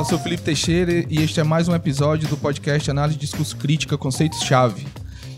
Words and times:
eu 0.00 0.04
sou 0.06 0.18
Felipe 0.18 0.42
Teixeira 0.42 1.04
e 1.10 1.18
este 1.18 1.40
é 1.40 1.44
mais 1.44 1.68
um 1.68 1.74
episódio 1.74 2.26
do 2.26 2.34
podcast 2.34 2.90
Análise 2.90 3.18
de 3.18 3.26
Discurso 3.26 3.54
Crítica 3.58 3.98
Conceitos-Chave, 3.98 4.86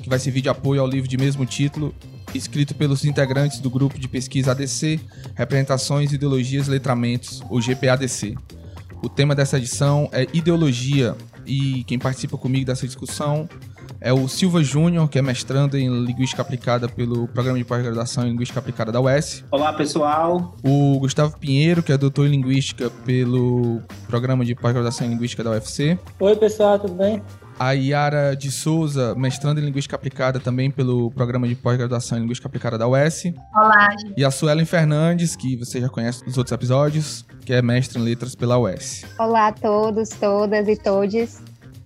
que 0.01 0.09
vai 0.09 0.21
servir 0.21 0.41
de 0.41 0.49
apoio 0.49 0.81
ao 0.81 0.87
livro 0.87 1.09
de 1.09 1.17
mesmo 1.17 1.45
título, 1.45 1.93
escrito 2.33 2.73
pelos 2.73 3.05
integrantes 3.05 3.59
do 3.59 3.69
grupo 3.69 3.99
de 3.99 4.07
pesquisa 4.07 4.53
ADC, 4.53 5.01
Representações, 5.35 6.13
Ideologias 6.13 6.69
Letramentos, 6.69 7.43
ou 7.51 7.61
GPADC. 7.61 8.37
O 9.03 9.09
tema 9.09 9.35
dessa 9.35 9.59
edição 9.59 10.09
é 10.13 10.29
Ideologia 10.33 11.17
e 11.45 11.83
quem 11.83 11.99
participa 11.99 12.39
comigo 12.39 12.65
dessa 12.65 12.87
discussão 12.87 13.49
é 14.03 14.13
o 14.13 14.27
Silva 14.27 14.63
Júnior, 14.63 15.09
que 15.09 15.19
é 15.19 15.23
mestrando 15.23 15.79
em 15.79 15.89
Linguística 16.05 16.43
Aplicada 16.43 16.89
pelo 16.89 17.29
Programa 17.29 17.57
de 17.57 17.65
Pós-Graduação 17.65 18.27
em 18.27 18.31
Linguística 18.31 18.59
Aplicada 18.59 18.91
da 18.91 19.01
UES. 19.01 19.45
Olá, 19.51 19.73
pessoal. 19.73 20.57
O 20.63 20.99
Gustavo 20.99 21.39
Pinheiro, 21.39 21.83
que 21.83 21.93
é 21.93 21.97
doutor 21.97 22.27
em 22.27 22.31
Linguística 22.31 22.91
pelo 23.07 23.81
Programa 24.09 24.45
de 24.45 24.57
Pós-Graduação 24.57 25.07
em 25.07 25.11
Linguística 25.11 25.45
da 25.45 25.51
UFC. 25.51 25.97
Oi, 26.19 26.37
pessoal, 26.37 26.81
tudo 26.81 26.95
bem? 26.95 27.23
A 27.59 27.73
Yara 27.73 28.35
de 28.35 28.51
Souza, 28.51 29.15
mestrando 29.15 29.61
em 29.61 29.65
Linguística 29.65 29.95
Aplicada 29.95 30.41
também 30.41 30.69
pelo 30.69 31.13
Programa 31.13 31.47
de 31.47 31.55
Pós-Graduação 31.55 32.19
em 32.19 32.23
Linguística 32.23 32.49
Aplicada 32.49 32.77
da 32.77 32.89
UES. 32.89 33.33
Olá. 33.55 33.89
E 34.17 34.25
a 34.25 34.33
Suelen 34.33 34.65
Fernandes, 34.65 35.37
que 35.37 35.55
você 35.57 35.81
já 35.81 35.89
conhece 35.89 36.25
dos 36.25 36.37
outros 36.37 36.53
episódios, 36.53 37.25
que 37.47 37.53
é 37.53 37.63
mestre 37.63 38.01
em 38.01 38.03
Letras 38.03 38.35
pela 38.35 38.59
UES. 38.59 39.05
Olá 39.17 39.49
a 39.49 39.53
todos, 39.53 40.09
todas 40.09 40.67
e 40.67 40.77
todes. 40.77 41.41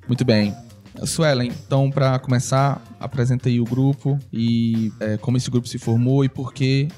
Muito 0.09 0.25
bem. 0.25 0.66
Suelen, 1.05 1.49
então, 1.49 1.91
para 1.91 2.19
começar, 2.19 2.83
apresenta 2.99 3.49
aí 3.49 3.61
o 3.61 3.65
grupo 3.65 4.19
e 4.33 4.91
é, 5.01 5.17
como 5.19 5.37
esse 5.37 5.51
grupo 5.51 5.69
se 5.69 5.79
formou 5.79 6.25
e 6.25 6.29
por 6.29 6.55
que 6.55 6.89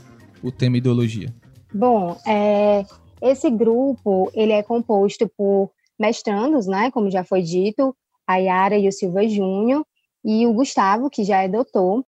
o 0.42 0.52
tema 0.52 0.76
ideologia. 0.76 1.34
Bom, 1.74 2.16
é, 2.26 2.84
esse 3.20 3.50
grupo 3.50 4.30
ele 4.34 4.52
é 4.52 4.62
composto 4.62 5.28
por 5.36 5.70
mestrandos, 5.98 6.66
né, 6.66 6.90
como 6.90 7.10
já 7.10 7.24
foi 7.24 7.42
dito, 7.42 7.94
a 8.26 8.36
Yara 8.36 8.78
e 8.78 8.86
o 8.86 8.92
Silva 8.92 9.26
Júnior, 9.26 9.84
e 10.24 10.46
o 10.46 10.52
Gustavo, 10.52 11.10
que 11.10 11.24
já 11.24 11.42
é 11.42 11.48
doutor, 11.48 12.04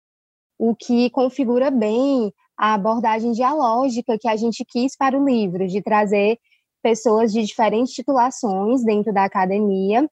o 0.57 0.75
que 0.75 1.09
configura 1.09 1.71
bem 1.71 2.31
a 2.57 2.73
abordagem 2.73 3.31
dialógica 3.31 4.17
que 4.19 4.27
a 4.27 4.35
gente 4.35 4.65
quis 4.65 4.95
para 4.95 5.17
o 5.17 5.25
livro, 5.25 5.65
de 5.67 5.81
trazer 5.81 6.37
pessoas 6.83 7.31
de 7.31 7.41
diferentes 7.43 7.93
titulações 7.93 8.83
dentro 8.83 9.13
da 9.13 9.23
academia 9.23 10.09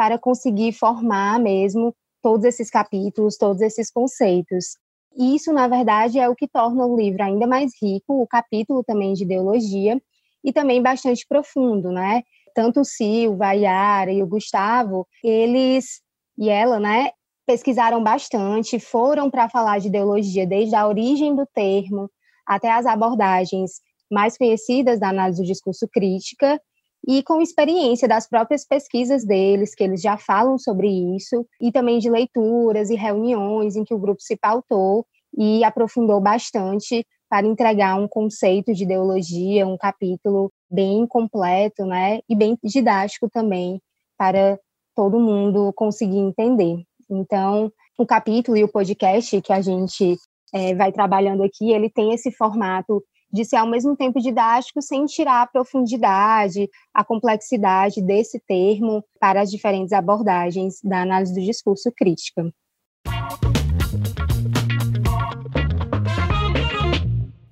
para 0.00 0.18
conseguir 0.18 0.72
formar 0.72 1.38
mesmo 1.38 1.94
todos 2.22 2.46
esses 2.46 2.70
capítulos, 2.70 3.36
todos 3.36 3.60
esses 3.60 3.90
conceitos. 3.90 4.78
Isso, 5.14 5.52
na 5.52 5.68
verdade, 5.68 6.18
é 6.18 6.26
o 6.26 6.34
que 6.34 6.48
torna 6.48 6.86
o 6.86 6.96
livro 6.96 7.22
ainda 7.22 7.46
mais 7.46 7.72
rico, 7.82 8.22
o 8.22 8.26
capítulo 8.26 8.82
também 8.82 9.12
de 9.12 9.24
ideologia, 9.24 10.00
e 10.42 10.54
também 10.54 10.80
bastante 10.80 11.26
profundo, 11.28 11.92
né? 11.92 12.22
Tanto 12.54 12.80
o 12.80 12.84
Silva, 12.84 13.48
a 13.48 13.52
Yara 13.52 14.10
e 14.10 14.22
o 14.22 14.26
Gustavo, 14.26 15.06
eles 15.22 16.00
e 16.38 16.48
ela, 16.48 16.80
né, 16.80 17.10
pesquisaram 17.46 18.02
bastante, 18.02 18.80
foram 18.80 19.30
para 19.30 19.50
falar 19.50 19.80
de 19.80 19.88
ideologia 19.88 20.46
desde 20.46 20.74
a 20.74 20.88
origem 20.88 21.36
do 21.36 21.44
termo 21.54 22.10
até 22.46 22.72
as 22.72 22.86
abordagens 22.86 23.82
mais 24.10 24.38
conhecidas 24.38 24.98
da 24.98 25.10
análise 25.10 25.42
do 25.42 25.46
discurso 25.46 25.86
crítica 25.92 26.58
e 27.06 27.22
com 27.22 27.40
experiência 27.40 28.06
das 28.06 28.28
próprias 28.28 28.66
pesquisas 28.66 29.24
deles, 29.24 29.74
que 29.74 29.82
eles 29.82 30.00
já 30.00 30.16
falam 30.16 30.58
sobre 30.58 30.88
isso, 31.16 31.46
e 31.60 31.72
também 31.72 31.98
de 31.98 32.10
leituras 32.10 32.90
e 32.90 32.94
reuniões 32.94 33.76
em 33.76 33.84
que 33.84 33.94
o 33.94 33.98
grupo 33.98 34.20
se 34.20 34.36
pautou 34.36 35.06
e 35.36 35.64
aprofundou 35.64 36.20
bastante 36.20 37.06
para 37.28 37.46
entregar 37.46 37.96
um 37.96 38.08
conceito 38.08 38.74
de 38.74 38.82
ideologia, 38.82 39.66
um 39.66 39.78
capítulo 39.78 40.52
bem 40.70 41.06
completo, 41.06 41.84
né, 41.86 42.20
e 42.28 42.34
bem 42.34 42.58
didático 42.62 43.30
também 43.30 43.80
para 44.18 44.58
todo 44.94 45.20
mundo 45.20 45.72
conseguir 45.74 46.18
entender. 46.18 46.82
Então, 47.08 47.72
o 47.96 48.04
capítulo 48.04 48.56
e 48.56 48.64
o 48.64 48.68
podcast 48.68 49.40
que 49.40 49.52
a 49.52 49.60
gente 49.60 50.16
é, 50.52 50.74
vai 50.74 50.92
trabalhando 50.92 51.42
aqui, 51.42 51.70
ele 51.70 51.88
tem 51.88 52.12
esse 52.12 52.30
formato 52.32 53.02
de 53.32 53.44
ser 53.44 53.56
ao 53.56 53.66
mesmo 53.66 53.96
tempo 53.96 54.20
didático 54.20 54.82
sem 54.82 55.06
tirar 55.06 55.42
a 55.42 55.46
profundidade, 55.46 56.68
a 56.92 57.04
complexidade 57.04 58.02
desse 58.02 58.40
termo 58.40 59.04
para 59.20 59.40
as 59.40 59.50
diferentes 59.50 59.92
abordagens 59.92 60.80
da 60.82 61.02
análise 61.02 61.34
do 61.34 61.40
discurso 61.40 61.90
crítica. 61.96 62.52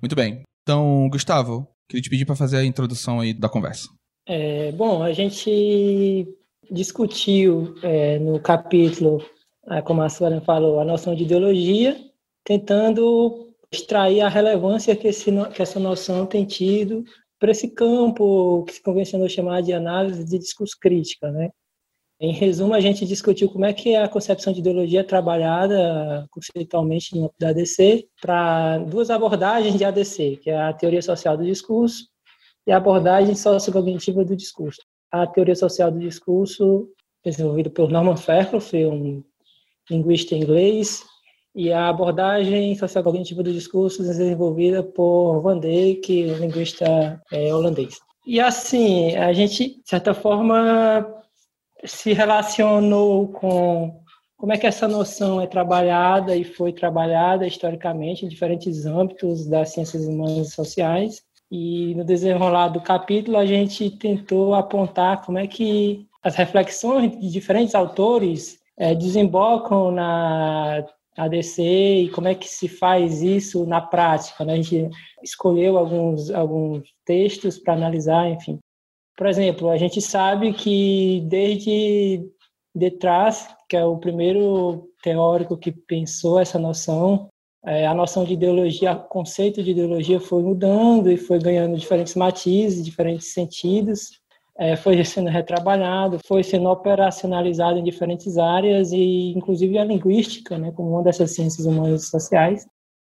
Muito 0.01 0.15
bem. 0.15 0.43
Então, 0.63 1.09
Gustavo, 1.09 1.67
queria 1.87 2.01
te 2.01 2.09
pedir 2.09 2.25
para 2.25 2.35
fazer 2.35 2.57
a 2.57 2.65
introdução 2.65 3.19
aí 3.19 3.33
da 3.33 3.49
conversa. 3.49 3.89
É, 4.25 4.71
bom, 4.71 5.01
a 5.01 5.11
gente 5.11 6.27
discutiu 6.69 7.75
é, 7.81 8.19
no 8.19 8.39
capítulo, 8.39 9.23
é, 9.67 9.81
como 9.81 10.01
a 10.01 10.09
Suelen 10.09 10.41
falou, 10.41 10.79
a 10.79 10.85
noção 10.85 11.15
de 11.15 11.23
ideologia, 11.23 11.97
tentando 12.43 13.48
extrair 13.71 14.21
a 14.21 14.29
relevância 14.29 14.95
que, 14.95 15.07
esse, 15.07 15.31
que 15.53 15.61
essa 15.61 15.79
noção 15.79 16.25
tem 16.25 16.45
tido 16.45 17.03
para 17.39 17.51
esse 17.51 17.69
campo 17.69 18.63
que 18.65 18.73
se 18.73 18.83
convencionou 18.83 19.29
chamar 19.29 19.61
de 19.61 19.71
análise 19.73 20.25
de 20.25 20.37
discurso 20.37 20.75
crítica, 20.79 21.31
né? 21.31 21.49
Em 22.21 22.33
resumo, 22.33 22.73
a 22.73 22.81
gente 22.81 23.05
discutiu 23.05 23.49
como 23.49 23.63
é 23.63 23.71
que 23.71 23.95
a 23.95 24.09
concepção 24.09 24.51
de 24.51 24.59
ideologia 24.59 24.99
é 24.99 25.03
trabalhada 25.03 26.27
conceitualmente 26.29 27.17
no 27.17 27.33
da 27.39 27.49
ADC 27.49 28.09
para 28.21 28.79
duas 28.79 29.09
abordagens 29.09 29.77
de 29.77 29.85
ADC, 29.85 30.37
que 30.43 30.49
é 30.49 30.61
a 30.61 30.73
teoria 30.73 31.01
social 31.01 31.37
do 31.37 31.45
discurso 31.45 32.09
e 32.67 32.73
a 32.73 32.77
abordagem 32.77 33.33
sociocognitiva 33.35 34.25
do 34.25 34.35
discurso. 34.35 34.81
A 35.09 35.25
teoria 35.25 35.55
social 35.55 35.89
do 35.89 35.99
discurso, 35.99 36.89
desenvolvida 37.23 37.69
por 37.69 37.89
Norman 37.89 38.17
Fairclough, 38.17 38.91
um 38.91 39.23
linguista 39.89 40.35
inglês, 40.35 41.01
e 41.55 41.71
a 41.73 41.89
abordagem 41.89 42.75
sociocognitiva 42.75 43.43
do 43.43 43.51
discurso 43.51 44.03
desenvolvida 44.03 44.83
por 44.83 45.41
Van 45.41 45.59
Dijk, 45.59 46.23
linguista 46.39 47.21
é, 47.31 47.53
holandês. 47.53 47.99
E 48.25 48.39
assim, 48.39 49.15
a 49.15 49.33
gente, 49.33 49.81
de 49.81 49.89
certa 49.89 50.13
forma, 50.13 51.05
se 51.83 52.13
relacionou 52.13 53.27
com 53.29 53.99
como 54.37 54.53
é 54.53 54.57
que 54.57 54.67
essa 54.67 54.87
noção 54.87 55.41
é 55.41 55.47
trabalhada 55.47 56.35
e 56.35 56.45
foi 56.45 56.71
trabalhada 56.71 57.45
historicamente 57.45 58.25
em 58.25 58.29
diferentes 58.29 58.85
âmbitos 58.85 59.45
das 59.47 59.73
ciências 59.73 60.05
humanas 60.05 60.47
e 60.47 60.51
sociais. 60.51 61.21
E 61.51 61.93
no 61.95 62.05
desenrolar 62.05 62.69
do 62.69 62.79
capítulo, 62.79 63.37
a 63.37 63.45
gente 63.45 63.89
tentou 63.89 64.53
apontar 64.53 65.25
como 65.25 65.39
é 65.39 65.47
que 65.47 66.07
as 66.23 66.35
reflexões 66.35 67.19
de 67.19 67.29
diferentes 67.29 67.75
autores 67.75 68.59
é, 68.77 68.93
desembocam 68.95 69.91
na 69.91 70.85
ADC 71.19 71.61
e 71.61 72.09
como 72.09 72.27
é 72.27 72.35
que 72.35 72.47
se 72.47 72.67
faz 72.67 73.21
isso 73.21 73.65
na 73.65 73.81
prática. 73.81 74.45
Né? 74.45 74.53
A 74.53 74.55
gente 74.55 74.89
escolheu 75.23 75.77
alguns, 75.77 76.31
alguns 76.31 76.87
textos 77.05 77.59
para 77.59 77.73
analisar, 77.73 78.29
enfim. 78.29 78.59
Por 79.17 79.27
exemplo, 79.27 79.69
a 79.69 79.77
gente 79.77 80.01
sabe 80.01 80.53
que 80.53 81.21
desde 81.27 82.25
Detras, 82.73 83.47
que 83.67 83.75
é 83.75 83.85
o 83.85 83.97
primeiro 83.97 84.89
teórico 85.03 85.57
que 85.57 85.71
pensou 85.71 86.39
essa 86.39 86.57
noção, 86.57 87.27
é, 87.65 87.85
a 87.85 87.93
noção 87.93 88.23
de 88.23 88.33
ideologia, 88.33 88.93
o 88.93 89.03
conceito 89.03 89.61
de 89.61 89.71
ideologia 89.71 90.19
foi 90.19 90.41
mudando 90.41 91.11
e 91.11 91.17
foi 91.17 91.39
ganhando 91.39 91.77
diferentes 91.77 92.15
matizes, 92.15 92.85
diferentes 92.85 93.33
sentidos 93.33 94.18
é, 94.59 94.75
foi 94.75 95.01
sendo 95.05 95.29
retrabalhado, 95.29 96.19
foi 96.27 96.43
sendo 96.43 96.67
operacionalizado 96.69 97.79
em 97.79 97.83
diferentes 97.83 98.37
áreas 98.37 98.91
e 98.91 99.31
inclusive 99.31 99.77
a 99.77 99.85
linguística, 99.85 100.57
né, 100.57 100.73
como 100.73 100.91
uma 100.91 101.03
dessas 101.03 101.33
ciências 101.33 101.65
humanas 101.65 102.03
e 102.03 102.07
sociais, 102.07 102.67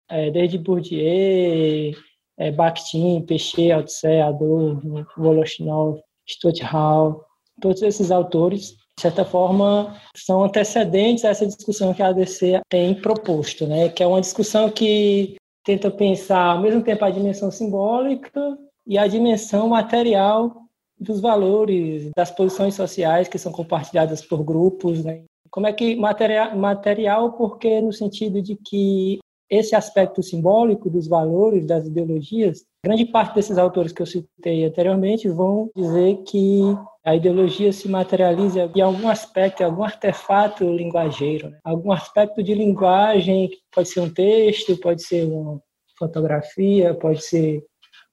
é, 0.10 0.30
desde 0.30 0.58
Bourdieu, 0.58 1.94
é, 2.38 2.52
Bakhtin, 2.52 3.22
Pechet, 3.22 3.72
Althusser, 3.72 4.26
Adorno, 4.26 5.08
Voloshinov, 5.16 6.02
Stuart 6.30 6.60
Hall, 6.62 7.24
todos 7.62 7.82
esses 7.84 8.12
autores, 8.12 8.72
de 8.98 9.02
certa 9.02 9.24
forma, 9.24 9.96
são 10.14 10.44
antecedentes 10.44 11.24
a 11.24 11.30
essa 11.30 11.48
discussão 11.48 11.94
que 11.94 12.04
a 12.04 12.08
ADC 12.08 12.60
tem 12.68 12.94
proposto, 12.96 13.66
né, 13.66 13.88
que 13.88 14.04
é 14.04 14.08
uma 14.08 14.20
discussão 14.20 14.70
que 14.70 15.38
tenta 15.64 15.90
pensar 15.90 16.56
ao 16.56 16.62
mesmo 16.62 16.84
tempo 16.84 17.06
a 17.06 17.10
dimensão 17.10 17.50
simbólica 17.50 18.58
e 18.86 18.98
a 18.98 19.08
dimensão 19.08 19.70
material 19.70 20.69
dos 21.00 21.22
valores, 21.22 22.10
das 22.16 22.32
posições 22.32 22.76
sociais 22.76 23.28
que 23.28 23.38
são 23.38 23.52
compartilhadas 23.52 24.24
por 24.26 24.44
grupos, 24.44 25.04
né? 25.04 25.24
Como 25.50 25.66
é 25.66 25.74
que 25.74 25.96
material, 25.96 26.56
material 26.58 27.34
porque 27.34 27.82
no 27.82 27.92
sentido 27.92 28.42
de 28.42 28.56
que 28.56 29.20
esse 29.50 29.76
aspecto 29.76 30.22
simbólico 30.22 30.90
dos 30.90 31.08
valores, 31.08 31.66
das 31.66 31.88
ideologias, 31.88 32.64
grande 32.86 33.06
parte 33.06 33.34
desses 33.34 33.58
autores 33.58 33.92
que 33.92 34.02
eu 34.02 34.06
citei 34.06 34.64
anteriormente 34.64 35.28
vão 35.28 35.72
dizer 35.76 36.18
que 36.24 36.62
a 37.04 37.16
ideologia 37.16 37.74
se 37.74 37.90
materializa 37.90 38.72
em 38.76 38.82
algum 38.82 39.10
aspecto, 39.10 39.62
em 39.62 39.66
algum 39.66 39.84
artefato 39.84 40.64
linguageiro, 40.72 41.50
né? 41.50 41.58
algum 41.64 41.92
aspecto 41.92 42.44
de 42.44 42.54
linguagem, 42.54 43.50
pode 43.74 43.90
ser 43.90 44.02
um 44.02 44.14
texto, 44.14 44.78
pode 44.78 45.02
ser 45.02 45.26
uma 45.26 45.60
fotografia, 45.98 46.94
pode 46.94 47.24
ser 47.24 47.64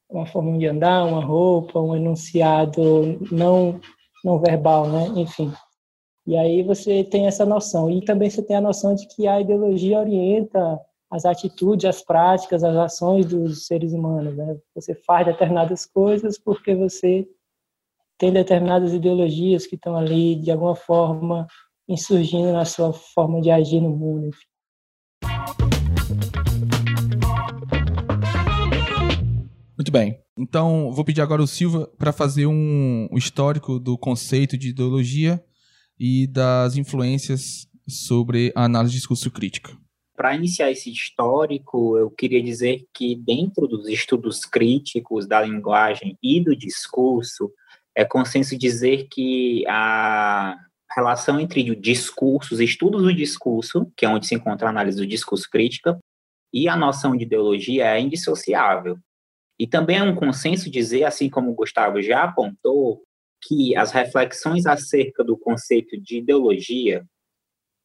uma 0.09 0.27
forma 0.27 0.57
de 0.59 0.67
andar, 0.67 1.05
uma 1.05 1.25
roupa, 1.25 1.81
um 1.81 1.95
enunciado 1.97 3.19
não 3.31 3.81
não 4.25 4.41
verbal, 4.41 4.89
né? 4.89 5.21
Enfim. 5.21 5.53
E 6.27 6.37
aí 6.37 6.63
você 6.63 7.05
tem 7.05 7.27
essa 7.27 7.47
noção. 7.47 7.89
E 7.89 8.05
também 8.05 8.29
você 8.29 8.43
tem 8.43 8.57
a 8.57 8.61
noção 8.61 8.95
de 8.95 9.07
que 9.07 9.29
a 9.29 9.41
ideologia 9.41 10.01
orienta 10.01 10.81
as 11.09 11.25
atitudes, 11.25 11.85
as 11.85 12.03
práticas, 12.03 12.65
as 12.65 12.77
ações 12.77 13.27
dos 13.27 13.67
seres 13.67 13.93
humanos. 13.93 14.37
Né? 14.37 14.59
Você 14.75 14.95
faz 14.95 15.27
determinadas 15.27 15.87
coisas 15.87 16.37
porque 16.37 16.75
você 16.75 17.29
tem 18.19 18.33
determinadas 18.33 18.93
ideologias 18.93 19.67
que 19.67 19.77
estão 19.77 19.97
ali, 19.97 20.35
de 20.35 20.51
alguma 20.51 20.75
forma, 20.75 21.47
insurgindo 21.89 22.53
na 22.53 22.65
sua 22.65 22.93
forma 22.93 23.41
de 23.41 23.51
agir 23.51 23.81
no 23.81 23.91
mundo. 23.91 24.27
Enfim. 24.27 24.47
Muito 29.87 29.93
bem. 29.93 30.19
Então, 30.37 30.91
vou 30.91 31.05
pedir 31.05 31.21
agora 31.21 31.41
o 31.41 31.47
Silva 31.47 31.87
para 31.97 32.13
fazer 32.13 32.45
um, 32.45 33.07
histórico 33.13 33.79
do 33.79 33.97
conceito 33.97 34.59
de 34.59 34.71
ideologia 34.71 35.41
e 35.97 36.27
das 36.27 36.77
influências 36.77 37.69
sobre 37.89 38.53
a 38.57 38.65
análise 38.65 38.95
de 38.95 38.99
discurso 38.99 39.31
crítica. 39.31 39.79
Para 40.17 40.35
iniciar 40.35 40.73
esse 40.73 40.91
histórico, 40.91 41.97
eu 41.97 42.11
queria 42.11 42.43
dizer 42.43 42.85
que, 42.93 43.15
dentro 43.15 43.69
dos 43.69 43.87
estudos 43.87 44.41
críticos 44.45 45.25
da 45.25 45.41
linguagem 45.41 46.19
e 46.21 46.43
do 46.43 46.57
discurso, 46.57 47.53
é 47.95 48.05
consenso 48.05 48.59
dizer 48.59 49.07
que 49.09 49.65
a 49.69 50.57
relação 50.97 51.39
entre 51.39 51.71
o 51.71 51.81
discurso, 51.81 52.55
os 52.55 52.61
estudos 52.61 53.05
do 53.05 53.15
discurso, 53.15 53.87
que 53.97 54.05
é 54.05 54.09
onde 54.09 54.27
se 54.27 54.35
encontra 54.35 54.67
a 54.67 54.71
análise 54.71 54.97
do 54.97 55.07
discurso 55.07 55.49
crítica, 55.49 55.97
e 56.53 56.69
a 56.69 56.75
noção 56.75 57.17
de 57.17 57.23
ideologia 57.23 57.87
é 57.87 58.01
indissociável. 58.01 58.99
E 59.59 59.67
também 59.67 59.99
é 59.99 60.03
um 60.03 60.15
consenso 60.15 60.71
dizer, 60.71 61.05
assim 61.05 61.31
como 61.31 61.51
o 61.51 61.55
Gustavo 61.55 62.01
já 62.03 62.25
apontou, 62.25 63.03
que 63.43 63.77
as 63.77 63.93
reflexões 63.93 64.67
acerca 64.67 65.23
do 65.25 65.37
conceito 65.37 66.01
de 66.01 66.19
ideologia, 66.19 67.05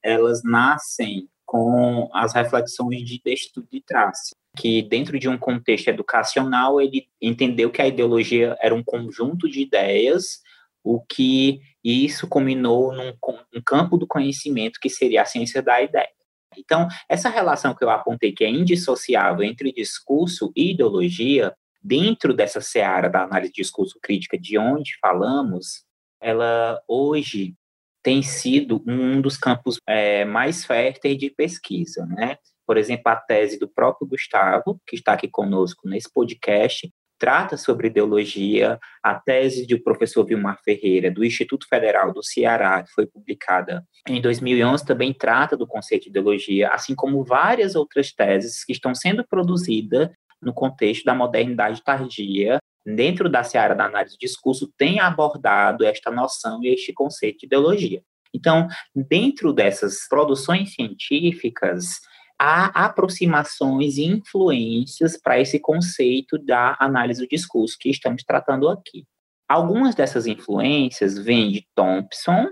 elas 0.03 0.41
nascem 0.43 1.29
com 1.45 2.09
as 2.13 2.33
reflexões 2.33 3.03
de 3.03 3.21
texto 3.21 3.65
de 3.69 3.81
Trace, 3.81 4.31
que 4.57 4.81
dentro 4.81 5.19
de 5.19 5.27
um 5.27 5.37
contexto 5.37 5.89
educacional 5.89 6.79
ele 6.81 7.07
entendeu 7.21 7.69
que 7.69 7.81
a 7.81 7.87
ideologia 7.87 8.57
era 8.61 8.73
um 8.73 8.83
conjunto 8.83 9.49
de 9.49 9.61
ideias, 9.61 10.41
o 10.83 11.01
que 11.01 11.59
isso 11.83 12.27
combinou 12.27 12.93
num, 12.93 13.13
num 13.53 13.61
campo 13.65 13.97
do 13.97 14.07
conhecimento 14.07 14.79
que 14.79 14.89
seria 14.89 15.21
a 15.21 15.25
ciência 15.25 15.61
da 15.61 15.81
ideia. 15.81 16.09
Então, 16.57 16.87
essa 17.07 17.29
relação 17.29 17.73
que 17.73 17.83
eu 17.83 17.89
apontei 17.89 18.31
que 18.31 18.43
é 18.43 18.49
indissociável 18.49 19.43
entre 19.43 19.71
discurso 19.71 20.51
e 20.55 20.71
ideologia, 20.71 21.53
dentro 21.81 22.33
dessa 22.33 22.61
seara 22.61 23.09
da 23.09 23.23
análise 23.23 23.51
de 23.51 23.61
discurso 23.61 23.97
crítica 24.01 24.37
de 24.37 24.57
onde 24.57 24.97
falamos, 25.01 25.83
ela 26.21 26.81
hoje 26.87 27.55
tem 28.03 28.21
sido 28.21 28.83
um 28.87 29.21
dos 29.21 29.37
campos 29.37 29.77
é, 29.87 30.25
mais 30.25 30.65
férteis 30.65 31.17
de 31.17 31.29
pesquisa, 31.29 32.05
né? 32.05 32.37
Por 32.65 32.77
exemplo, 32.77 33.11
a 33.11 33.15
tese 33.15 33.59
do 33.59 33.67
próprio 33.67 34.07
Gustavo, 34.07 34.79
que 34.87 34.95
está 34.95 35.13
aqui 35.13 35.27
conosco 35.27 35.87
nesse 35.87 36.11
podcast, 36.11 36.91
trata 37.19 37.55
sobre 37.55 37.87
ideologia. 37.87 38.79
A 39.03 39.13
tese 39.13 39.67
do 39.67 39.79
professor 39.83 40.25
Vilmar 40.25 40.59
Ferreira, 40.63 41.11
do 41.11 41.23
Instituto 41.23 41.67
Federal 41.67 42.11
do 42.11 42.23
Ceará, 42.23 42.81
que 42.81 42.91
foi 42.91 43.05
publicada 43.05 43.85
em 44.07 44.19
2011, 44.19 44.85
também 44.85 45.13
trata 45.13 45.55
do 45.55 45.67
conceito 45.67 46.03
de 46.03 46.09
ideologia, 46.09 46.69
assim 46.69 46.95
como 46.95 47.23
várias 47.23 47.75
outras 47.75 48.11
teses 48.11 48.63
que 48.63 48.71
estão 48.71 48.95
sendo 48.95 49.23
produzidas 49.27 50.09
no 50.41 50.53
contexto 50.53 51.05
da 51.05 51.13
modernidade 51.13 51.83
tardia, 51.83 52.59
dentro 52.85 53.29
da 53.29 53.43
seara 53.43 53.75
da 53.75 53.85
análise 53.85 54.15
do 54.15 54.19
discurso, 54.19 54.71
tem 54.77 54.99
abordado 54.99 55.85
esta 55.85 56.09
noção 56.09 56.63
e 56.63 56.69
este 56.69 56.93
conceito 56.93 57.39
de 57.39 57.45
ideologia. 57.45 58.01
Então, 58.33 58.67
dentro 58.95 59.53
dessas 59.53 60.07
produções 60.07 60.73
científicas, 60.73 61.99
há 62.39 62.85
aproximações 62.85 63.97
e 63.97 64.05
influências 64.05 65.19
para 65.21 65.39
esse 65.39 65.59
conceito 65.59 66.39
da 66.39 66.75
análise 66.79 67.21
do 67.21 67.27
discurso 67.27 67.77
que 67.79 67.89
estamos 67.89 68.23
tratando 68.23 68.69
aqui. 68.69 69.05
Algumas 69.47 69.93
dessas 69.93 70.25
influências 70.25 71.17
vêm 71.17 71.51
de 71.51 71.67
Thompson 71.75 72.47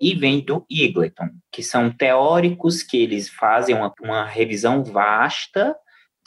e 0.00 0.14
vêm 0.14 0.40
do 0.40 0.64
Eagleton, 0.70 1.28
que 1.52 1.62
são 1.62 1.90
teóricos 1.90 2.82
que 2.82 2.96
eles 2.96 3.28
fazem 3.28 3.74
uma, 3.74 3.92
uma 4.00 4.24
revisão 4.24 4.82
vasta 4.82 5.76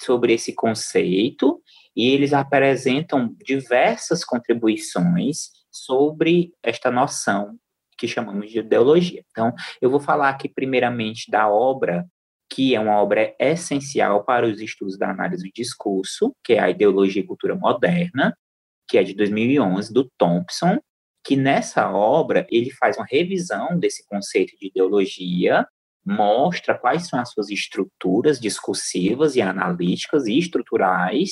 sobre 0.03 0.33
esse 0.33 0.53
conceito 0.53 1.61
e 1.95 2.09
eles 2.09 2.33
apresentam 2.33 3.35
diversas 3.43 4.23
contribuições 4.23 5.49
sobre 5.69 6.53
esta 6.63 6.91
noção 6.91 7.57
que 7.97 8.07
chamamos 8.07 8.49
de 8.49 8.59
ideologia. 8.59 9.23
Então, 9.29 9.53
eu 9.81 9.89
vou 9.89 9.99
falar 9.99 10.29
aqui 10.29 10.49
primeiramente 10.49 11.29
da 11.29 11.49
obra 11.49 12.05
que 12.53 12.75
é 12.75 12.79
uma 12.79 13.01
obra 13.01 13.33
essencial 13.39 14.25
para 14.25 14.45
os 14.45 14.59
estudos 14.59 14.97
da 14.97 15.09
análise 15.09 15.47
do 15.47 15.53
discurso, 15.53 16.35
que 16.43 16.53
é 16.53 16.59
a 16.59 16.69
Ideologia 16.69 17.21
e 17.21 17.25
Cultura 17.25 17.55
Moderna, 17.55 18.35
que 18.89 18.97
é 18.97 19.03
de 19.03 19.13
2011, 19.13 19.93
do 19.93 20.11
Thompson, 20.17 20.77
que 21.23 21.37
nessa 21.37 21.89
obra 21.89 22.45
ele 22.49 22.69
faz 22.71 22.97
uma 22.97 23.05
revisão 23.09 23.79
desse 23.79 24.05
conceito 24.05 24.57
de 24.57 24.67
ideologia 24.67 25.65
mostra 26.05 26.77
quais 26.77 27.07
são 27.07 27.19
as 27.19 27.31
suas 27.31 27.49
estruturas 27.49 28.39
discursivas 28.39 29.35
e 29.35 29.41
analíticas 29.41 30.25
e 30.25 30.37
estruturais, 30.37 31.31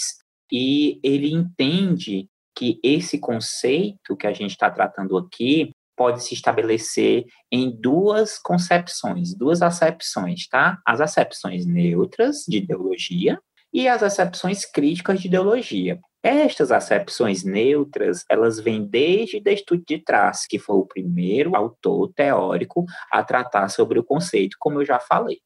e 0.52 1.00
ele 1.04 1.32
entende 1.32 2.28
que 2.56 2.80
esse 2.84 3.20
conceito 3.20 4.18
que 4.18 4.28
a 4.28 4.34
gente 4.34 4.52
está 4.52 4.70
tratando 4.70 5.18
aqui 5.18 5.72
pode 5.96 6.24
se 6.24 6.34
estabelecer 6.34 7.26
em 7.52 7.70
duas 7.70 8.40
concepções, 8.40 9.36
duas 9.36 9.62
acepções, 9.62 10.48
tá? 10.48 10.80
As 10.86 11.02
acepções 11.02 11.66
neutras 11.66 12.46
de 12.48 12.58
ideologia 12.58 13.38
e 13.74 13.88
as 13.88 14.04
acepções 14.04 14.66
críticas 14.66 15.22
de 15.22 15.28
ideologia. 15.28 16.00
Estas 16.22 16.72
acepções 16.72 17.44
neutras, 17.44 18.26
elas 18.30 18.60
vêm 18.60 18.86
desde 18.86 19.40
Destutt 19.40 19.84
de 19.88 20.04
Trace, 20.04 20.48
que 20.50 20.60
foi 20.60 20.76
o 20.76 20.86
primeiro 20.86 21.56
autor 21.56 22.12
teórico 22.14 22.86
a 23.12 23.24
tratar 23.24 23.70
sobre 23.70 23.98
o 23.98 24.04
conceito, 24.04 24.58
como 24.60 24.82
eu 24.82 24.86
já 24.86 25.00
falei. 25.00 25.40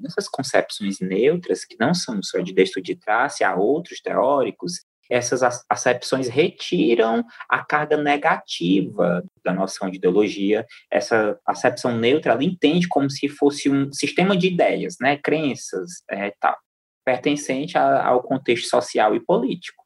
Nessas 0.00 0.28
concepções 0.28 0.98
neutras, 1.00 1.64
que 1.64 1.76
não 1.78 1.94
são 1.94 2.20
só 2.22 2.40
de 2.40 2.52
Destutt 2.52 2.84
de 2.84 2.96
Trace, 2.96 3.44
há 3.44 3.54
outros 3.54 4.00
teóricos, 4.00 4.80
essas 5.08 5.42
acepções 5.68 6.28
retiram 6.28 7.24
a 7.48 7.64
carga 7.64 7.96
negativa 7.96 9.22
da 9.44 9.52
noção 9.52 9.90
de 9.90 9.98
ideologia. 9.98 10.66
Essa 10.90 11.38
acepção 11.46 11.96
neutra, 11.96 12.32
ela 12.32 12.42
entende 12.42 12.88
como 12.88 13.10
se 13.10 13.28
fosse 13.28 13.68
um 13.68 13.92
sistema 13.92 14.36
de 14.36 14.48
ideias, 14.48 14.96
né, 15.00 15.18
crenças, 15.18 16.02
é, 16.10 16.32
tal, 16.40 16.56
pertencente 17.04 17.76
a, 17.76 18.06
ao 18.06 18.22
contexto 18.22 18.68
social 18.68 19.14
e 19.14 19.20
político. 19.20 19.82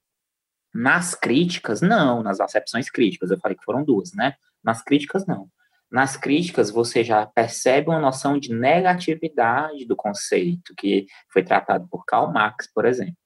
Nas 0.75 1.15
críticas, 1.15 1.81
não, 1.81 2.23
nas 2.23 2.41
acepções 2.41 2.91
críticas, 2.91 3.31
eu 3.31 3.39
falei 3.39 3.57
que 3.57 3.65
foram 3.65 3.83
duas, 3.83 4.13
né? 4.13 4.35
Nas 4.63 4.83
críticas, 4.83 5.27
não. 5.27 5.49
Nas 5.91 6.17
críticas, 6.17 6.71
você 6.71 7.03
já 7.05 7.25
percebe 7.25 7.89
uma 7.89 8.01
noção 8.01 8.39
de 8.39 8.53
negatividade 8.53 9.87
do 9.87 9.97
conceito, 9.97 10.75
que 10.77 11.07
foi 11.33 11.43
tratado 11.43 11.87
por 11.89 12.05
Karl 12.05 12.31
Marx, 12.33 12.71
por 12.73 12.85
exemplo. 12.85 13.17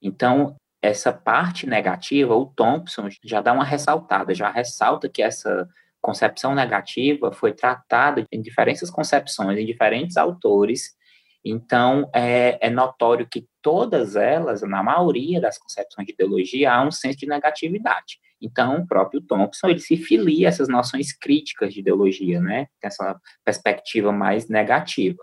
Então, 0.00 0.56
essa 0.80 1.12
parte 1.12 1.66
negativa, 1.66 2.34
o 2.34 2.46
Thompson 2.46 3.08
já 3.22 3.42
dá 3.42 3.52
uma 3.52 3.64
ressaltada, 3.64 4.34
já 4.34 4.50
ressalta 4.50 5.08
que 5.08 5.22
essa 5.22 5.68
concepção 6.00 6.54
negativa 6.54 7.30
foi 7.30 7.52
tratada 7.52 8.26
em 8.32 8.40
diferentes 8.40 8.88
concepções, 8.88 9.58
em 9.58 9.66
diferentes 9.66 10.16
autores, 10.16 10.94
então, 11.44 12.10
é, 12.14 12.58
é, 12.60 12.70
notório 12.70 13.26
que 13.30 13.46
todas 13.62 14.16
elas, 14.16 14.62
na 14.62 14.82
maioria 14.82 15.40
das 15.40 15.58
concepções 15.58 16.06
de 16.06 16.12
ideologia, 16.12 16.72
há 16.72 16.82
um 16.82 16.90
senso 16.90 17.18
de 17.18 17.26
negatividade. 17.26 18.18
Então, 18.40 18.78
o 18.78 18.86
próprio 18.86 19.20
Thompson, 19.20 19.68
ele 19.68 19.80
se 19.80 19.96
filia 19.96 20.48
a 20.48 20.50
essas 20.50 20.68
noções 20.68 21.12
críticas 21.12 21.72
de 21.72 21.80
ideologia, 21.80 22.40
né? 22.40 22.66
Essa 22.82 23.18
perspectiva 23.44 24.12
mais 24.12 24.48
negativa. 24.48 25.22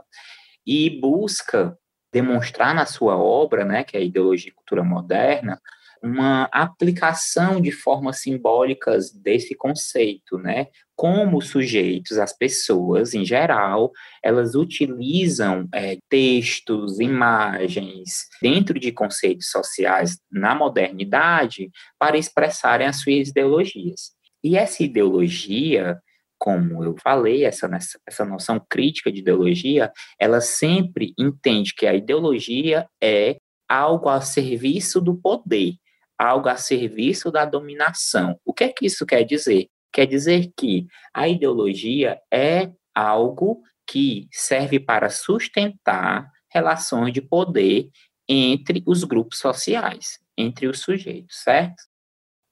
E 0.65 0.99
busca 0.99 1.77
demonstrar 2.11 2.73
na 2.73 2.85
sua 2.85 3.17
obra, 3.17 3.63
né, 3.65 3.83
que 3.83 3.95
é 3.95 3.99
a 3.99 4.03
Ideologia 4.03 4.49
e 4.49 4.53
Cultura 4.53 4.83
Moderna, 4.83 5.61
uma 6.01 6.43
aplicação 6.51 7.59
de 7.61 7.71
formas 7.71 8.19
simbólicas 8.19 9.11
desse 9.11 9.55
conceito, 9.55 10.37
né? 10.37 10.67
Como 10.95 11.37
os 11.37 11.47
sujeitos, 11.47 12.17
as 12.17 12.35
pessoas 12.35 13.13
em 13.13 13.23
geral, 13.23 13.91
elas 14.23 14.55
utilizam 14.55 15.67
é, 15.73 15.97
textos, 16.09 16.99
imagens, 16.99 18.27
dentro 18.41 18.79
de 18.79 18.91
conceitos 18.91 19.49
sociais 19.49 20.17
na 20.31 20.55
modernidade, 20.55 21.69
para 21.99 22.17
expressarem 22.17 22.87
as 22.87 23.01
suas 23.01 23.29
ideologias. 23.29 24.11
E 24.43 24.57
essa 24.57 24.83
ideologia, 24.83 25.99
como 26.39 26.83
eu 26.83 26.95
falei, 27.01 27.45
essa, 27.45 27.69
essa 28.07 28.25
noção 28.25 28.63
crítica 28.69 29.11
de 29.11 29.19
ideologia, 29.19 29.91
ela 30.19 30.41
sempre 30.41 31.13
entende 31.17 31.73
que 31.75 31.85
a 31.85 31.93
ideologia 31.93 32.87
é 33.01 33.37
algo 33.67 34.07
a 34.09 34.21
serviço 34.21 35.01
do 35.01 35.15
poder 35.15 35.73
algo 36.17 36.49
a 36.49 36.57
serviço 36.57 37.31
da 37.31 37.45
dominação. 37.45 38.39
O 38.43 38.53
que 38.53 38.63
é 38.63 38.69
que 38.69 38.85
isso 38.85 39.05
quer 39.05 39.23
dizer? 39.23 39.69
Quer 39.93 40.05
dizer 40.05 40.51
que 40.57 40.87
a 41.13 41.27
ideologia 41.27 42.19
é 42.31 42.71
algo 42.93 43.61
que 43.85 44.27
serve 44.31 44.79
para 44.79 45.09
sustentar 45.09 46.29
relações 46.51 47.13
de 47.13 47.21
poder 47.21 47.89
entre 48.27 48.83
os 48.85 49.03
grupos 49.03 49.39
sociais, 49.39 50.19
entre 50.37 50.67
os 50.67 50.79
sujeitos, 50.79 51.37
certo? 51.43 51.83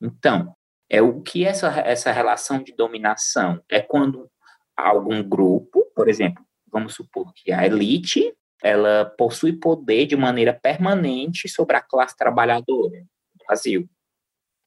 Então, 0.01 0.55
é 0.89 1.01
o 1.01 1.21
que 1.21 1.43
essa, 1.43 1.67
essa 1.81 2.11
relação 2.11 2.63
de 2.63 2.73
dominação 2.73 3.61
é 3.69 3.81
quando 3.81 4.29
algum 4.77 5.21
grupo, 5.23 5.85
por 5.95 6.07
exemplo, 6.07 6.45
vamos 6.71 6.93
supor 6.93 7.33
que 7.33 7.51
a 7.51 7.65
elite, 7.65 8.33
ela 8.61 9.05
possui 9.17 9.53
poder 9.53 10.05
de 10.05 10.15
maneira 10.15 10.53
permanente 10.53 11.49
sobre 11.49 11.75
a 11.75 11.81
classe 11.81 12.15
trabalhadora 12.15 13.05
Brasil. 13.47 13.89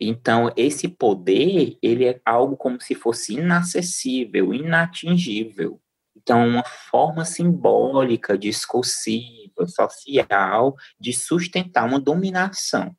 Então, 0.01 0.53
esse 0.57 0.89
poder, 0.89 1.77
ele 1.83 2.07
é 2.07 2.21
algo 2.25 2.57
como 2.57 2.81
se 2.81 2.95
fosse 2.95 3.35
inacessível, 3.35 4.55
inatingível. 4.55 5.81
Então, 6.17 6.47
uma 6.47 6.65
forma 6.65 7.25
simbólica, 7.25 8.39
discursiva, 8.39 9.67
social, 9.67 10.77
de 11.01 11.13
sustentar 11.13 11.85
uma 11.85 11.99
dominação. 11.99 12.95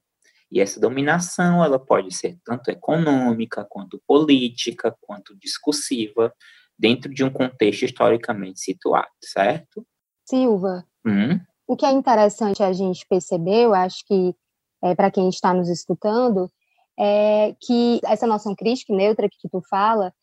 E 0.51 0.59
essa 0.59 0.79
dominação, 0.79 1.63
ela 1.63 1.79
pode 1.79 2.13
ser 2.13 2.37
tanto 2.43 2.69
econômica, 2.69 3.65
quanto 3.69 4.01
política, 4.05 4.95
quanto 4.99 5.37
discursiva, 5.37 6.33
dentro 6.77 7.13
de 7.13 7.23
um 7.23 7.29
contexto 7.29 7.83
historicamente 7.83 8.59
situado, 8.59 9.07
certo? 9.21 9.85
Silva, 10.25 10.85
hum? 11.05 11.39
o 11.69 11.77
que 11.77 11.85
é 11.85 11.91
interessante 11.91 12.63
a 12.63 12.73
gente 12.73 13.05
perceber, 13.07 13.65
eu 13.65 13.75
acho 13.75 14.03
que 14.07 14.33
é, 14.83 14.95
para 14.95 15.11
quem 15.11 15.29
está 15.29 15.53
nos 15.53 15.69
escutando, 15.69 16.49
é 16.97 17.55
que 17.61 17.99
essa 18.03 18.27
noção 18.27 18.55
crítica 18.55 18.91
e 18.91 18.95
neutra 18.95 19.29
que 19.29 19.49
tu 19.49 19.61
fala, 19.69 20.13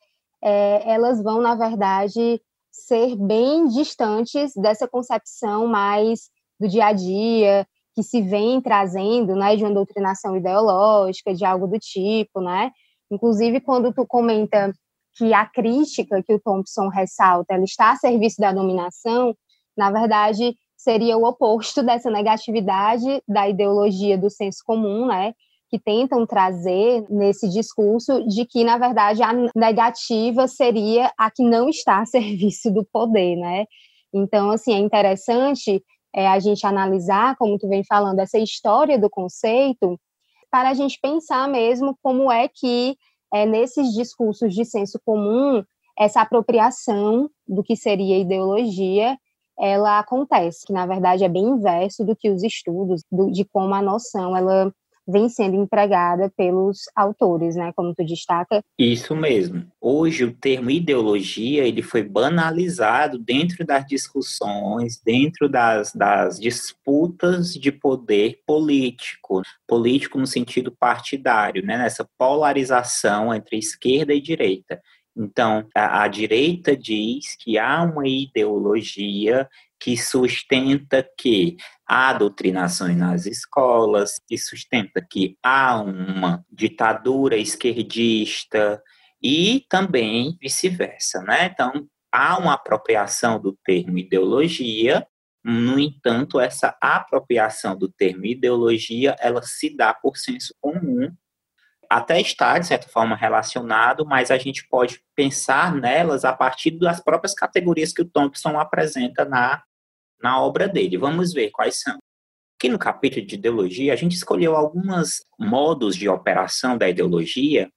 é, 0.42 0.92
elas 0.92 1.22
vão, 1.22 1.40
na 1.40 1.54
verdade, 1.54 2.40
ser 2.70 3.16
bem 3.16 3.66
distantes 3.68 4.52
dessa 4.54 4.86
concepção 4.86 5.66
mais 5.66 6.28
do 6.60 6.68
dia 6.68 6.86
a 6.86 6.92
dia, 6.92 7.66
que 7.94 8.02
se 8.02 8.20
vem 8.20 8.60
trazendo, 8.60 9.34
né, 9.34 9.56
de 9.56 9.64
uma 9.64 9.72
doutrinação 9.72 10.36
ideológica, 10.36 11.34
de 11.34 11.44
algo 11.44 11.66
do 11.66 11.78
tipo, 11.78 12.42
né? 12.42 12.70
Inclusive, 13.10 13.60
quando 13.60 13.92
tu 13.92 14.06
comenta 14.06 14.72
que 15.16 15.32
a 15.32 15.46
crítica 15.46 16.22
que 16.22 16.34
o 16.34 16.40
Thompson 16.40 16.88
ressalta, 16.88 17.54
ela 17.54 17.64
está 17.64 17.92
a 17.92 17.96
serviço 17.96 18.38
da 18.38 18.52
dominação, 18.52 19.34
na 19.76 19.90
verdade, 19.90 20.54
seria 20.86 21.18
o 21.18 21.24
oposto 21.24 21.82
dessa 21.82 22.08
negatividade 22.08 23.20
da 23.26 23.48
ideologia 23.48 24.16
do 24.16 24.30
senso 24.30 24.58
comum, 24.64 25.04
né? 25.06 25.34
que 25.68 25.80
tentam 25.80 26.24
trazer 26.24 27.04
nesse 27.10 27.48
discurso 27.48 28.24
de 28.28 28.46
que, 28.46 28.62
na 28.62 28.78
verdade, 28.78 29.20
a 29.20 29.32
negativa 29.52 30.46
seria 30.46 31.12
a 31.18 31.28
que 31.28 31.42
não 31.42 31.68
está 31.68 31.98
a 31.98 32.06
serviço 32.06 32.70
do 32.70 32.84
poder, 32.84 33.34
né? 33.34 33.64
Então, 34.14 34.52
assim, 34.52 34.72
é 34.72 34.78
interessante 34.78 35.82
é, 36.14 36.28
a 36.28 36.38
gente 36.38 36.64
analisar, 36.64 37.34
como 37.36 37.58
tu 37.58 37.68
vem 37.68 37.82
falando, 37.84 38.20
essa 38.20 38.38
história 38.38 38.96
do 38.96 39.10
conceito, 39.10 39.98
para 40.52 40.68
a 40.68 40.74
gente 40.74 41.00
pensar 41.02 41.48
mesmo 41.48 41.98
como 42.00 42.30
é 42.30 42.46
que, 42.46 42.96
é, 43.34 43.44
nesses 43.44 43.92
discursos 43.92 44.54
de 44.54 44.64
senso 44.64 45.00
comum, 45.04 45.64
essa 45.98 46.20
apropriação 46.20 47.28
do 47.44 47.64
que 47.64 47.74
seria 47.74 48.20
ideologia, 48.20 49.18
ela 49.58 49.98
acontece, 49.98 50.66
que 50.66 50.72
na 50.72 50.86
verdade 50.86 51.24
é 51.24 51.28
bem 51.28 51.44
inverso 51.44 52.04
do 52.04 52.14
que 52.14 52.30
os 52.30 52.42
estudos, 52.42 53.02
do, 53.10 53.30
de 53.30 53.44
como 53.44 53.74
a 53.74 53.82
noção 53.82 54.36
ela 54.36 54.72
vem 55.06 55.28
sendo 55.28 55.54
empregada 55.54 56.32
pelos 56.36 56.80
autores, 56.94 57.54
né, 57.54 57.72
como 57.76 57.94
tu 57.94 58.04
destaca. 58.04 58.62
Isso 58.76 59.14
mesmo. 59.14 59.64
Hoje 59.80 60.24
o 60.24 60.34
termo 60.34 60.70
ideologia 60.70 61.64
ele 61.64 61.82
foi 61.82 62.02
banalizado 62.02 63.18
dentro 63.18 63.64
das 63.64 63.86
discussões, 63.86 65.00
dentro 65.04 65.48
das, 65.48 65.92
das 65.92 66.40
disputas 66.40 67.54
de 67.54 67.70
poder 67.70 68.40
político, 68.44 69.42
político 69.66 70.18
no 70.18 70.26
sentido 70.26 70.72
partidário, 70.72 71.64
né, 71.64 71.78
nessa 71.78 72.06
polarização 72.18 73.32
entre 73.32 73.56
esquerda 73.56 74.12
e 74.12 74.20
direita. 74.20 74.80
Então, 75.16 75.66
a, 75.74 76.02
a 76.02 76.08
direita 76.08 76.76
diz 76.76 77.36
que 77.36 77.58
há 77.58 77.82
uma 77.82 78.06
ideologia 78.06 79.48
que 79.80 79.96
sustenta 79.96 81.06
que 81.18 81.56
há 81.86 82.12
doutrinações 82.12 82.96
nas 82.96 83.26
escolas, 83.26 84.20
que 84.26 84.36
sustenta 84.36 85.00
que 85.00 85.36
há 85.42 85.80
uma 85.80 86.44
ditadura 86.50 87.36
esquerdista 87.36 88.82
e 89.22 89.64
também 89.68 90.36
vice-versa, 90.40 91.22
né? 91.22 91.46
Então, 91.46 91.88
há 92.12 92.38
uma 92.38 92.54
apropriação 92.54 93.40
do 93.40 93.56
termo 93.64 93.98
ideologia, 93.98 95.06
no 95.44 95.78
entanto, 95.78 96.40
essa 96.40 96.76
apropriação 96.80 97.76
do 97.76 97.88
termo 97.88 98.26
ideologia, 98.26 99.14
ela 99.20 99.42
se 99.42 99.74
dá 99.76 99.94
por 99.94 100.16
senso 100.16 100.52
comum, 100.60 101.12
até 101.90 102.20
está, 102.20 102.58
de 102.58 102.66
certa 102.66 102.88
forma, 102.88 103.16
relacionado, 103.16 104.04
mas 104.06 104.30
a 104.30 104.38
gente 104.38 104.66
pode 104.68 105.02
pensar 105.14 105.74
nelas 105.74 106.24
a 106.24 106.32
partir 106.32 106.72
das 106.72 107.00
próprias 107.00 107.34
categorias 107.34 107.92
que 107.92 108.02
o 108.02 108.08
Thompson 108.08 108.58
apresenta 108.58 109.24
na 109.24 109.62
na 110.22 110.40
obra 110.40 110.68
dele. 110.68 110.96
Vamos 110.96 111.32
ver 111.32 111.50
quais 111.50 111.80
são. 111.80 111.98
Aqui 112.58 112.68
no 112.68 112.78
capítulo 112.78 113.26
de 113.26 113.34
ideologia, 113.34 113.92
a 113.92 113.96
gente 113.96 114.16
escolheu 114.16 114.56
alguns 114.56 115.22
modos 115.38 115.94
de 115.94 116.08
operação 116.08 116.76
da 116.78 116.88
ideologia 116.88 117.70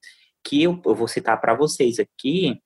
que 0.44 0.64
eu, 0.64 0.82
eu 0.86 0.96
vou 0.96 1.08
citar 1.08 1.40
para 1.40 1.54
vocês 1.54 2.00
aqui 2.00 2.58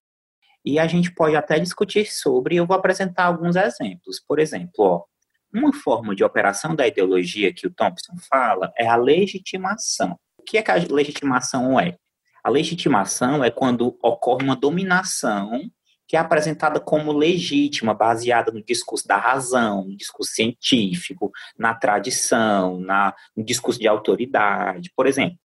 e 0.63 0.77
a 0.77 0.87
gente 0.87 1.11
pode 1.13 1.35
até 1.35 1.59
discutir 1.59 2.05
sobre. 2.05 2.55
Eu 2.55 2.67
vou 2.67 2.77
apresentar 2.77 3.25
alguns 3.25 3.55
exemplos. 3.55 4.19
Por 4.25 4.37
exemplo, 4.37 4.73
ó, 4.77 5.03
uma 5.51 5.73
forma 5.73 6.15
de 6.15 6.23
operação 6.23 6.75
da 6.75 6.87
ideologia 6.87 7.53
que 7.53 7.65
o 7.65 7.73
Thompson 7.73 8.15
fala 8.29 8.71
é 8.77 8.87
a 8.87 8.95
legitimação. 8.95 10.17
O 10.43 10.45
que 10.45 10.57
é 10.57 10.61
que 10.61 10.69
a 10.69 10.75
legitimação 10.75 11.79
é? 11.79 11.95
A 12.43 12.49
legitimação 12.49 13.41
é 13.41 13.49
quando 13.49 13.97
ocorre 14.03 14.43
uma 14.43 14.57
dominação 14.57 15.61
que 16.05 16.17
é 16.17 16.19
apresentada 16.19 16.81
como 16.81 17.13
legítima, 17.13 17.93
baseada 17.93 18.51
no 18.51 18.61
discurso 18.61 19.07
da 19.07 19.15
razão, 19.15 19.85
no 19.85 19.95
discurso 19.95 20.33
científico, 20.33 21.31
na 21.57 21.73
tradição, 21.73 22.77
na, 22.81 23.15
no 23.35 23.43
discurso 23.43 23.79
de 23.79 23.87
autoridade. 23.87 24.91
Por 24.93 25.07
exemplo, 25.07 25.39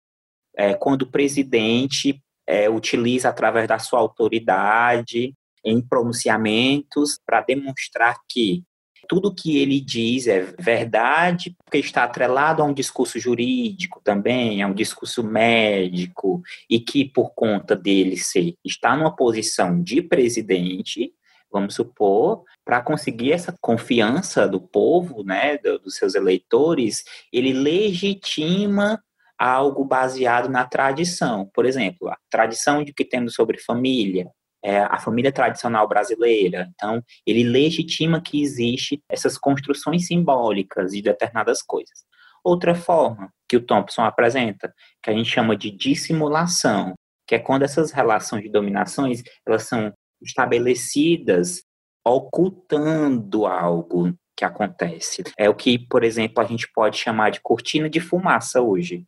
é, 0.56 0.74
quando 0.74 1.02
o 1.02 1.12
presidente 1.12 2.24
é, 2.48 2.70
utiliza, 2.70 3.28
através 3.28 3.68
da 3.68 3.78
sua 3.78 4.00
autoridade, 4.00 5.36
em 5.64 5.82
pronunciamentos, 5.86 7.20
para 7.26 7.42
demonstrar 7.42 8.16
que 8.30 8.64
tudo 9.08 9.34
que 9.34 9.58
ele 9.58 9.80
diz 9.80 10.28
é 10.28 10.54
verdade, 10.60 11.56
porque 11.64 11.78
está 11.78 12.04
atrelado 12.04 12.62
a 12.62 12.66
um 12.66 12.74
discurso 12.74 13.20
jurídico 13.20 14.02
também, 14.04 14.62
a 14.62 14.68
um 14.68 14.74
discurso 14.74 15.24
médico, 15.24 16.42
e 16.70 16.80
que 16.80 17.06
por 17.06 17.34
conta 17.34 17.76
dele 17.76 18.18
ser, 18.18 18.56
está 18.64 18.96
numa 18.96 19.16
posição 19.16 19.82
de 19.82 20.02
presidente, 20.02 21.14
vamos 21.52 21.76
supor, 21.76 22.44
para 22.66 22.82
conseguir 22.82 23.32
essa 23.32 23.56
confiança 23.62 24.48
do 24.48 24.60
povo, 24.60 25.24
né, 25.24 25.58
dos 25.58 25.96
seus 25.96 26.16
eleitores, 26.16 27.04
ele 27.32 27.54
legitima 27.54 29.02
algo 29.38 29.84
baseado 29.84 30.50
na 30.50 30.66
tradição. 30.66 31.50
Por 31.54 31.66
exemplo, 31.66 32.10
a 32.10 32.18
tradição 32.30 32.84
de 32.84 32.94
que 32.94 33.06
temos 33.06 33.34
sobre 33.34 33.58
família, 33.58 34.28
é, 34.66 34.80
a 34.80 34.98
família 34.98 35.32
tradicional 35.32 35.88
brasileira. 35.88 36.68
Então, 36.74 37.00
ele 37.24 37.44
legitima 37.44 38.20
que 38.20 38.42
existe 38.42 39.00
essas 39.08 39.38
construções 39.38 40.08
simbólicas 40.08 40.92
de 40.92 41.04
determinadas 41.04 41.62
coisas. 41.62 42.04
Outra 42.44 42.74
forma 42.74 43.30
que 43.48 43.58
o 43.58 43.62
Thompson 43.62 44.02
apresenta, 44.02 44.74
que 45.04 45.12
a 45.12 45.14
gente 45.14 45.30
chama 45.30 45.56
de 45.56 45.70
dissimulação, 45.70 46.96
que 47.28 47.36
é 47.36 47.40
quando 47.40 47.62
essas 47.62 47.92
relações 47.92 48.42
de 48.42 48.50
dominações 48.50 49.22
elas 49.48 49.64
são 49.64 49.94
estabelecidas 50.20 51.62
ocultando 52.04 53.46
algo 53.46 54.16
que 54.36 54.44
acontece. 54.44 55.24
É 55.38 55.48
o 55.48 55.54
que, 55.54 55.78
por 55.78 56.04
exemplo, 56.04 56.44
a 56.44 56.48
gente 56.48 56.68
pode 56.74 56.98
chamar 56.98 57.30
de 57.30 57.40
cortina 57.40 57.88
de 57.88 58.00
fumaça 58.00 58.62
hoje. 58.62 59.06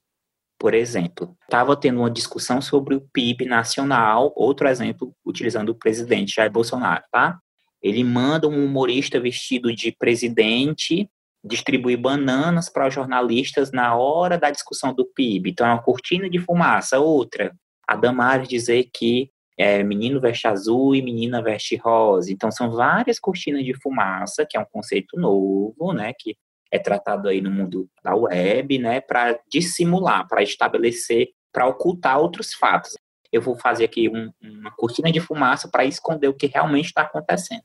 Por 0.59 0.73
exemplo, 0.73 1.35
estava 1.43 1.75
tendo 1.75 1.99
uma 1.99 2.09
discussão 2.09 2.61
sobre 2.61 2.95
o 2.95 3.01
PIB 3.13 3.45
nacional, 3.45 4.33
outro 4.35 4.67
exemplo, 4.67 5.13
utilizando 5.25 5.69
o 5.69 5.75
presidente 5.75 6.35
Jair 6.35 6.51
Bolsonaro, 6.51 7.03
tá? 7.11 7.39
Ele 7.81 8.03
manda 8.03 8.47
um 8.47 8.65
humorista 8.65 9.19
vestido 9.19 9.73
de 9.73 9.91
presidente 9.91 11.09
distribuir 11.43 11.97
bananas 11.97 12.69
para 12.69 12.87
os 12.87 12.93
jornalistas 12.93 13.71
na 13.71 13.95
hora 13.95 14.37
da 14.37 14.49
discussão 14.49 14.93
do 14.93 15.05
PIB. 15.05 15.51
Então, 15.51 15.65
é 15.65 15.71
uma 15.71 15.81
cortina 15.81 16.29
de 16.29 16.39
fumaça. 16.39 16.99
Outra, 16.99 17.55
a 17.87 17.95
Damares 17.95 18.47
dizer 18.47 18.89
que 18.93 19.29
é, 19.57 19.81
menino 19.83 20.19
veste 20.19 20.47
azul 20.47 20.95
e 20.95 21.01
menina 21.01 21.41
veste 21.41 21.75
rosa. 21.75 22.31
Então, 22.31 22.51
são 22.51 22.71
várias 22.71 23.19
cortinas 23.19 23.63
de 23.63 23.73
fumaça, 23.73 24.45
que 24.47 24.57
é 24.57 24.59
um 24.59 24.65
conceito 24.65 25.19
novo, 25.19 25.93
né, 25.93 26.13
que 26.17 26.35
é 26.71 26.79
tratado 26.79 27.27
aí 27.27 27.41
no 27.41 27.51
mundo 27.51 27.89
da 28.03 28.15
web, 28.15 28.77
né, 28.79 29.01
para 29.01 29.39
dissimular, 29.49 30.27
para 30.27 30.43
estabelecer, 30.43 31.29
para 31.51 31.67
ocultar 31.67 32.19
outros 32.19 32.53
fatos. 32.53 32.95
eu 33.31 33.41
vou 33.41 33.57
fazer 33.57 33.85
aqui 33.85 34.09
um, 34.09 34.31
uma 34.41 34.71
cortina 34.71 35.11
de 35.11 35.19
fumaça 35.19 35.69
para 35.69 35.85
esconder 35.85 36.27
o 36.27 36.33
que 36.33 36.47
realmente 36.47 36.85
está 36.85 37.01
acontecendo. 37.01 37.63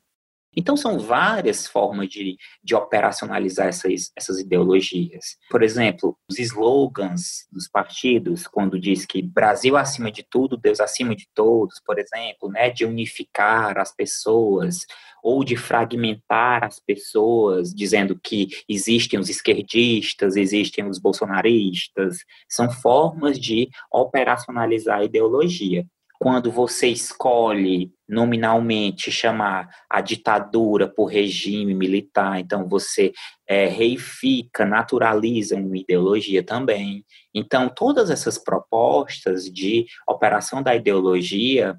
Então, 0.56 0.76
são 0.76 0.98
várias 0.98 1.66
formas 1.66 2.08
de, 2.08 2.36
de 2.62 2.74
operacionalizar 2.74 3.68
essas, 3.68 4.10
essas 4.16 4.38
ideologias. 4.38 5.36
Por 5.50 5.62
exemplo, 5.62 6.16
os 6.28 6.38
slogans 6.38 7.46
dos 7.50 7.68
partidos, 7.68 8.46
quando 8.46 8.78
diz 8.78 9.06
que 9.06 9.22
Brasil 9.22 9.76
acima 9.76 10.10
de 10.10 10.22
tudo, 10.22 10.56
Deus 10.56 10.80
acima 10.80 11.16
de 11.16 11.26
todos, 11.34 11.80
por 11.84 11.98
exemplo, 11.98 12.50
né, 12.50 12.70
de 12.70 12.84
unificar 12.84 13.78
as 13.78 13.94
pessoas, 13.94 14.80
ou 15.22 15.44
de 15.44 15.56
fragmentar 15.56 16.64
as 16.64 16.80
pessoas, 16.80 17.72
dizendo 17.72 18.18
que 18.22 18.48
existem 18.68 19.20
os 19.20 19.28
esquerdistas, 19.28 20.36
existem 20.36 20.88
os 20.88 20.98
bolsonaristas, 20.98 22.18
são 22.48 22.68
formas 22.68 23.38
de 23.38 23.68
operacionalizar 23.90 24.98
a 24.98 25.04
ideologia 25.04 25.86
quando 26.22 26.52
você 26.52 26.86
escolhe 26.86 27.92
nominalmente 28.08 29.10
chamar 29.10 29.68
a 29.90 30.00
ditadura 30.00 30.86
por 30.86 31.06
regime 31.06 31.74
militar, 31.74 32.38
então 32.38 32.68
você 32.68 33.12
é, 33.44 33.66
reifica, 33.66 34.64
naturaliza 34.64 35.56
uma 35.56 35.76
ideologia 35.76 36.40
também. 36.40 37.04
Então, 37.34 37.68
todas 37.68 38.08
essas 38.08 38.38
propostas 38.38 39.46
de 39.46 39.84
operação 40.06 40.62
da 40.62 40.76
ideologia 40.76 41.76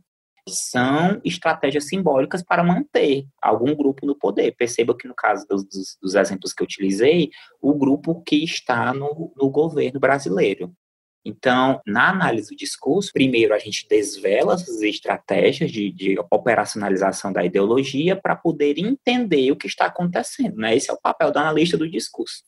são 0.49 1.21
estratégias 1.23 1.87
simbólicas 1.87 2.43
para 2.43 2.65
manter 2.65 3.25
algum 3.41 3.73
grupo 3.73 4.05
no 4.05 4.13
poder. 4.13 4.53
Perceba 4.57 4.93
que 4.93 5.07
no 5.07 5.15
caso 5.15 5.47
dos, 5.47 5.65
dos, 6.01 6.15
exemplos 6.15 6.51
que 6.51 6.61
eu 6.61 6.65
utilizei, 6.65 7.29
o 7.61 7.73
grupo 7.73 8.21
que 8.23 8.43
está 8.43 8.93
no, 8.93 9.33
no 9.37 9.49
governo 9.49 10.01
brasileiro. 10.01 10.75
Então, 11.25 11.81
na 11.87 12.09
análise 12.09 12.49
do 12.49 12.57
discurso, 12.57 13.11
primeiro 13.13 13.53
a 13.53 13.59
gente 13.59 13.87
desvela 13.87 14.55
essas 14.55 14.81
estratégias 14.81 15.71
de, 15.71 15.89
de 15.91 16.15
operacionalização 16.29 17.31
da 17.31 17.45
ideologia 17.45 18.15
para 18.15 18.35
poder 18.35 18.77
entender 18.77 19.51
o 19.51 19.55
que 19.55 19.67
está 19.67 19.85
acontecendo. 19.85 20.57
Né? 20.57 20.75
Esse 20.75 20.91
é 20.91 20.93
o 20.93 20.99
papel 20.99 21.31
do 21.31 21.39
analista 21.39 21.77
do 21.77 21.89
discurso. 21.89 22.43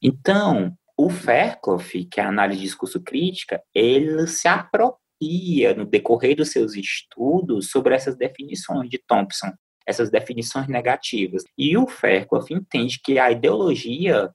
Então, 0.00 0.76
o 0.96 1.10
Fairclough, 1.10 1.82
que 2.08 2.20
é 2.20 2.22
a 2.22 2.28
análise 2.28 2.60
de 2.60 2.66
discurso 2.66 3.00
crítica, 3.00 3.60
ele 3.74 4.26
se 4.28 4.46
apropria 4.46 5.74
no 5.74 5.84
decorrer 5.84 6.36
dos 6.36 6.52
seus 6.52 6.76
estudos 6.76 7.70
sobre 7.70 7.94
essas 7.94 8.16
definições 8.16 8.88
de 8.88 8.98
Thompson, 8.98 9.52
essas 9.84 10.08
definições 10.08 10.68
negativas. 10.68 11.42
E 11.58 11.76
o 11.76 11.86
Fairclough 11.88 12.46
entende 12.50 13.00
que 13.02 13.18
a 13.18 13.32
ideologia 13.32 14.30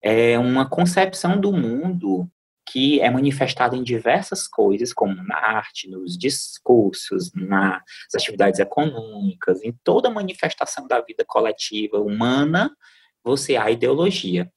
é 0.00 0.38
uma 0.38 0.68
concepção 0.68 1.40
do 1.40 1.52
mundo 1.52 2.30
que 2.70 3.00
é 3.00 3.10
manifestado 3.10 3.74
em 3.74 3.82
diversas 3.82 4.46
coisas, 4.46 4.92
como 4.92 5.14
na 5.22 5.36
arte, 5.36 5.88
nos 5.88 6.18
discursos, 6.18 7.32
nas 7.34 7.82
atividades 8.14 8.60
econômicas, 8.60 9.62
em 9.62 9.72
toda 9.82 10.10
manifestação 10.10 10.86
da 10.86 11.00
vida 11.00 11.24
coletiva 11.26 11.98
humana, 11.98 12.70
você 13.24 13.56
há 13.56 13.70
ideologia. 13.70 14.50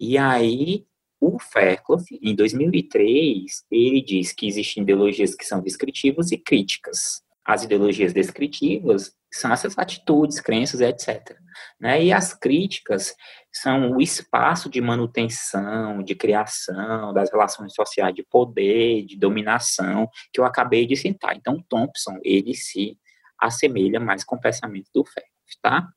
E 0.00 0.16
aí, 0.16 0.86
o 1.20 1.38
Fairclough, 1.38 2.04
em 2.22 2.34
2003, 2.34 3.64
ele 3.70 4.00
diz 4.00 4.32
que 4.32 4.46
existem 4.46 4.82
ideologias 4.82 5.34
que 5.34 5.44
são 5.44 5.60
descritivas 5.60 6.32
e 6.32 6.38
críticas. 6.38 7.22
As 7.48 7.64
ideologias 7.64 8.12
descritivas 8.12 9.10
são 9.32 9.50
essas 9.50 9.78
atitudes, 9.78 10.38
crenças, 10.38 10.82
etc. 10.82 11.34
Né? 11.80 12.04
E 12.04 12.12
as 12.12 12.34
críticas 12.34 13.14
são 13.50 13.92
o 13.92 14.02
espaço 14.02 14.68
de 14.68 14.82
manutenção, 14.82 16.02
de 16.02 16.14
criação 16.14 17.10
das 17.14 17.30
relações 17.30 17.72
sociais 17.72 18.14
de 18.14 18.22
poder, 18.22 19.06
de 19.06 19.16
dominação, 19.16 20.06
que 20.30 20.38
eu 20.38 20.44
acabei 20.44 20.84
de 20.84 20.94
citar. 20.94 21.34
Então, 21.34 21.64
Thompson, 21.70 22.18
ele 22.22 22.52
se 22.52 22.98
assemelha 23.40 23.98
mais 23.98 24.24
com 24.24 24.36
o 24.36 24.40
pensamento 24.40 24.90
do 24.94 25.02
Fairclough, 25.02 25.62
tá? 25.62 25.88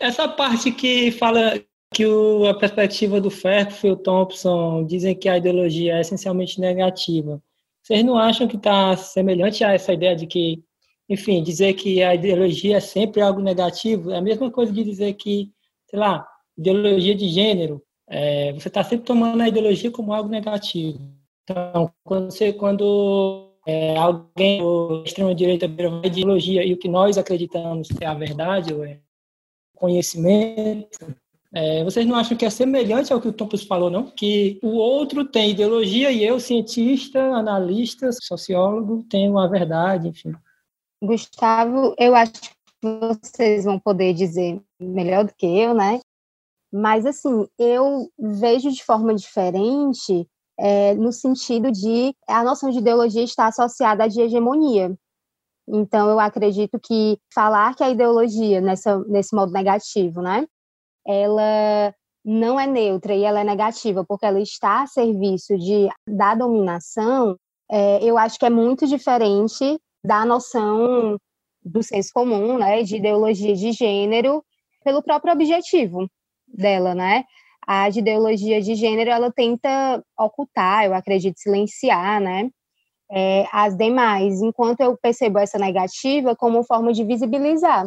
Essa 0.00 0.26
parte 0.26 0.72
que 0.72 1.12
fala 1.12 1.62
que 1.94 2.06
o, 2.06 2.44
a 2.48 2.58
perspectiva 2.58 3.20
do 3.20 3.30
Fairclough 3.30 3.86
e 3.88 3.92
o 3.92 3.96
Thompson 3.96 4.84
dizem 4.84 5.14
que 5.14 5.28
a 5.28 5.38
ideologia 5.38 5.98
é 5.98 6.00
essencialmente 6.00 6.60
negativa. 6.60 7.40
Vocês 7.84 8.04
não 8.04 8.18
acham 8.18 8.48
que 8.48 8.56
está 8.56 8.96
semelhante 8.96 9.62
a 9.62 9.72
essa 9.74 9.92
ideia 9.92 10.16
de 10.16 10.26
que 10.26 10.60
enfim, 11.08 11.42
dizer 11.42 11.74
que 11.74 12.02
a 12.02 12.14
ideologia 12.14 12.76
é 12.76 12.80
sempre 12.80 13.22
algo 13.22 13.40
negativo 13.40 14.10
é 14.10 14.18
a 14.18 14.22
mesma 14.22 14.50
coisa 14.50 14.72
de 14.72 14.84
dizer 14.84 15.14
que, 15.14 15.50
sei 15.88 15.98
lá, 15.98 16.26
ideologia 16.56 17.14
de 17.14 17.28
gênero, 17.28 17.82
é, 18.08 18.52
você 18.52 18.68
está 18.68 18.82
sempre 18.84 19.06
tomando 19.06 19.40
a 19.40 19.48
ideologia 19.48 19.90
como 19.90 20.12
algo 20.12 20.28
negativo. 20.28 21.00
Então, 21.44 21.90
quando 22.04 22.30
você, 22.30 22.52
quando 22.52 23.54
é, 23.66 23.96
alguém 23.96 24.60
do 24.60 25.02
extrema-direita 25.04 25.66
de 25.66 26.06
ideologia 26.06 26.64
e 26.64 26.72
o 26.72 26.78
que 26.78 26.88
nós 26.88 27.16
acreditamos 27.16 27.88
é 28.00 28.06
a 28.06 28.14
verdade, 28.14 28.74
ou 28.74 28.84
é 28.84 28.98
conhecimento, 29.74 31.16
é, 31.54 31.82
vocês 31.84 32.06
não 32.06 32.16
acham 32.16 32.36
que 32.36 32.44
é 32.44 32.50
semelhante 32.50 33.12
ao 33.12 33.20
que 33.20 33.28
o 33.28 33.32
Thompson 33.32 33.66
falou, 33.66 33.88
não? 33.88 34.10
Que 34.10 34.58
o 34.62 34.76
outro 34.76 35.24
tem 35.24 35.50
ideologia 35.50 36.10
e 36.10 36.22
eu, 36.22 36.38
cientista, 36.38 37.20
analista, 37.20 38.10
sociólogo, 38.12 39.04
tenho 39.08 39.38
a 39.38 39.46
verdade, 39.46 40.08
enfim. 40.08 40.32
Gustavo, 41.02 41.94
eu 41.98 42.14
acho 42.14 42.32
que 42.32 42.50
vocês 42.82 43.64
vão 43.64 43.78
poder 43.78 44.14
dizer 44.14 44.60
melhor 44.80 45.24
do 45.24 45.34
que 45.34 45.46
eu, 45.46 45.74
né? 45.74 46.00
Mas, 46.72 47.06
assim, 47.06 47.46
eu 47.58 48.10
vejo 48.18 48.70
de 48.70 48.84
forma 48.84 49.14
diferente 49.14 50.28
é, 50.58 50.94
no 50.94 51.12
sentido 51.12 51.70
de 51.70 52.14
a 52.26 52.42
noção 52.42 52.70
de 52.70 52.78
ideologia 52.78 53.22
está 53.22 53.46
associada 53.46 54.04
à 54.04 54.08
de 54.08 54.20
hegemonia. 54.20 54.94
Então, 55.68 56.08
eu 56.08 56.18
acredito 56.18 56.78
que 56.80 57.18
falar 57.32 57.74
que 57.74 57.84
a 57.84 57.90
ideologia, 57.90 58.60
nessa, 58.60 58.98
nesse 59.04 59.34
modo 59.34 59.52
negativo, 59.52 60.20
né, 60.20 60.46
ela 61.06 61.94
não 62.24 62.58
é 62.58 62.66
neutra 62.66 63.14
e 63.14 63.22
ela 63.24 63.40
é 63.40 63.44
negativa 63.44 64.04
porque 64.04 64.26
ela 64.26 64.40
está 64.40 64.82
a 64.82 64.86
serviço 64.86 65.56
de, 65.56 65.88
da 66.08 66.34
dominação, 66.34 67.36
é, 67.70 68.02
eu 68.02 68.18
acho 68.18 68.38
que 68.38 68.46
é 68.46 68.50
muito 68.50 68.86
diferente 68.86 69.78
da 70.04 70.24
noção 70.24 71.18
do 71.62 71.82
senso 71.82 72.10
comum, 72.12 72.58
né, 72.58 72.82
de 72.82 72.96
ideologia 72.96 73.54
de 73.54 73.72
gênero, 73.72 74.42
pelo 74.84 75.02
próprio 75.02 75.32
objetivo 75.32 76.08
dela, 76.46 76.94
né? 76.94 77.24
A 77.66 77.90
de 77.90 77.98
ideologia 77.98 78.62
de 78.62 78.74
gênero, 78.74 79.10
ela 79.10 79.30
tenta 79.30 80.02
ocultar, 80.18 80.86
eu 80.86 80.94
acredito, 80.94 81.38
silenciar, 81.38 82.20
né? 82.20 82.48
É, 83.10 83.46
as 83.52 83.76
demais, 83.76 84.40
enquanto 84.40 84.80
eu 84.80 84.96
percebo 84.96 85.38
essa 85.38 85.58
negativa 85.58 86.36
como 86.36 86.64
forma 86.64 86.92
de 86.92 87.04
visibilizar. 87.04 87.86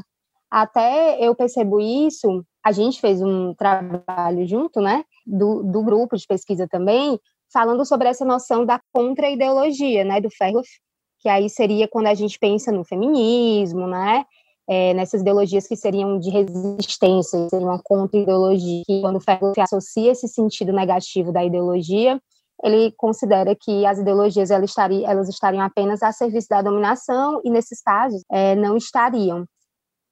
Até 0.50 1.18
eu 1.26 1.36
percebo 1.36 1.80
isso, 1.80 2.44
a 2.64 2.72
gente 2.72 3.00
fez 3.00 3.22
um 3.22 3.54
trabalho 3.56 4.46
junto, 4.48 4.82
né, 4.82 5.04
do, 5.26 5.64
do 5.64 5.84
grupo 5.84 6.18
de 6.18 6.26
pesquisa 6.28 6.68
também, 6.68 7.20
falando 7.54 7.86
sobre 7.86 8.08
essa 8.08 8.26
noção 8.26 8.66
da 8.66 8.80
contra-ideologia, 8.92 10.04
né, 10.04 10.20
do 10.20 10.30
Ferro 10.30 10.62
que 11.22 11.30
aí 11.30 11.50
seria 11.50 11.88
quando 11.88 12.08
a 12.08 12.14
gente 12.14 12.40
pensa 12.40 12.72
no 12.72 12.84
feminismo, 12.84 13.88
né? 13.88 14.26
É, 14.68 14.94
nessas 14.94 15.22
ideologias 15.22 15.68
que 15.68 15.76
seriam 15.76 16.18
de 16.20 16.30
resistência, 16.30 17.50
seriam 17.50 17.70
uma 17.70 17.82
contra-ideologia, 17.84 18.84
quando 19.02 19.18
o 19.18 19.22
Ferro 19.22 19.54
associa 19.58 20.12
esse 20.12 20.28
sentido 20.28 20.72
negativo 20.72 21.32
da 21.32 21.44
ideologia, 21.44 22.20
ele 22.64 22.92
considera 22.96 23.56
que 23.60 23.86
as 23.86 24.00
ideologias 24.00 24.52
elas 24.52 24.70
estariam, 24.70 25.10
elas 25.10 25.28
estariam 25.28 25.64
apenas 25.64 26.02
a 26.04 26.12
serviço 26.12 26.48
da 26.50 26.62
dominação 26.62 27.42
e, 27.44 27.50
nesses 27.50 27.82
casos, 27.82 28.24
é, 28.32 28.56
não 28.56 28.78
estariam. 28.78 29.46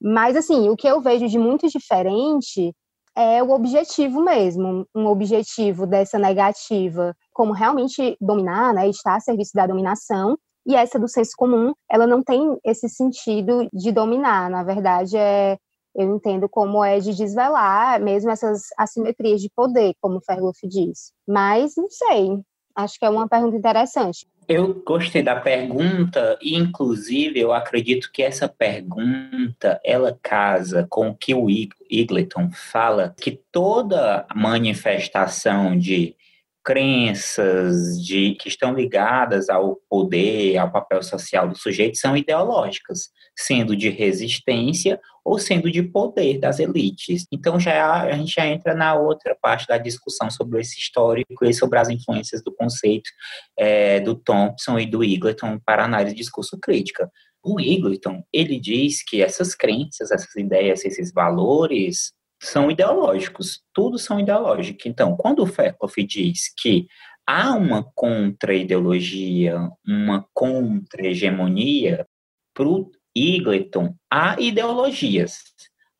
Mas, 0.00 0.36
assim, 0.36 0.68
o 0.68 0.76
que 0.76 0.88
eu 0.88 1.00
vejo 1.00 1.28
de 1.28 1.38
muito 1.38 1.68
diferente 1.68 2.74
é 3.16 3.42
o 3.42 3.50
objetivo 3.50 4.22
mesmo, 4.22 4.86
um 4.94 5.06
objetivo 5.06 5.86
dessa 5.86 6.18
negativa, 6.18 7.14
como 7.32 7.52
realmente 7.52 8.16
dominar, 8.20 8.72
né, 8.74 8.88
estar 8.88 9.16
a 9.16 9.20
serviço 9.20 9.52
da 9.54 9.66
dominação, 9.66 10.36
e 10.66 10.74
essa 10.74 10.98
do 10.98 11.08
senso 11.08 11.32
comum, 11.36 11.72
ela 11.90 12.06
não 12.06 12.22
tem 12.22 12.58
esse 12.64 12.88
sentido 12.88 13.68
de 13.72 13.92
dominar, 13.92 14.50
na 14.50 14.62
verdade 14.62 15.16
é 15.16 15.56
eu 15.94 16.14
entendo 16.14 16.48
como 16.48 16.84
é 16.84 17.00
de 17.00 17.14
desvelar 17.14 18.00
mesmo 18.00 18.30
essas 18.30 18.66
assimetrias 18.78 19.40
de 19.40 19.50
poder, 19.54 19.92
como 20.00 20.18
o 20.18 20.20
Ferluff 20.20 20.66
diz. 20.68 21.12
Mas 21.26 21.74
não 21.76 21.90
sei, 21.90 22.38
acho 22.76 22.98
que 22.98 23.04
é 23.04 23.10
uma 23.10 23.28
pergunta 23.28 23.56
interessante. 23.56 24.26
Eu 24.48 24.82
gostei 24.84 25.22
da 25.22 25.36
pergunta 25.36 26.36
e, 26.42 26.56
inclusive, 26.56 27.38
eu 27.38 27.52
acredito 27.52 28.10
que 28.12 28.20
essa 28.20 28.48
pergunta 28.48 29.80
ela 29.84 30.18
casa 30.20 30.86
com 30.90 31.10
o 31.10 31.14
que 31.14 31.32
o 31.32 31.46
Eagleton 31.88 32.50
fala, 32.52 33.14
que 33.16 33.40
toda 33.52 34.26
manifestação 34.34 35.78
de 35.78 36.16
crenças 36.64 38.02
de 38.02 38.34
que 38.34 38.48
estão 38.48 38.74
ligadas 38.74 39.48
ao 39.48 39.76
poder, 39.88 40.58
ao 40.58 40.70
papel 40.70 41.02
social 41.02 41.48
do 41.48 41.56
sujeito 41.56 41.96
são 41.96 42.16
ideológicas, 42.16 43.10
sendo 43.36 43.74
de 43.74 43.88
resistência 43.88 45.00
ou 45.24 45.38
sendo 45.38 45.70
de 45.70 45.82
poder 45.82 46.38
das 46.38 46.58
elites. 46.58 47.26
Então 47.32 47.58
já 47.58 48.02
a 48.02 48.12
gente 48.12 48.34
já 48.34 48.46
entra 48.46 48.74
na 48.74 48.94
outra 48.94 49.36
parte 49.40 49.66
da 49.66 49.78
discussão 49.78 50.30
sobre 50.30 50.60
esse 50.60 50.78
histórico 50.78 51.44
e 51.44 51.54
sobre 51.54 51.78
as 51.78 51.88
influências 51.88 52.42
do 52.42 52.54
conceito 52.54 53.10
é, 53.58 54.00
do 54.00 54.14
Thompson 54.14 54.78
e 54.78 54.86
do 54.86 55.02
Eagleton 55.04 55.58
para 55.64 55.84
análise 55.84 56.14
de 56.14 56.20
discurso 56.20 56.58
crítica. 56.60 57.10
O 57.42 57.58
Eagleton 57.58 58.22
ele 58.32 58.60
diz 58.60 59.02
que 59.02 59.22
essas 59.22 59.54
crenças, 59.54 60.10
essas 60.10 60.34
ideias, 60.36 60.84
esses 60.84 61.12
valores 61.12 62.12
são 62.40 62.70
ideológicos, 62.70 63.62
tudo 63.74 63.98
são 63.98 64.18
ideológicos. 64.18 64.86
Então, 64.86 65.16
quando 65.16 65.42
o 65.42 65.46
Fekloff 65.46 66.02
diz 66.04 66.52
que 66.56 66.86
há 67.26 67.54
uma 67.54 67.84
contra-ideologia, 67.94 69.68
uma 69.86 70.26
contra-hegemonia, 70.32 72.06
para 72.54 72.66
o 72.66 72.90
Eagleton, 73.16 73.94
há 74.10 74.40
ideologias. 74.40 75.38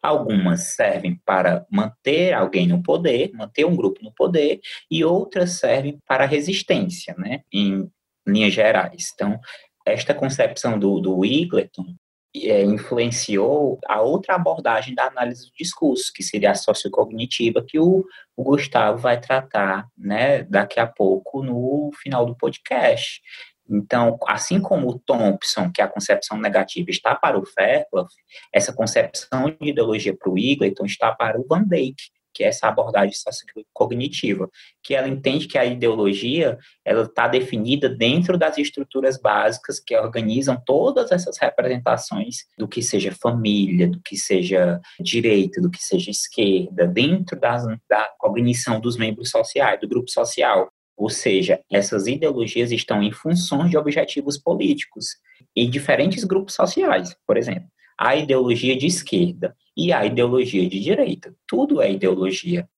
Algumas 0.03 0.75
servem 0.75 1.21
para 1.25 1.67
manter 1.71 2.33
alguém 2.33 2.67
no 2.67 2.83
poder, 2.83 3.31
manter 3.35 3.67
um 3.67 3.77
grupo 3.77 4.03
no 4.03 4.13
poder, 4.13 4.61
e 4.91 5.05
outras 5.05 5.53
servem 5.53 5.99
para 6.07 6.25
resistência, 6.27 7.15
né, 7.19 7.43
em 7.53 7.89
linhas 8.27 8.53
gerais. 8.53 9.11
Então, 9.15 9.39
esta 9.87 10.15
concepção 10.15 10.79
do, 10.79 11.01
do 11.01 11.25
Eagleton 11.25 11.95
é, 12.35 12.63
influenciou 12.63 13.79
a 13.87 14.01
outra 14.01 14.35
abordagem 14.35 14.95
da 14.95 15.07
análise 15.07 15.47
do 15.47 15.53
discurso, 15.59 16.13
que 16.15 16.23
seria 16.23 16.53
a 16.53 16.55
sociocognitiva, 16.55 17.65
que 17.67 17.79
o, 17.79 18.05
o 18.37 18.45
Gustavo 18.45 18.99
vai 18.99 19.21
tratar 19.21 19.87
né, 19.97 20.43
daqui 20.45 20.79
a 20.79 20.87
pouco 20.87 21.43
no 21.43 21.91
final 22.01 22.25
do 22.25 22.37
podcast. 22.37 23.21
Então, 23.69 24.19
assim 24.27 24.61
como 24.61 24.89
o 24.89 24.99
Thompson, 24.99 25.71
que 25.73 25.81
é 25.81 25.85
a 25.85 25.89
concepção 25.89 26.37
negativa 26.37 26.91
está 26.91 27.15
para 27.15 27.39
o 27.39 27.47
Fairclough, 27.47 28.09
essa 28.53 28.73
concepção 28.73 29.57
de 29.61 29.71
ideologia 29.71 30.17
para 30.17 30.31
o 30.31 30.39
Eagleton 30.39 30.85
está 30.85 31.13
para 31.13 31.41
o 31.41 31.47
Van 31.47 31.63
Dyck, 31.63 31.97
que 32.33 32.45
é 32.45 32.49
essa 32.49 32.69
abordagem 32.69 33.15
sociocognitiva, 33.15 34.49
que 34.83 34.95
ela 34.95 35.09
entende 35.09 35.47
que 35.47 35.59
a 35.59 35.65
ideologia 35.65 36.59
ela 36.85 37.03
está 37.03 37.29
definida 37.29 37.89
dentro 37.89 38.39
das 38.39 38.59
estruturas 38.59 39.21
básicas 39.21 39.81
que 39.81 39.97
organizam 39.97 40.61
todas 40.65 41.13
essas 41.13 41.39
representações 41.39 42.45
do 42.57 42.69
que 42.69 42.83
seja 42.83 43.13
família, 43.13 43.89
do 43.89 44.01
que 44.01 44.17
seja 44.17 44.81
direita, 45.01 45.61
do 45.61 45.71
que 45.71 45.83
seja 45.83 46.11
esquerda, 46.11 46.87
dentro 46.87 47.39
das, 47.39 47.65
da 47.89 48.09
cognição 48.19 48.81
dos 48.81 48.97
membros 48.97 49.31
sociais, 49.31 49.81
do 49.81 49.89
grupo 49.89 50.11
social. 50.11 50.71
Ou 50.97 51.09
seja, 51.09 51.61
essas 51.71 52.07
ideologias 52.07 52.71
estão 52.71 53.03
em 53.03 53.11
funções 53.11 53.71
de 53.71 53.79
objetivos 53.79 54.37
políticos 54.37 55.17
em 55.57 55.69
diferentes 55.71 56.25
grupos 56.25 56.55
sociais, 56.55 57.17
por 57.27 57.37
exemplo 57.37 57.69
a 58.01 58.17
ideologia 58.17 58.75
de 58.75 58.87
esquerda 58.87 59.55
e 59.81 59.93
a 59.93 60.05
ideologia 60.05 60.69
de 60.69 60.79
direita. 60.79 61.35
Tudo 61.47 61.81
é 61.81 61.91
ideologia. 61.91 62.69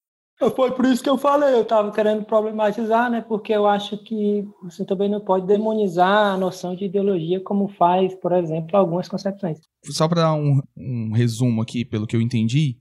Foi 0.57 0.73
por 0.73 0.85
isso 0.85 1.03
que 1.03 1.09
eu 1.09 1.19
falei, 1.19 1.55
eu 1.55 1.63
estava 1.63 1.93
querendo 1.93 2.25
problematizar, 2.25 3.11
né? 3.11 3.21
Porque 3.21 3.53
eu 3.53 3.67
acho 3.67 3.97
que 3.99 4.45
você 4.63 4.85
também 4.85 5.09
não 5.09 5.21
pode 5.21 5.47
demonizar 5.47 6.35
a 6.35 6.37
noção 6.37 6.75
de 6.75 6.85
ideologia 6.85 7.41
como 7.41 7.69
faz, 7.69 8.15
por 8.15 8.33
exemplo, 8.33 8.77
algumas 8.77 9.09
concepções. 9.09 9.59
Só 9.85 10.09
para 10.09 10.23
dar 10.23 10.35
um, 10.35 10.61
um 10.77 11.13
resumo 11.13 11.63
aqui, 11.63 11.85
pelo 11.85 12.07
que 12.07 12.17
eu 12.17 12.21
entendi, 12.21 12.79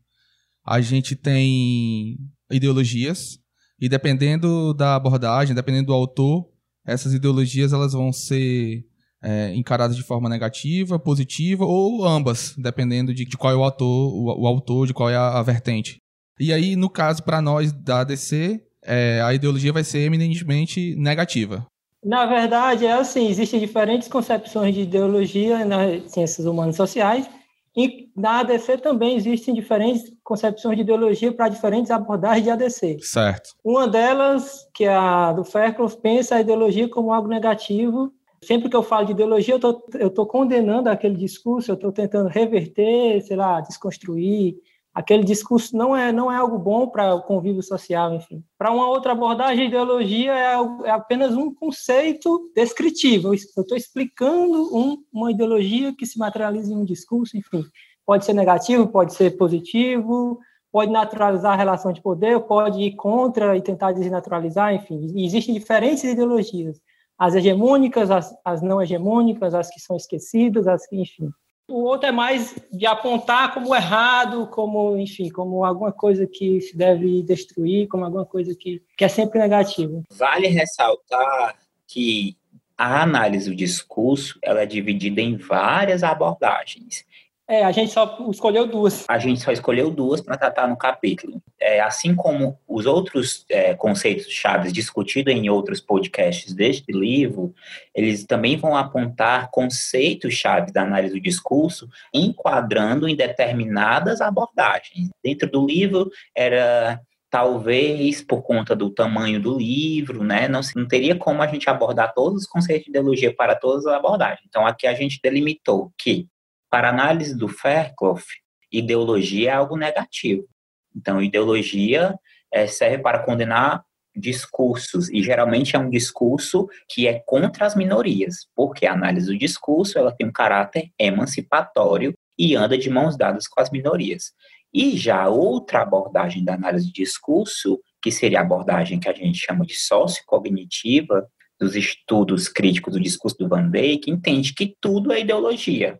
a 0.66 0.82
gente 0.82 1.16
tem 1.16 2.18
ideologias 2.52 3.40
e 3.80 3.88
dependendo 3.90 4.74
da 4.74 4.96
abordagem, 4.96 5.56
dependendo 5.56 5.88
do 5.88 5.94
autor, 5.94 6.48
essas 6.86 7.14
ideologias 7.14 7.74
elas 7.74 7.94
vão 7.94 8.12
ser 8.12 8.86
é, 9.24 9.54
encaradas 9.56 9.96
de 9.96 10.04
forma 10.04 10.28
negativa, 10.28 10.98
positiva 10.98 11.66
ou 11.66 12.06
ambas, 12.06 12.56
dependendo 12.58 13.14
de, 13.14 13.26
de 13.26 13.38
qual 13.38 13.54
é 13.54 13.56
o 13.56 13.64
autor, 13.64 14.14
o, 14.14 14.44
o, 14.44 14.48
autor, 14.48 14.88
de 14.88 14.94
qual 14.94 15.10
é 15.10 15.16
a, 15.16 15.40
a 15.40 15.44
vertente. 15.44 15.98
E 16.40 16.52
aí, 16.52 16.76
no 16.76 16.90
caso, 16.90 17.24
para 17.24 17.42
nós 17.42 17.72
da 17.72 18.02
ADC, 18.02 18.60
é, 18.84 19.22
a 19.24 19.34
ideologia 19.34 19.72
vai 19.72 19.84
ser 19.84 20.00
eminentemente 20.00 20.96
negativa. 20.96 21.66
Na 22.04 22.26
verdade, 22.26 22.86
é 22.86 22.94
assim, 22.94 23.30
existem 23.30 23.60
diferentes 23.60 24.08
concepções 24.08 24.74
de 24.74 24.82
ideologia 24.82 25.64
nas 25.64 26.12
ciências 26.12 26.48
humanas 26.48 26.76
e 26.76 26.78
sociais, 26.78 27.30
e 27.78 28.10
na 28.18 28.40
ADC 28.40 28.80
também 28.80 29.16
existem 29.16 29.54
diferentes 29.54 30.12
concepções 30.24 30.76
de 30.76 30.82
ideologia 30.82 31.32
para 31.32 31.48
diferentes 31.48 31.92
abordagens 31.92 32.44
de 32.44 32.50
ADC. 32.50 32.98
Certo. 33.02 33.52
Uma 33.64 33.88
delas, 33.88 34.68
que 34.74 34.84
é 34.84 34.94
a 34.94 35.32
do 35.32 35.44
Fairclough, 35.46 35.96
pensa 36.02 36.36
a 36.36 36.42
ideologia 36.42 36.90
como 36.90 37.14
algo 37.14 37.30
negativo 37.30 38.12
sempre 38.44 38.70
que 38.70 38.76
eu 38.76 38.84
falo 38.84 39.06
de 39.06 39.12
ideologia, 39.12 39.56
eu 39.56 39.60
tô, 39.60 39.84
estou 39.94 40.26
condenando 40.26 40.90
aquele 40.90 41.16
discurso, 41.16 41.72
eu 41.72 41.76
estou 41.76 41.92
tentando 41.92 42.28
reverter, 42.28 43.22
sei 43.22 43.38
lá, 43.38 43.62
desconstruir. 43.62 44.56
Aquele 44.94 45.24
discurso 45.24 45.78
não 45.78 45.96
é, 45.96 46.12
não 46.12 46.30
é 46.30 46.36
algo 46.36 46.58
bom 46.58 46.88
para 46.88 47.16
o 47.16 47.22
convívio 47.22 47.64
social, 47.64 48.14
enfim. 48.14 48.44
Para 48.58 48.72
uma 48.72 48.90
outra 48.90 49.14
abordagem, 49.14 49.68
ideologia 49.68 50.34
é, 50.34 50.56
é, 50.86 50.92
apenas 50.92 51.34
um 51.34 51.54
conceito 51.54 52.52
descritivo. 52.54 53.30
Eu 53.30 53.34
estou 53.36 53.78
explicando 53.78 54.76
um, 54.76 54.98
uma 55.14 55.32
ideologia 55.32 55.96
que 55.96 56.06
se 56.06 56.20
materializa 56.20 56.74
em 56.74 56.76
um 56.76 56.84
discurso, 56.84 57.38
enfim. 57.38 57.64
Pode 58.06 58.26
ser 58.26 58.34
negativo, 58.34 58.88
pode 58.88 59.14
ser 59.14 59.38
positivo, 59.38 60.40
pode 60.70 60.92
naturalizar 60.92 61.54
a 61.54 61.58
relação 61.58 61.94
de 61.94 62.02
poder, 62.02 62.42
pode 62.42 62.82
ir 62.82 62.96
contra 62.96 63.56
e 63.56 63.62
tentar 63.62 63.94
desnaturalizar, 63.94 64.74
enfim. 64.74 65.00
Existem 65.16 65.54
diferentes 65.54 66.04
ideologias 66.04 66.82
as 67.22 67.36
hegemônicas, 67.36 68.10
as, 68.10 68.36
as 68.44 68.64
não 68.64 68.82
hegemônicas, 68.82 69.54
as 69.54 69.70
que 69.70 69.80
são 69.80 69.96
esquecidas, 69.96 70.66
as 70.66 70.88
que, 70.88 71.00
enfim. 71.00 71.30
O 71.68 71.84
outro 71.84 72.10
é 72.10 72.12
mais 72.12 72.56
de 72.74 72.88
apontar 72.88 73.54
como 73.54 73.76
errado, 73.76 74.48
como, 74.48 74.98
enfim, 74.98 75.30
como 75.30 75.64
alguma 75.64 75.92
coisa 75.92 76.26
que 76.26 76.60
se 76.62 76.76
deve 76.76 77.22
destruir, 77.22 77.88
como 77.88 78.04
alguma 78.04 78.26
coisa 78.26 78.56
que, 78.56 78.82
que 78.98 79.06
é 79.06 79.08
sempre 79.08 79.40
negativa. 79.40 80.02
Vale 80.18 80.48
ressaltar 80.48 81.60
que 81.88 82.36
a 82.76 83.04
análise 83.04 83.52
do 83.52 83.56
discurso 83.56 84.40
ela 84.42 84.62
é 84.62 84.66
dividida 84.66 85.22
em 85.22 85.38
várias 85.38 86.02
abordagens. 86.02 87.06
É, 87.52 87.66
a 87.66 87.72
gente 87.74 87.92
só 87.92 88.18
escolheu 88.32 88.66
duas. 88.66 89.04
A 89.10 89.20
gente 89.20 89.42
só 89.42 89.52
escolheu 89.52 89.92
duas 89.92 90.22
para 90.22 90.38
tratar 90.38 90.70
no 90.70 90.78
capítulo. 90.78 91.44
É, 91.60 91.82
assim 91.82 92.16
como 92.16 92.58
os 92.66 92.86
outros 92.86 93.46
é, 93.50 93.74
conceitos 93.74 94.32
chaves 94.32 94.72
discutidos 94.72 95.34
em 95.34 95.50
outros 95.50 95.82
podcasts 95.82 96.54
deste 96.54 96.94
livro, 96.94 97.54
eles 97.94 98.24
também 98.24 98.56
vão 98.56 98.74
apontar 98.74 99.52
conceitos 99.52 100.34
chaves 100.34 100.72
da 100.72 100.84
análise 100.84 101.14
do 101.14 101.20
discurso, 101.20 101.90
enquadrando 102.14 103.06
em 103.06 103.18
determinadas 103.18 104.22
abordagens. 104.22 105.10
Dentro 105.22 105.52
do 105.52 105.66
livro 105.66 106.10
era 106.34 107.02
talvez 107.30 108.22
por 108.22 108.44
conta 108.44 108.74
do 108.74 108.90
tamanho 108.90 109.42
do 109.42 109.58
livro, 109.58 110.24
né, 110.24 110.48
não, 110.48 110.62
não 110.76 110.86
teria 110.86 111.16
como 111.16 111.42
a 111.42 111.48
gente 111.48 111.70
abordar 111.70 112.14
todos 112.14 112.44
os 112.44 112.48
conceitos 112.48 112.86
de 112.86 112.92
ideologia 112.92 113.34
para 113.34 113.56
todas 113.56 113.86
as 113.86 113.94
abordagens. 113.94 114.46
Então, 114.48 114.66
aqui 114.66 114.86
a 114.86 114.94
gente 114.94 115.20
delimitou 115.22 115.92
que 115.98 116.28
para 116.72 116.90
análise 116.90 117.36
do 117.38 117.50
Fairclough, 117.50 118.24
ideologia 118.72 119.50
é 119.50 119.54
algo 119.54 119.76
negativo. 119.76 120.48
Então, 120.96 121.22
ideologia 121.22 122.16
é, 122.50 122.66
serve 122.66 123.00
para 123.00 123.20
condenar 123.20 123.84
discursos 124.16 125.10
e 125.10 125.22
geralmente 125.22 125.76
é 125.76 125.80
um 125.80 125.90
discurso 125.90 126.68
que 126.90 127.08
é 127.08 127.22
contra 127.26 127.66
as 127.66 127.76
minorias, 127.76 128.48
porque 128.56 128.86
a 128.86 128.94
análise 128.94 129.28
do 129.28 129.38
discurso 129.38 130.00
ela 130.00 130.14
tem 130.14 130.26
um 130.28 130.32
caráter 130.32 130.90
emancipatório 130.98 132.14
e 132.38 132.56
anda 132.56 132.78
de 132.78 132.90
mãos 132.90 133.18
dadas 133.18 133.50
com 133.50 133.60
as 133.60 133.70
minorias. 133.70 134.32
E 134.74 134.96
já 134.98 135.28
outra 135.28 135.82
abordagem 135.82 136.44
da 136.44 136.54
análise 136.54 136.88
do 136.88 136.94
discurso, 136.94 137.82
que 138.02 138.12
seria 138.12 138.40
a 138.40 138.44
abordagem 138.44 139.00
que 139.00 139.10
a 139.10 139.14
gente 139.14 139.38
chama 139.38 139.66
de 139.66 139.76
sociocognitiva, 139.76 141.28
dos 141.60 141.76
estudos 141.76 142.48
críticos 142.48 142.94
do 142.94 143.00
discurso 143.00 143.38
do 143.38 143.50
Van 143.50 143.70
Dijk, 143.70 144.10
entende 144.10 144.54
que 144.54 144.76
tudo 144.80 145.12
é 145.12 145.20
ideologia 145.20 146.00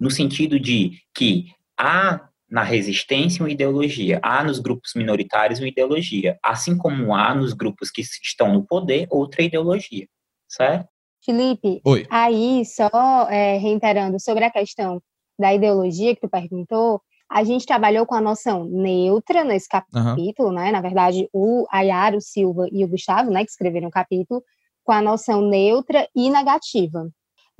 no 0.00 0.10
sentido 0.10 0.58
de 0.58 0.92
que 1.14 1.46
há 1.78 2.28
na 2.50 2.64
resistência 2.64 3.44
uma 3.44 3.50
ideologia, 3.50 4.18
há 4.22 4.42
nos 4.42 4.58
grupos 4.58 4.92
minoritários 4.96 5.60
uma 5.60 5.68
ideologia, 5.68 6.36
assim 6.42 6.76
como 6.76 7.14
há 7.14 7.32
nos 7.34 7.52
grupos 7.52 7.90
que 7.90 8.00
estão 8.00 8.52
no 8.52 8.66
poder 8.66 9.06
outra 9.08 9.42
ideologia, 9.42 10.08
certo? 10.48 10.88
Felipe, 11.24 11.80
Oi. 11.84 12.06
aí 12.10 12.64
só 12.64 13.28
é, 13.30 13.58
reiterando 13.58 14.18
sobre 14.18 14.42
a 14.44 14.50
questão 14.50 15.00
da 15.38 15.54
ideologia 15.54 16.14
que 16.14 16.20
tu 16.22 16.28
perguntou, 16.28 17.00
a 17.30 17.44
gente 17.44 17.66
trabalhou 17.66 18.04
com 18.04 18.14
a 18.16 18.20
noção 18.20 18.64
neutra 18.64 19.44
nesse 19.44 19.68
capítulo, 19.68 20.48
uhum. 20.48 20.54
né? 20.54 20.72
Na 20.72 20.80
verdade, 20.80 21.28
o 21.32 21.64
Ayara, 21.70 22.16
o 22.16 22.20
Silva 22.20 22.66
e 22.72 22.84
o 22.84 22.88
Gustavo, 22.88 23.30
né, 23.30 23.44
que 23.44 23.50
escreveram 23.50 23.88
o 23.88 23.92
capítulo, 23.92 24.42
com 24.82 24.90
a 24.90 25.00
noção 25.00 25.40
neutra 25.40 26.08
e 26.16 26.28
negativa 26.28 27.08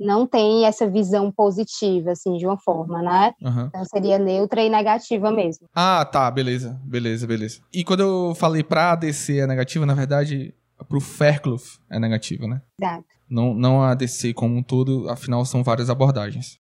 não 0.01 0.25
tem 0.25 0.65
essa 0.65 0.89
visão 0.89 1.31
positiva, 1.31 2.11
assim, 2.11 2.35
de 2.37 2.45
uma 2.45 2.57
forma, 2.57 3.01
né? 3.01 3.33
Uhum. 3.41 3.67
Então 3.67 3.85
seria 3.85 4.17
neutra 4.17 4.61
e 4.63 4.69
negativa 4.69 5.31
mesmo. 5.31 5.67
Ah, 5.73 6.03
tá, 6.03 6.29
beleza, 6.31 6.79
beleza, 6.83 7.27
beleza. 7.27 7.61
E 7.73 7.83
quando 7.83 8.01
eu 8.01 8.35
falei 8.35 8.63
pra 8.63 8.93
ADC 8.93 9.41
a 9.41 9.47
negativa, 9.47 9.85
na 9.85 9.93
verdade, 9.93 10.53
pro 10.89 10.99
Fairclough 10.99 11.61
é 11.89 11.99
negativa, 11.99 12.47
né? 12.47 12.61
Exato. 12.81 13.05
Não, 13.29 13.53
não 13.53 13.81
a 13.81 13.93
DC 13.93 14.33
como 14.33 14.57
um 14.57 14.63
todo, 14.63 15.09
afinal 15.09 15.45
são 15.45 15.63
várias 15.63 15.89
abordagens. 15.89 16.57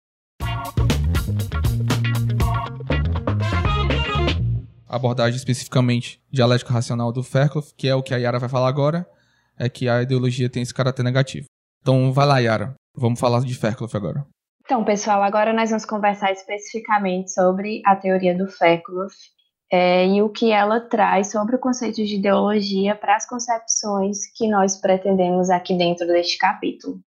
A 4.88 4.96
abordagem 4.96 5.36
especificamente 5.36 6.20
dialética 6.30 6.72
racional 6.72 7.12
do 7.12 7.22
Fairclough, 7.22 7.66
que 7.76 7.86
é 7.86 7.94
o 7.94 8.02
que 8.02 8.14
a 8.14 8.16
Yara 8.16 8.38
vai 8.38 8.48
falar 8.48 8.68
agora, 8.68 9.06
é 9.58 9.68
que 9.68 9.88
a 9.88 10.02
ideologia 10.02 10.48
tem 10.48 10.62
esse 10.62 10.72
caráter 10.72 11.02
negativo. 11.02 11.46
Então 11.82 12.12
vai 12.12 12.26
lá, 12.26 12.38
Yara. 12.38 12.74
Vamos 12.96 13.20
falar 13.20 13.40
de 13.40 13.54
Fairclough 13.54 13.94
agora. 13.94 14.26
Então, 14.64 14.82
pessoal, 14.84 15.22
agora 15.22 15.52
nós 15.52 15.70
vamos 15.70 15.84
conversar 15.84 16.32
especificamente 16.32 17.30
sobre 17.30 17.82
a 17.84 17.94
teoria 17.94 18.36
do 18.36 18.48
Fairclough 18.48 19.12
é, 19.70 20.06
e 20.06 20.22
o 20.22 20.28
que 20.28 20.50
ela 20.50 20.80
traz 20.80 21.30
sobre 21.30 21.56
o 21.56 21.58
conceito 21.58 21.96
de 21.96 22.16
ideologia 22.16 22.96
para 22.96 23.14
as 23.14 23.28
concepções 23.28 24.20
que 24.34 24.48
nós 24.48 24.80
pretendemos 24.80 25.50
aqui 25.50 25.76
dentro 25.76 26.06
deste 26.06 26.38
capítulo. 26.38 26.98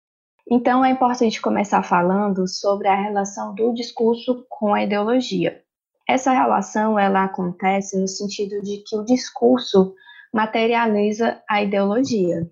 Então, 0.49 0.85
é 0.85 0.91
importante 0.91 1.41
começar 1.41 1.83
falando 1.83 2.47
sobre 2.47 2.87
a 2.87 2.95
relação 2.95 3.53
do 3.53 3.73
discurso 3.73 4.45
com 4.49 4.73
a 4.73 4.83
ideologia. 4.83 5.61
Essa 6.07 6.31
relação 6.31 6.97
ela 6.97 7.25
acontece 7.25 7.99
no 7.99 8.07
sentido 8.07 8.61
de 8.61 8.83
que 8.85 8.95
o 8.95 9.03
discurso 9.03 9.93
materializa 10.33 11.41
a 11.47 11.61
ideologia. 11.61 12.49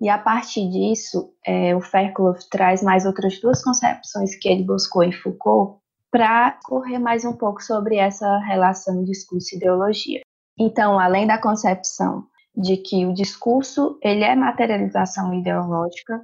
E 0.00 0.08
a 0.08 0.16
partir 0.16 0.68
disso, 0.70 1.34
é, 1.46 1.76
o 1.76 1.80
Fairclough 1.80 2.38
traz 2.50 2.82
mais 2.82 3.04
outras 3.04 3.38
duas 3.40 3.62
concepções 3.62 4.34
que 4.34 4.48
ele 4.48 4.64
buscou 4.64 5.02
em 5.02 5.12
Foucault, 5.12 5.78
para 6.10 6.58
correr 6.64 6.98
mais 6.98 7.24
um 7.24 7.34
pouco 7.34 7.62
sobre 7.62 7.96
essa 7.96 8.38
relação 8.38 9.04
discurso 9.04 9.54
e 9.54 9.58
ideologia. 9.58 10.22
Então, 10.58 10.98
além 10.98 11.26
da 11.26 11.38
concepção 11.38 12.24
de 12.56 12.76
que 12.78 13.06
o 13.06 13.14
discurso 13.14 13.98
ele 14.02 14.24
é 14.24 14.34
materialização 14.34 15.32
ideológica, 15.32 16.20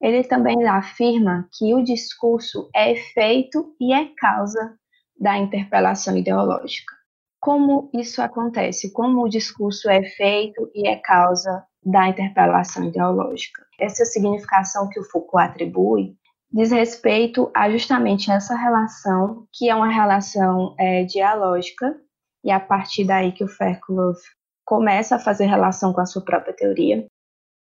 ele 0.00 0.22
também 0.24 0.66
afirma 0.66 1.48
que 1.56 1.74
o 1.74 1.82
discurso 1.82 2.68
é 2.74 2.92
efeito 2.92 3.74
e 3.80 3.94
é 3.94 4.06
causa 4.16 4.76
da 5.18 5.38
interpelação 5.38 6.16
ideológica. 6.16 6.92
Como 7.40 7.88
isso 7.94 8.20
acontece? 8.20 8.92
Como 8.92 9.22
o 9.22 9.28
discurso 9.28 9.88
é 9.88 9.98
efeito 9.98 10.70
e 10.74 10.88
é 10.88 10.96
causa 10.96 11.64
da 11.84 12.08
interpelação 12.08 12.84
ideológica? 12.84 13.64
Essa 13.78 14.04
significação 14.04 14.88
que 14.88 15.00
o 15.00 15.04
Foucault 15.04 15.50
atribui 15.50 16.16
diz 16.52 16.70
respeito 16.70 17.50
a 17.54 17.70
justamente 17.70 18.30
essa 18.30 18.54
relação, 18.54 19.46
que 19.52 19.68
é 19.68 19.74
uma 19.74 19.90
relação 19.90 20.74
é, 20.78 21.04
dialógica, 21.04 21.98
e 22.44 22.50
a 22.50 22.60
partir 22.60 23.04
daí 23.04 23.32
que 23.32 23.44
o 23.44 23.48
Fairclough 23.48 24.18
começa 24.64 25.16
a 25.16 25.18
fazer 25.18 25.46
relação 25.46 25.92
com 25.92 26.00
a 26.00 26.06
sua 26.06 26.22
própria 26.22 26.52
teoria. 26.52 27.06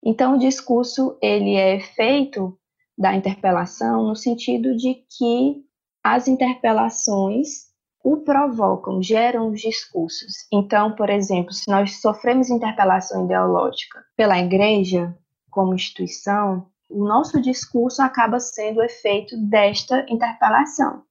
Então, 0.05 0.37
o 0.37 0.39
discurso 0.39 1.19
ele 1.23 1.55
é 1.57 1.81
feito 1.81 2.59
da 2.99 3.15
interpelação 3.15 4.07
no 4.07 4.17
sentido 4.17 4.77
de 4.77 4.95
que 5.17 5.65
as 6.03 6.29
interpelações 6.29 7.67
o 8.07 8.19
provocam, 8.19 9.03
geram 9.03 9.51
os 9.51 9.61
discursos. 9.61 10.47
Então, 10.53 10.95
por 10.95 11.11
exemplo, 11.11 11.53
se 11.53 11.69
nós 11.69 12.01
sofremos 12.01 12.49
interpelação 12.49 13.25
ideológica 13.25 14.01
pela 14.17 14.39
igreja 14.39 15.13
como 15.51 15.75
instituição, 15.75 16.69
o 16.89 17.05
nosso 17.05 17.43
discurso 17.43 18.01
acaba 18.01 18.39
sendo 18.39 18.79
o 18.79 18.85
efeito 18.85 19.37
desta 19.37 20.07
interpelação. 20.09 21.03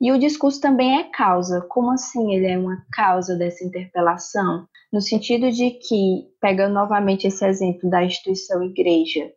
E 0.00 0.12
o 0.12 0.18
discurso 0.18 0.60
também 0.60 0.96
é 0.96 1.10
causa. 1.10 1.60
Como 1.62 1.90
assim 1.90 2.34
ele 2.34 2.46
é 2.46 2.56
uma 2.56 2.86
causa 2.92 3.34
dessa 3.34 3.64
interpelação? 3.64 4.64
No 4.92 5.00
sentido 5.00 5.50
de 5.50 5.72
que, 5.72 6.28
pegando 6.40 6.74
novamente 6.74 7.26
esse 7.26 7.44
exemplo 7.44 7.90
da 7.90 8.04
instituição 8.04 8.62
igreja, 8.62 9.32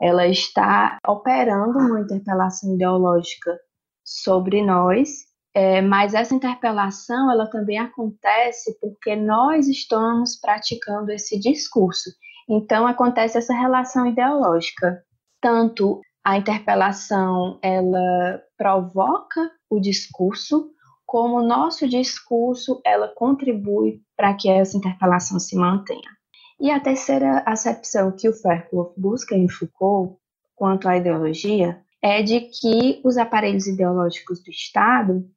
ela 0.00 0.28
está 0.28 0.98
operando 1.04 1.80
uma 1.80 2.00
interpelação 2.00 2.76
ideológica 2.76 3.58
sobre 4.04 4.62
nós, 4.62 5.31
é, 5.54 5.82
mas 5.82 6.14
essa 6.14 6.34
interpelação 6.34 7.30
ela 7.30 7.46
também 7.46 7.78
acontece 7.78 8.78
porque 8.80 9.14
nós 9.14 9.68
estamos 9.68 10.36
praticando 10.40 11.12
esse 11.12 11.38
discurso. 11.38 12.10
Então 12.48 12.86
acontece 12.86 13.36
essa 13.38 13.54
relação 13.54 14.06
ideológica. 14.06 15.02
Tanto 15.40 16.00
a 16.24 16.38
interpelação 16.38 17.58
ela 17.62 18.42
provoca 18.56 19.50
o 19.68 19.78
discurso, 19.78 20.70
como 21.04 21.38
o 21.38 21.46
nosso 21.46 21.86
discurso 21.86 22.80
ela 22.84 23.08
contribui 23.08 24.00
para 24.16 24.32
que 24.34 24.48
essa 24.48 24.76
interpelação 24.76 25.38
se 25.38 25.56
mantenha. 25.56 26.10
E 26.58 26.70
a 26.70 26.80
terceira 26.80 27.42
acepção 27.44 28.12
que 28.12 28.28
o 28.28 28.32
Fairclough 28.32 28.94
busca 28.96 29.34
em 29.34 29.48
Foucault 29.48 30.16
quanto 30.54 30.88
à 30.88 30.96
ideologia 30.96 31.82
é 32.00 32.22
de 32.22 32.40
que 32.40 33.00
os 33.04 33.16
aparelhos 33.16 33.66
ideológicos 33.66 34.42
do 34.42 34.50
Estado 34.50 35.28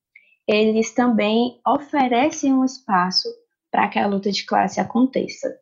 eles 0.48 0.94
também 0.94 1.60
oferecem 1.66 2.54
um 2.54 2.64
espaço 2.64 3.28
para 3.72 3.88
que 3.88 4.00
a 4.00 4.08
luta 4.08 4.32
de 4.32 4.46
classe 4.46 4.80
aconteça. 4.80 5.54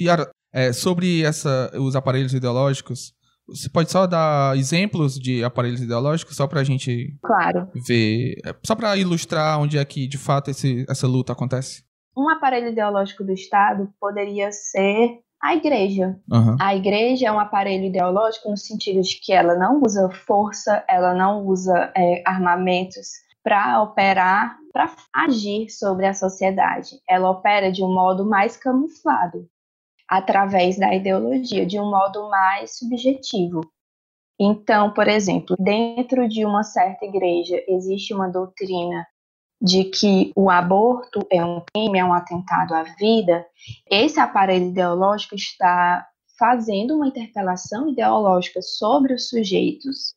Yara, 0.00 0.30
é, 0.52 0.72
sobre 0.72 1.22
essa, 1.22 1.70
os 1.74 1.94
aparelhos 1.94 2.34
ideológicos, 2.34 3.12
você 3.46 3.68
pode 3.68 3.90
só 3.90 4.06
dar 4.06 4.56
exemplos 4.56 5.14
de 5.18 5.44
aparelhos 5.44 5.82
ideológicos, 5.82 6.36
só 6.36 6.46
para 6.46 6.60
a 6.60 6.64
gente 6.64 7.16
claro. 7.22 7.68
ver, 7.86 8.40
é, 8.44 8.54
só 8.64 8.74
para 8.74 8.96
ilustrar 8.96 9.60
onde 9.60 9.78
é 9.78 9.84
que 9.84 10.06
de 10.06 10.16
fato 10.16 10.50
esse, 10.50 10.86
essa 10.88 11.06
luta 11.06 11.32
acontece? 11.32 11.84
Um 12.16 12.28
aparelho 12.28 12.68
ideológico 12.68 13.24
do 13.24 13.32
Estado 13.32 13.92
poderia 14.00 14.50
ser 14.50 15.20
a 15.42 15.54
igreja. 15.54 16.16
Uhum. 16.30 16.56
A 16.58 16.74
igreja 16.74 17.26
é 17.26 17.32
um 17.32 17.38
aparelho 17.38 17.84
ideológico 17.84 18.48
no 18.48 18.56
sentido 18.56 19.02
de 19.02 19.20
que 19.20 19.32
ela 19.32 19.56
não 19.56 19.82
usa 19.84 20.08
força, 20.26 20.82
ela 20.88 21.12
não 21.12 21.44
usa 21.44 21.92
é, 21.94 22.22
armamentos 22.26 23.23
para 23.44 23.82
operar, 23.82 24.56
para 24.72 24.96
agir 25.12 25.68
sobre 25.68 26.06
a 26.06 26.14
sociedade. 26.14 26.98
Ela 27.06 27.30
opera 27.30 27.70
de 27.70 27.84
um 27.84 27.92
modo 27.92 28.24
mais 28.24 28.56
camuflado 28.56 29.46
através 30.08 30.78
da 30.78 30.94
ideologia, 30.94 31.66
de 31.66 31.78
um 31.78 31.90
modo 31.90 32.28
mais 32.30 32.78
subjetivo. 32.78 33.60
Então, 34.40 34.92
por 34.92 35.06
exemplo, 35.06 35.54
dentro 35.58 36.26
de 36.26 36.44
uma 36.44 36.64
certa 36.64 37.04
igreja 37.04 37.62
existe 37.68 38.14
uma 38.14 38.28
doutrina 38.28 39.06
de 39.60 39.84
que 39.84 40.32
o 40.34 40.50
aborto 40.50 41.20
é 41.30 41.44
um 41.44 41.62
crime, 41.72 41.98
é 41.98 42.04
um 42.04 42.12
atentado 42.12 42.74
à 42.74 42.82
vida, 42.82 43.46
esse 43.90 44.18
aparelho 44.18 44.66
ideológico 44.66 45.34
está 45.34 46.06
fazendo 46.38 46.96
uma 46.96 47.06
interpelação 47.06 47.88
ideológica 47.88 48.60
sobre 48.60 49.14
os 49.14 49.28
sujeitos 49.28 50.14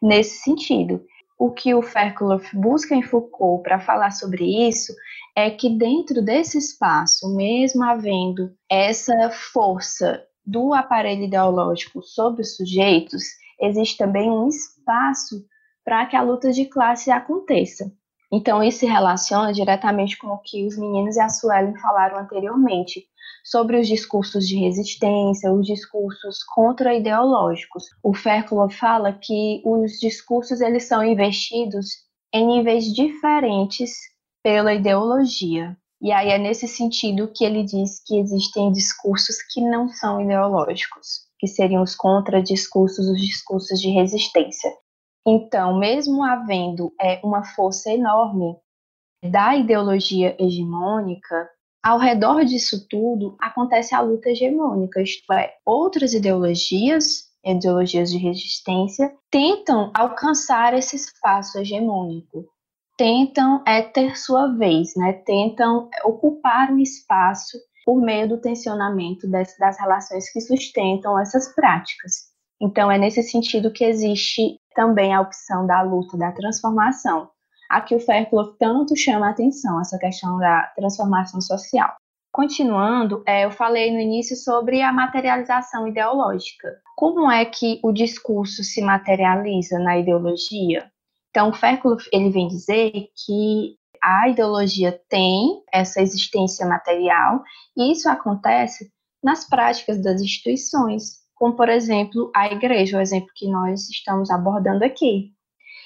nesse 0.00 0.38
sentido. 0.42 1.04
O 1.40 1.50
que 1.50 1.74
o 1.74 1.80
Fairclough 1.80 2.42
busca 2.52 2.94
em 2.94 3.00
Foucault 3.00 3.62
para 3.62 3.80
falar 3.80 4.10
sobre 4.10 4.68
isso 4.68 4.92
é 5.34 5.50
que 5.50 5.70
dentro 5.70 6.22
desse 6.22 6.58
espaço, 6.58 7.34
mesmo 7.34 7.82
havendo 7.82 8.52
essa 8.70 9.30
força 9.30 10.22
do 10.44 10.74
aparelho 10.74 11.22
ideológico 11.22 12.02
sobre 12.02 12.42
os 12.42 12.56
sujeitos, 12.56 13.22
existe 13.58 13.96
também 13.96 14.30
um 14.30 14.48
espaço 14.48 15.42
para 15.82 16.04
que 16.04 16.14
a 16.14 16.20
luta 16.20 16.52
de 16.52 16.66
classe 16.66 17.10
aconteça. 17.10 17.90
Então, 18.30 18.62
isso 18.62 18.80
se 18.80 18.86
relaciona 18.86 19.50
diretamente 19.50 20.18
com 20.18 20.26
o 20.26 20.42
que 20.42 20.66
os 20.66 20.76
meninos 20.76 21.16
e 21.16 21.20
a 21.20 21.30
Suelen 21.30 21.74
falaram 21.78 22.18
anteriormente, 22.18 23.06
sobre 23.44 23.78
os 23.78 23.86
discursos 23.86 24.46
de 24.46 24.56
resistência, 24.56 25.52
os 25.52 25.66
discursos 25.66 26.42
contra-ideológicos. 26.44 27.84
O 28.02 28.14
Fairclough 28.14 28.70
fala 28.70 29.12
que 29.12 29.62
os 29.64 29.98
discursos 29.98 30.60
eles 30.60 30.84
são 30.84 31.04
investidos 31.04 31.86
em 32.32 32.46
níveis 32.46 32.84
diferentes 32.84 33.92
pela 34.42 34.74
ideologia. 34.74 35.76
E 36.02 36.12
aí 36.12 36.30
é 36.30 36.38
nesse 36.38 36.66
sentido 36.66 37.30
que 37.34 37.44
ele 37.44 37.62
diz 37.62 38.02
que 38.04 38.18
existem 38.18 38.72
discursos 38.72 39.36
que 39.52 39.60
não 39.60 39.88
são 39.88 40.20
ideológicos, 40.20 41.26
que 41.38 41.46
seriam 41.46 41.82
os 41.82 41.94
contradiscursos, 41.94 43.06
os 43.06 43.20
discursos 43.20 43.80
de 43.80 43.90
resistência. 43.90 44.72
Então, 45.26 45.78
mesmo 45.78 46.24
havendo 46.24 46.92
é, 47.00 47.20
uma 47.22 47.44
força 47.44 47.90
enorme 47.90 48.56
da 49.22 49.54
ideologia 49.54 50.34
hegemônica, 50.42 51.50
ao 51.82 51.98
redor 51.98 52.44
disso 52.44 52.86
tudo 52.88 53.36
acontece 53.40 53.94
a 53.94 54.00
luta 54.00 54.30
hegemônica, 54.30 55.00
isto 55.02 55.32
é, 55.32 55.54
outras 55.64 56.12
ideologias, 56.12 57.30
ideologias 57.44 58.10
de 58.10 58.18
resistência, 58.18 59.12
tentam 59.30 59.90
alcançar 59.94 60.74
esse 60.74 60.96
espaço 60.96 61.58
hegemônico 61.58 62.46
tentam 63.00 63.64
é, 63.66 63.80
ter 63.80 64.14
sua 64.14 64.48
vez, 64.58 64.94
né? 64.94 65.14
tentam 65.24 65.88
ocupar 66.04 66.70
um 66.70 66.78
espaço 66.78 67.56
por 67.82 67.98
meio 67.98 68.28
do 68.28 68.38
tensionamento 68.38 69.26
das, 69.26 69.56
das 69.56 69.80
relações 69.80 70.30
que 70.30 70.38
sustentam 70.38 71.18
essas 71.18 71.54
práticas. 71.54 72.28
Então, 72.60 72.92
é 72.92 72.98
nesse 72.98 73.22
sentido 73.22 73.72
que 73.72 73.84
existe 73.84 74.58
também 74.74 75.14
a 75.14 75.22
opção 75.22 75.66
da 75.66 75.80
luta, 75.80 76.18
da 76.18 76.30
transformação. 76.30 77.30
Aqui 77.70 77.94
o 77.94 78.00
Fairclough 78.00 78.56
tanto 78.58 78.96
chama 78.96 79.28
a 79.28 79.30
atenção, 79.30 79.80
essa 79.80 79.96
questão 79.96 80.38
da 80.38 80.72
transformação 80.74 81.40
social. 81.40 81.94
Continuando, 82.32 83.22
é, 83.24 83.44
eu 83.44 83.52
falei 83.52 83.92
no 83.92 84.00
início 84.00 84.34
sobre 84.34 84.82
a 84.82 84.92
materialização 84.92 85.86
ideológica. 85.86 86.68
Como 86.96 87.30
é 87.30 87.44
que 87.44 87.78
o 87.84 87.92
discurso 87.92 88.64
se 88.64 88.82
materializa 88.82 89.78
na 89.78 89.96
ideologia? 89.98 90.90
Então, 91.30 91.50
o 91.50 91.52
Férculo 91.52 91.96
ele 92.12 92.30
vem 92.30 92.48
dizer 92.48 92.90
que 92.92 93.76
a 94.02 94.28
ideologia 94.28 95.00
tem 95.08 95.62
essa 95.72 96.02
existência 96.02 96.66
material 96.66 97.40
e 97.76 97.92
isso 97.92 98.08
acontece 98.08 98.90
nas 99.22 99.48
práticas 99.48 100.02
das 100.02 100.20
instituições, 100.20 101.20
como 101.36 101.54
por 101.54 101.68
exemplo 101.68 102.32
a 102.34 102.46
igreja, 102.46 102.98
o 102.98 103.00
exemplo 103.00 103.28
que 103.34 103.48
nós 103.48 103.88
estamos 103.88 104.28
abordando 104.28 104.84
aqui. 104.84 105.32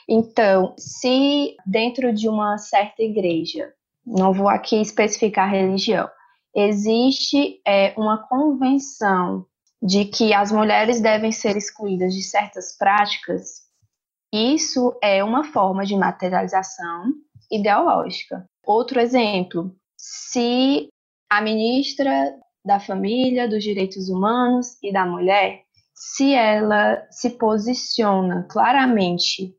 Então, 0.09 0.75
se 0.79 1.57
dentro 1.65 2.13
de 2.13 2.29
uma 2.29 2.59
certa 2.59 3.03
igreja, 3.03 3.73
não 4.07 4.33
vou 4.33 4.49
aqui 4.49 4.81
especificar 4.81 5.51
religião, 5.51 6.09
existe 6.55 7.61
é, 7.67 7.95
uma 7.97 8.19
convenção 8.29 9.47
de 9.83 10.05
que 10.05 10.33
as 10.33 10.51
mulheres 10.51 11.01
devem 11.01 11.33
ser 11.33 11.57
excluídas 11.57 12.15
de 12.15 12.23
certas 12.23 12.77
práticas, 12.77 13.65
isso 14.33 14.97
é 15.03 15.23
uma 15.23 15.45
forma 15.45 15.85
de 15.85 15.95
materialização 15.95 17.13
ideológica. 17.51 18.49
Outro 18.67 18.99
exemplo, 18.99 19.75
se 19.97 20.89
a 21.31 21.41
ministra 21.41 22.35
da 22.65 22.81
Família, 22.81 23.49
dos 23.49 23.63
Direitos 23.63 24.09
Humanos 24.09 24.77
e 24.83 24.93
da 24.93 25.05
Mulher, 25.05 25.63
se 25.95 26.33
ela 26.35 27.07
se 27.11 27.31
posiciona 27.31 28.47
claramente 28.51 29.55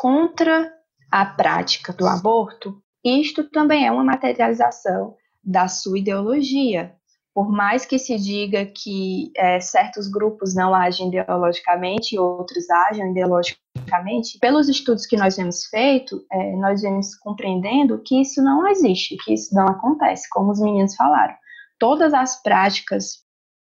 contra 0.00 0.72
a 1.12 1.26
prática 1.26 1.92
do 1.92 2.06
aborto, 2.06 2.82
isto 3.04 3.44
também 3.50 3.86
é 3.86 3.92
uma 3.92 4.02
materialização 4.02 5.14
da 5.44 5.68
sua 5.68 5.98
ideologia. 5.98 6.94
Por 7.34 7.52
mais 7.52 7.84
que 7.84 7.98
se 7.98 8.16
diga 8.16 8.64
que 8.64 9.30
é, 9.36 9.60
certos 9.60 10.10
grupos 10.10 10.54
não 10.54 10.74
agem 10.74 11.08
ideologicamente 11.08 12.14
e 12.14 12.18
outros 12.18 12.64
agem 12.70 13.10
ideologicamente, 13.10 14.38
pelos 14.40 14.70
estudos 14.70 15.04
que 15.04 15.18
nós 15.18 15.36
temos 15.36 15.66
feito, 15.66 16.24
é, 16.32 16.56
nós 16.56 16.80
vemos 16.80 17.14
compreendendo 17.16 18.00
que 18.02 18.22
isso 18.22 18.42
não 18.42 18.66
existe, 18.68 19.18
que 19.18 19.34
isso 19.34 19.54
não 19.54 19.66
acontece, 19.66 20.26
como 20.30 20.50
os 20.50 20.60
meninos 20.60 20.96
falaram. 20.96 21.34
Todas 21.78 22.14
as 22.14 22.42
práticas, 22.42 23.18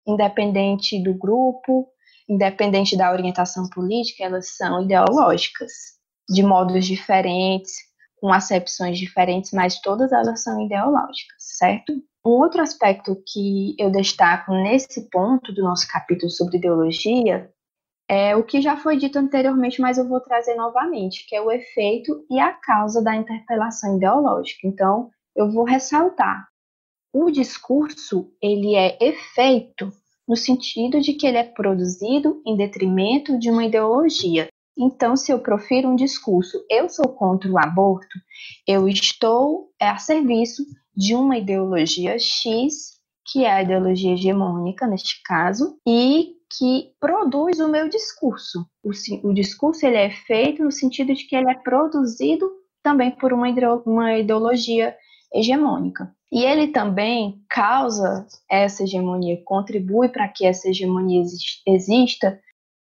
independente 0.08 1.04
do 1.04 1.14
grupo, 1.14 1.90
independente 2.30 2.96
da 2.96 3.12
orientação 3.12 3.70
política, 3.70 4.24
elas 4.24 4.56
são 4.56 4.84
ideológicas, 4.84 5.99
de 6.30 6.44
modos 6.44 6.86
diferentes, 6.86 7.74
com 8.22 8.32
acepções 8.32 8.98
diferentes, 8.98 9.52
mas 9.52 9.82
todas 9.82 10.12
elas 10.12 10.44
são 10.44 10.64
ideológicas, 10.64 11.38
certo? 11.38 11.94
Um 12.26 12.32
outro 12.32 12.62
aspecto 12.62 13.16
que 13.26 13.76
eu 13.80 13.90
destaco 13.90 14.52
nesse 14.52 15.10
ponto 15.10 15.54
do 15.54 15.64
nosso 15.64 15.88
capítulo 15.88 16.30
sobre 16.30 16.58
ideologia 16.58 17.50
é 18.10 18.36
o 18.36 18.44
que 18.44 18.62
já 18.62 18.76
foi 18.76 18.98
dito 18.98 19.18
anteriormente, 19.18 19.80
mas 19.80 19.98
eu 19.98 20.08
vou 20.08 20.20
trazer 20.20 20.56
novamente, 20.56 21.26
que 21.28 21.36
é 21.36 21.42
o 21.42 21.52
efeito 21.52 22.26
e 22.30 22.40
a 22.40 22.52
causa 22.52 23.02
da 23.02 23.16
interpelação 23.16 23.98
ideológica. 23.98 24.68
Então, 24.68 25.10
eu 25.36 25.50
vou 25.50 25.64
ressaltar. 25.64 26.48
O 27.14 27.32
discurso, 27.32 28.32
ele 28.42 28.76
é 28.76 28.98
efeito 29.00 29.92
no 30.28 30.36
sentido 30.36 31.00
de 31.00 31.14
que 31.14 31.26
ele 31.26 31.38
é 31.38 31.44
produzido 31.44 32.42
em 32.46 32.58
detrimento 32.58 33.40
de 33.40 33.50
uma 33.50 33.66
ideologia. 33.66 34.49
Então, 34.80 35.18
se 35.18 35.30
eu 35.30 35.40
profiro 35.40 35.90
um 35.90 35.96
discurso, 35.96 36.58
eu 36.70 36.88
sou 36.88 37.10
contra 37.10 37.52
o 37.52 37.60
aborto, 37.60 38.18
eu 38.66 38.88
estou 38.88 39.70
a 39.80 39.98
serviço 39.98 40.64
de 40.96 41.14
uma 41.14 41.38
ideologia 41.38 42.18
X, 42.18 42.98
que 43.28 43.44
é 43.44 43.52
a 43.52 43.62
ideologia 43.62 44.14
hegemônica, 44.14 44.88
neste 44.88 45.22
caso, 45.24 45.78
e 45.86 46.36
que 46.58 46.92
produz 46.98 47.60
o 47.60 47.68
meu 47.68 47.90
discurso. 47.90 48.66
O, 48.82 48.92
o 49.28 49.34
discurso 49.34 49.86
ele 49.86 49.98
é 49.98 50.10
feito 50.10 50.64
no 50.64 50.72
sentido 50.72 51.14
de 51.14 51.26
que 51.26 51.36
ele 51.36 51.52
é 51.52 51.56
produzido 51.56 52.50
também 52.82 53.12
por 53.12 53.34
uma, 53.34 53.48
uma 53.86 54.18
ideologia 54.18 54.96
hegemônica. 55.34 56.10
E 56.32 56.44
ele 56.44 56.68
também 56.68 57.44
causa 57.50 58.26
essa 58.50 58.84
hegemonia, 58.84 59.42
contribui 59.44 60.10
para 60.10 60.28
que 60.28 60.46
essa 60.46 60.70
hegemonia 60.70 61.22
exista 61.68 62.40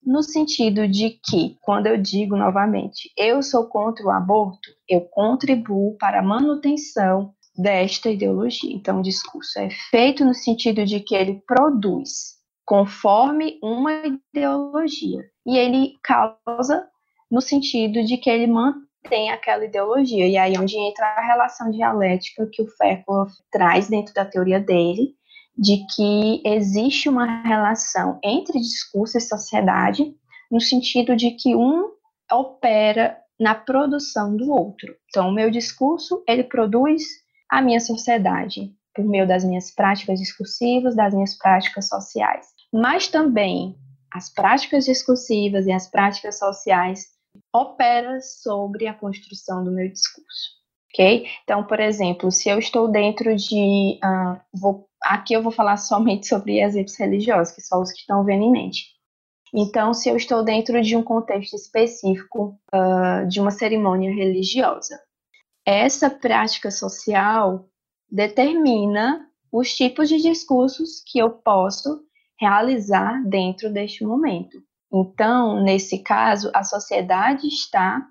no 0.04 0.24
sentido 0.24 0.88
de 0.88 1.12
que, 1.24 1.58
quando 1.62 1.88
eu 1.88 1.98
digo 1.98 2.36
novamente, 2.36 3.12
eu 3.16 3.42
sou 3.44 3.66
contra 3.66 4.06
o 4.06 4.12
aborto, 4.12 4.70
eu 4.90 5.02
contribuo 5.02 5.96
para 5.98 6.20
a 6.20 6.24
manutenção 6.24 7.34
desta 7.56 8.10
ideologia. 8.10 8.74
Então, 8.74 9.00
o 9.00 9.04
discurso 9.04 9.60
é 9.60 9.70
feito 9.90 10.26
no 10.26 10.34
sentido 10.34 10.86
de 10.86 11.00
que 11.00 11.16
ele 11.16 11.42
produz 11.46 12.40
conforme 12.66 13.60
uma 13.62 13.92
ideologia 14.34 15.24
e 15.46 15.58
ele 15.58 15.96
causa 16.04 16.88
no 17.30 17.42
sentido 17.42 18.04
de 18.04 18.18
que 18.18 18.30
ele 18.30 18.48
mantém 18.48 19.30
aquela 19.30 19.66
ideologia. 19.66 20.28
E 20.28 20.38
aí 20.38 20.56
é 20.56 20.60
onde 20.60 20.78
entra 20.78 21.06
a 21.06 21.28
relação 21.28 21.70
dialética 21.70 22.48
que 22.52 22.62
o 22.62 22.68
Foucault 22.68 23.32
traz 23.52 23.90
dentro 23.90 24.14
da 24.14 24.26
teoria 24.26 24.60
dele, 24.60 25.16
de 25.58 25.86
que 25.94 26.42
existe 26.46 27.10
uma 27.10 27.44
relação 27.44 28.20
entre 28.24 28.60
discurso 28.60 29.18
e 29.18 29.22
sociedade, 29.22 30.14
no 30.50 30.60
sentido 30.60 31.16
de 31.16 31.32
que 31.32 31.56
um 31.56 31.92
opera 32.32 33.18
na 33.40 33.56
produção 33.56 34.36
do 34.36 34.52
outro. 34.52 34.96
Então, 35.10 35.30
o 35.30 35.34
meu 35.34 35.50
discurso, 35.50 36.24
ele 36.28 36.44
produz 36.44 37.04
a 37.50 37.62
minha 37.62 37.80
sociedade 37.80 38.74
por 38.94 39.06
meio 39.06 39.28
das 39.28 39.44
minhas 39.44 39.72
práticas 39.74 40.20
discursivas, 40.20 40.96
das 40.96 41.14
minhas 41.14 41.38
práticas 41.38 41.88
sociais. 41.88 42.48
Mas 42.72 43.08
também 43.08 43.76
as 44.14 44.30
práticas 44.30 44.86
discursivas 44.86 45.66
e 45.66 45.72
as 45.72 45.90
práticas 45.90 46.38
sociais 46.38 47.06
operam 47.54 48.20
sobre 48.22 48.88
a 48.88 48.94
construção 48.94 49.64
do 49.64 49.72
meu 49.72 49.90
discurso. 49.90 50.62
Ok? 50.94 51.26
Então, 51.44 51.64
por 51.66 51.80
exemplo, 51.80 52.32
se 52.32 52.50
eu 52.50 52.60
estou 52.60 52.90
dentro 52.90 53.36
de. 53.36 53.98
Uh, 54.04 54.40
vou 54.54 54.90
Aqui 55.02 55.34
eu 55.34 55.42
vou 55.42 55.52
falar 55.52 55.78
somente 55.78 56.28
sobre 56.28 56.62
exemplos 56.62 56.98
religiosos, 56.98 57.54
que 57.54 57.62
são 57.62 57.82
os 57.82 57.92
que 57.92 58.00
estão 58.00 58.24
vendo 58.24 58.44
em 58.44 58.52
mente. 58.52 58.86
Então, 59.54 59.94
se 59.94 60.08
eu 60.08 60.16
estou 60.16 60.44
dentro 60.44 60.82
de 60.82 60.96
um 60.96 61.04
contexto 61.04 61.56
específico 61.56 62.58
uh, 62.74 63.28
de 63.28 63.42
uma 63.42 63.52
cerimônia 63.52 64.14
religiosa, 64.14 65.00
essa 65.66 66.10
prática 66.10 66.72
social 66.72 67.68
determina 68.10 69.28
os 69.52 69.76
tipos 69.76 70.08
de 70.08 70.18
discursos 70.18 71.04
que 71.06 71.20
eu 71.20 71.30
posso 71.30 72.02
realizar 72.40 73.22
dentro 73.28 73.72
deste 73.72 74.06
momento. 74.06 74.64
Então, 74.92 75.62
nesse 75.62 76.00
caso, 76.00 76.50
a 76.54 76.64
sociedade 76.64 77.48
está 77.48 78.06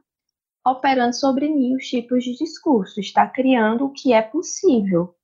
operando 0.66 1.16
sobre 1.16 1.48
mim 1.48 1.74
os 1.74 1.86
tipos 1.86 2.22
de 2.22 2.36
discurso, 2.36 3.00
está 3.00 3.26
criando 3.26 3.86
o 3.86 3.92
que 3.92 4.12
é 4.12 4.22
possível. 4.22 5.14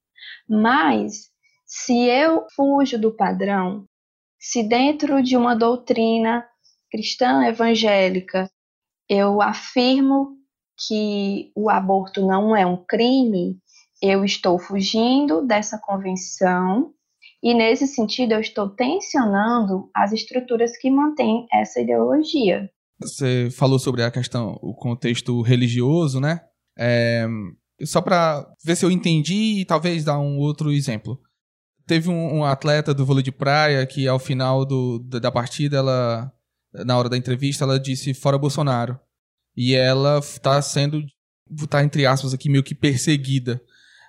Mas 0.49 1.31
se 1.67 2.07
eu 2.09 2.47
fujo 2.55 2.99
do 2.99 3.15
padrão, 3.15 3.85
se 4.39 4.63
dentro 4.63 5.23
de 5.23 5.37
uma 5.37 5.55
doutrina 5.55 6.47
cristã 6.91 7.45
evangélica 7.45 8.49
eu 9.09 9.43
afirmo 9.43 10.37
que 10.87 11.51
o 11.55 11.69
aborto 11.71 12.25
não 12.27 12.55
é 12.55 12.67
um 12.67 12.77
crime, 12.77 13.59
eu 14.03 14.25
estou 14.25 14.59
fugindo 14.59 15.45
dessa 15.47 15.79
convenção 15.79 16.93
e, 17.43 17.55
nesse 17.55 17.87
sentido, 17.87 18.33
eu 18.33 18.41
estou 18.41 18.69
tensionando 18.69 19.91
as 19.95 20.13
estruturas 20.13 20.77
que 20.77 20.91
mantêm 20.91 21.47
essa 21.53 21.81
ideologia. 21.81 22.69
Você 23.01 23.49
falou 23.51 23.79
sobre 23.79 24.03
a 24.03 24.11
questão, 24.11 24.59
o 24.63 24.75
contexto 24.75 25.43
religioso, 25.43 26.21
né? 26.21 26.41
É, 26.79 27.27
só 27.85 28.01
para 28.01 28.47
ver 28.65 28.77
se 28.77 28.85
eu 28.85 28.91
entendi 28.91 29.61
e 29.61 29.65
talvez 29.65 30.05
dar 30.05 30.19
um 30.19 30.39
outro 30.39 30.73
exemplo. 30.73 31.21
Teve 31.87 32.09
um, 32.09 32.38
um, 32.38 32.44
atleta 32.44 32.92
do 32.92 33.07
vôlei 33.07 33.22
de 33.22 33.31
praia 33.31 33.87
que, 33.87 34.09
ao 34.09 34.18
final 34.18 34.64
do, 34.64 34.99
da 34.99 35.31
partida, 35.31 35.77
ela, 35.77 36.33
na 36.72 36.99
hora 36.99 37.09
da 37.09 37.16
entrevista, 37.16 37.64
ela 37.64 37.79
disse 37.79 38.12
fora 38.12 38.37
Bolsonaro. 38.37 38.99
E 39.57 39.74
ela 39.74 40.18
está 40.18 40.61
sendo, 40.61 41.03
tá 41.68 41.82
entre 41.84 42.05
aspas 42.05 42.34
aqui, 42.34 42.51
meio 42.51 42.64
que 42.64 42.74
perseguida. 42.74 43.61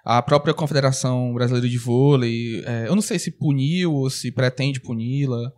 A 0.03 0.21
própria 0.21 0.53
Confederação 0.53 1.33
Brasileira 1.33 1.69
de 1.69 1.77
Vôlei, 1.77 2.63
é, 2.65 2.87
eu 2.87 2.95
não 2.95 3.01
sei 3.01 3.19
se 3.19 3.31
puniu 3.31 3.93
ou 3.93 4.09
se 4.09 4.31
pretende 4.31 4.79
puni-la 4.79 5.51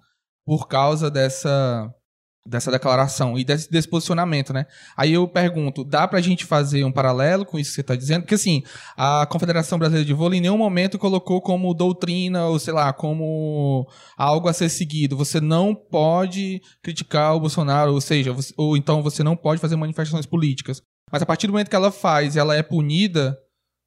por 0.46 0.68
causa 0.68 1.10
dessa 1.10 1.94
dessa 2.50 2.72
declaração 2.72 3.38
e 3.38 3.44
desse, 3.44 3.70
desse 3.70 3.88
posicionamento, 3.88 4.52
né? 4.52 4.66
Aí 4.98 5.14
eu 5.14 5.28
pergunto, 5.28 5.84
dá 5.84 6.08
pra 6.08 6.20
gente 6.20 6.46
fazer 6.46 6.84
um 6.84 6.92
paralelo 6.92 7.46
com 7.46 7.60
isso 7.60 7.70
que 7.70 7.76
você 7.76 7.84
tá 7.84 7.96
dizendo? 7.96 8.24
Porque 8.24 8.36
assim, 8.36 8.64
a 8.98 9.26
Confederação 9.28 9.78
Brasileira 9.78 10.06
de 10.06 10.14
Vôlei 10.14 10.40
em 10.40 10.42
nenhum 10.42 10.58
momento 10.58 10.98
colocou 10.98 11.42
como 11.42 11.74
doutrina 11.74 12.48
ou 12.48 12.58
sei 12.58 12.74
lá, 12.74 12.92
como 12.92 13.88
algo 14.18 14.50
a 14.50 14.54
ser 14.54 14.70
seguido. 14.70 15.16
Você 15.16 15.40
não 15.40 15.76
pode 15.76 16.60
criticar 16.82 17.36
o 17.36 17.40
Bolsonaro, 17.40 17.94
ou 17.94 18.02
seja, 18.02 18.34
você, 18.34 18.54
ou 18.58 18.76
então 18.76 19.04
você 19.04 19.24
não 19.24 19.36
pode 19.38 19.62
fazer 19.62 19.76
manifestações 19.76 20.26
políticas. 20.26 20.82
Mas 21.12 21.22
a 21.22 21.26
partir 21.26 21.48
do 21.48 21.54
momento 21.54 21.70
que 21.70 21.76
ela 21.76 21.92
faz, 21.92 22.36
ela 22.36 22.56
é 22.56 22.64
punida, 22.64 23.38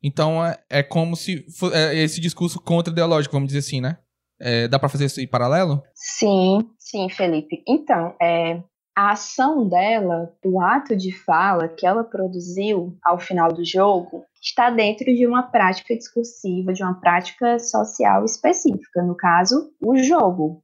Então 0.02 0.44
é, 0.44 0.58
é 0.68 0.82
como 0.82 1.14
se 1.16 1.44
é 1.72 1.96
esse 1.96 2.20
discurso 2.20 2.60
contra-ideológico, 2.60 3.34
vamos 3.34 3.48
dizer 3.48 3.60
assim, 3.60 3.80
né? 3.80 3.98
É, 4.44 4.66
dá 4.66 4.78
para 4.78 4.88
fazer 4.88 5.04
isso 5.04 5.20
em 5.20 5.26
paralelo? 5.26 5.82
Sim, 5.94 6.68
sim, 6.76 7.08
Felipe. 7.08 7.62
Então, 7.66 8.14
é, 8.20 8.60
a 8.96 9.12
ação 9.12 9.66
dela, 9.68 10.34
o 10.44 10.60
ato 10.60 10.96
de 10.96 11.12
fala 11.12 11.68
que 11.68 11.86
ela 11.86 12.02
produziu 12.02 12.96
ao 13.04 13.18
final 13.18 13.52
do 13.52 13.64
jogo, 13.64 14.24
está 14.42 14.68
dentro 14.68 15.06
de 15.06 15.26
uma 15.26 15.44
prática 15.44 15.96
discursiva, 15.96 16.72
de 16.72 16.82
uma 16.82 17.00
prática 17.00 17.58
social 17.58 18.24
específica, 18.24 19.02
no 19.02 19.16
caso, 19.16 19.70
o 19.80 19.96
jogo. 19.96 20.62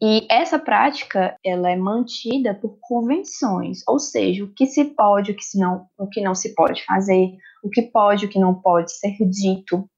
E 0.00 0.26
essa 0.30 0.58
prática, 0.58 1.36
ela 1.44 1.70
é 1.70 1.76
mantida 1.76 2.54
por 2.54 2.78
convenções, 2.80 3.80
ou 3.88 3.98
seja, 3.98 4.44
o 4.44 4.52
que 4.54 4.66
se 4.66 4.84
pode, 4.84 5.32
o 5.32 5.36
que, 5.36 5.42
se 5.44 5.58
não, 5.58 5.86
o 5.98 6.06
que 6.06 6.20
não 6.20 6.34
se 6.34 6.54
pode 6.54 6.84
fazer, 6.84 7.32
o 7.64 7.68
que 7.68 7.82
pode, 7.82 8.26
o 8.26 8.28
que 8.28 8.38
não 8.38 8.54
pode 8.54 8.92
ser 8.92 9.16
dito. 9.28 9.88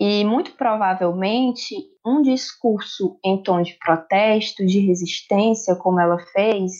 E 0.00 0.24
muito 0.24 0.52
provavelmente 0.52 1.74
um 2.06 2.22
discurso 2.22 3.18
em 3.24 3.42
tom 3.42 3.62
de 3.62 3.76
protesto, 3.84 4.64
de 4.64 4.78
resistência, 4.78 5.74
como 5.74 6.00
ela 6.00 6.18
fez, 6.32 6.72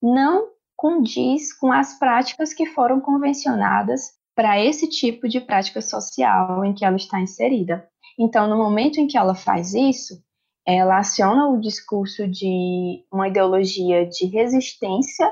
não 0.00 0.48
condiz 0.76 1.52
com 1.52 1.72
as 1.72 1.98
práticas 1.98 2.54
que 2.54 2.66
foram 2.66 3.00
convencionadas 3.00 4.12
para 4.34 4.58
esse 4.64 4.88
tipo 4.88 5.28
de 5.28 5.40
prática 5.40 5.82
social 5.82 6.64
em 6.64 6.72
que 6.72 6.84
ela 6.84 6.96
está 6.96 7.20
inserida. 7.20 7.86
Então, 8.18 8.48
no 8.48 8.56
momento 8.56 8.98
em 8.98 9.06
que 9.06 9.18
ela 9.18 9.34
faz 9.34 9.74
isso, 9.74 10.22
ela 10.66 10.98
aciona 10.98 11.48
o 11.48 11.60
discurso 11.60 12.28
de 12.28 13.04
uma 13.12 13.28
ideologia 13.28 14.06
de 14.06 14.26
resistência 14.26 15.30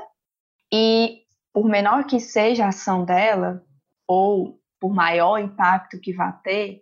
e, 0.71 1.21
por 1.53 1.65
menor 1.65 2.05
que 2.05 2.19
seja 2.19 2.65
a 2.65 2.69
ação 2.69 3.05
dela, 3.05 3.63
ou 4.07 4.59
por 4.79 4.93
maior 4.93 5.37
impacto 5.37 5.99
que 5.99 6.13
vá 6.13 6.31
ter, 6.31 6.81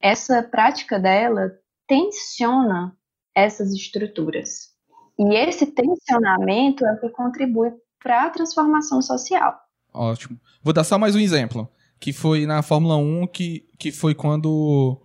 essa 0.00 0.42
prática 0.42 0.98
dela 0.98 1.50
tensiona 1.86 2.96
essas 3.34 3.72
estruturas. 3.72 4.70
E 5.18 5.34
esse 5.34 5.66
tensionamento 5.66 6.84
é 6.84 6.92
o 6.92 7.00
que 7.00 7.08
contribui 7.10 7.72
para 8.02 8.26
a 8.26 8.30
transformação 8.30 9.02
social. 9.02 9.58
Ótimo. 9.92 10.38
Vou 10.62 10.72
dar 10.72 10.84
só 10.84 10.98
mais 10.98 11.16
um 11.16 11.18
exemplo, 11.18 11.68
que 11.98 12.12
foi 12.12 12.46
na 12.46 12.62
Fórmula 12.62 12.96
1, 12.96 13.26
que, 13.28 13.66
que 13.78 13.90
foi 13.90 14.14
quando 14.14 15.00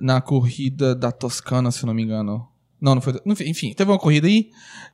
na 0.00 0.20
corrida 0.20 0.94
da 0.94 1.12
Toscana, 1.12 1.70
se 1.70 1.86
não 1.86 1.94
me 1.94 2.02
engano. 2.02 2.48
Não, 2.80 2.96
não 2.96 3.00
foi. 3.00 3.14
Enfim, 3.24 3.72
teve 3.72 3.90
uma 3.90 3.98
corrida 3.98 4.26
aí 4.26 4.50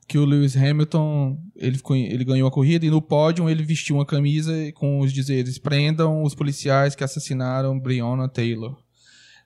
que 0.07 0.19
o 0.19 0.25
Lewis 0.25 0.57
Hamilton 0.57 1.39
ele, 1.57 1.81
ele 2.09 2.25
ganhou 2.25 2.47
a 2.47 2.53
corrida 2.53 2.85
e 2.85 2.91
no 2.91 3.01
pódio 3.01 3.49
ele 3.49 3.65
vestiu 3.65 3.97
uma 3.97 4.07
camisa 4.07 4.53
com 4.75 5.01
os 5.01 5.13
dizeres: 5.13 5.59
prendam 5.59 6.23
os 6.23 6.35
policiais 6.35 6.95
que 6.95 7.03
assassinaram 7.03 7.79
Breonna 7.79 8.29
Taylor. 8.29 8.77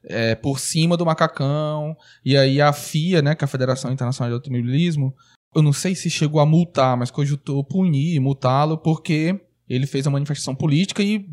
É, 0.07 0.35
por 0.35 0.59
cima 0.59 0.97
do 0.97 1.07
macacão. 1.07 1.97
E 2.25 2.37
aí 2.37 2.61
a 2.61 2.73
FIA, 2.73 3.23
né, 3.23 3.35
que 3.35 3.43
é 3.43 3.47
a 3.47 3.49
Federação 3.49 3.91
Internacional 3.91 4.31
de 4.31 4.35
Automobilismo, 4.35 5.15
eu 5.55 5.63
não 5.63 5.73
sei 5.73 5.95
se 5.95 6.11
chegou 6.11 6.41
a 6.41 6.47
multar, 6.47 6.97
mas 6.97 7.11
cogitou 7.11 7.65
punir, 7.65 8.21
multá-lo, 8.21 8.77
porque 8.77 9.41
ele 9.69 9.87
fez 9.87 10.07
a 10.07 10.11
manifestação 10.11 10.55
política 10.55 11.03
e 11.03 11.27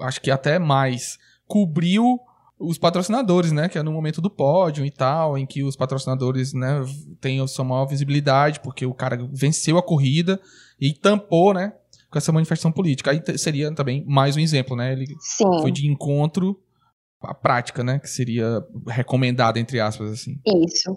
acho 0.00 0.20
que 0.20 0.30
até 0.30 0.58
mais 0.58 1.18
cobriu 1.46 2.20
os 2.58 2.78
patrocinadores, 2.78 3.50
né? 3.50 3.68
Que 3.68 3.78
é 3.78 3.82
no 3.82 3.92
momento 3.92 4.20
do 4.20 4.30
pódio 4.30 4.86
e 4.86 4.90
tal, 4.90 5.36
em 5.36 5.44
que 5.44 5.62
os 5.64 5.74
patrocinadores, 5.74 6.52
né, 6.52 6.84
têm 7.20 7.40
a 7.40 7.46
sua 7.46 7.64
maior 7.64 7.86
visibilidade, 7.86 8.60
porque 8.60 8.86
o 8.86 8.94
cara 8.94 9.18
venceu 9.32 9.76
a 9.78 9.82
corrida 9.82 10.40
e 10.80 10.92
tampou, 10.92 11.52
né? 11.52 11.72
Com 12.10 12.18
essa 12.18 12.30
manifestação 12.30 12.70
política. 12.70 13.10
Aí 13.10 13.22
seria 13.38 13.74
também 13.74 14.04
mais 14.06 14.36
um 14.36 14.40
exemplo, 14.40 14.76
né? 14.76 14.92
Ele 14.92 15.06
Sim. 15.18 15.60
foi 15.60 15.72
de 15.72 15.88
encontro 15.88 16.60
à 17.24 17.34
prática, 17.34 17.82
né? 17.82 17.98
Que 17.98 18.08
seria 18.08 18.64
recomendada, 18.86 19.58
entre 19.58 19.80
aspas, 19.80 20.10
assim. 20.12 20.40
Isso. 20.66 20.96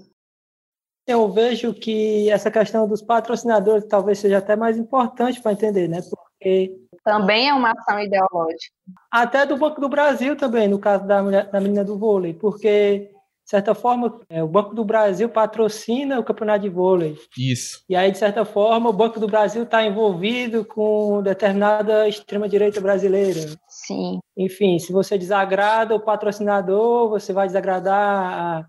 Eu 1.07 1.32
vejo 1.32 1.73
que 1.73 2.30
essa 2.32 2.49
questão 2.49 2.88
dos 2.88 3.01
patrocinadores 3.01 3.86
talvez 3.86 4.19
seja 4.19 4.39
até 4.39 4.55
mais 4.55 4.78
importante 4.78 5.39
para 5.41 5.51
entender, 5.51 5.88
né? 5.88 5.99
Porque 6.01 6.76
também 7.03 7.49
é 7.49 7.53
uma 7.53 7.71
ação 7.71 7.99
ideológica. 7.99 8.73
Até 9.11 9.45
do 9.45 9.57
Banco 9.57 9.80
do 9.80 9.88
Brasil 9.88 10.36
também, 10.36 10.67
no 10.67 10.80
caso 10.80 11.05
da, 11.05 11.21
mulher, 11.21 11.51
da 11.51 11.61
menina 11.61 11.84
do 11.84 11.99
vôlei, 11.99 12.34
porque, 12.34 13.11
de 13.45 13.51
certa 13.51 13.75
forma, 13.75 14.19
é, 14.27 14.43
o 14.43 14.47
Banco 14.47 14.73
do 14.73 14.83
Brasil 14.83 15.29
patrocina 15.29 16.19
o 16.19 16.23
campeonato 16.23 16.63
de 16.63 16.69
vôlei. 16.69 17.15
Isso. 17.37 17.83
E 17.87 17.95
aí, 17.95 18.11
de 18.11 18.17
certa 18.17 18.43
forma, 18.43 18.89
o 18.89 18.93
Banco 18.93 19.19
do 19.19 19.27
Brasil 19.27 19.61
está 19.61 19.85
envolvido 19.85 20.65
com 20.65 21.21
determinada 21.21 22.09
extrema-direita 22.09 22.81
brasileira. 22.81 23.55
Sim. 23.69 24.17
Enfim, 24.35 24.79
se 24.79 24.91
você 24.91 25.15
desagrada 25.15 25.93
o 25.93 25.99
patrocinador, 25.99 27.07
você 27.07 27.31
vai 27.31 27.45
desagradar 27.45 27.95
a, 27.95 28.67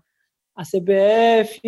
a 0.55 0.63
CBF, 0.63 1.59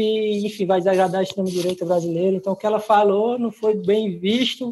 enfim, 0.45 0.68
vai 0.68 0.78
desagradar 0.78 1.22
a 1.22 1.24
extrema-direita 1.24 1.88
brasileira. 1.88 2.38
Então, 2.38 2.53
o 2.53 2.55
que 2.55 2.68
ela 2.68 2.80
falou 2.80 3.39
não 3.39 3.49
foi 3.49 3.74
bem 3.74 4.20
visto 4.20 4.72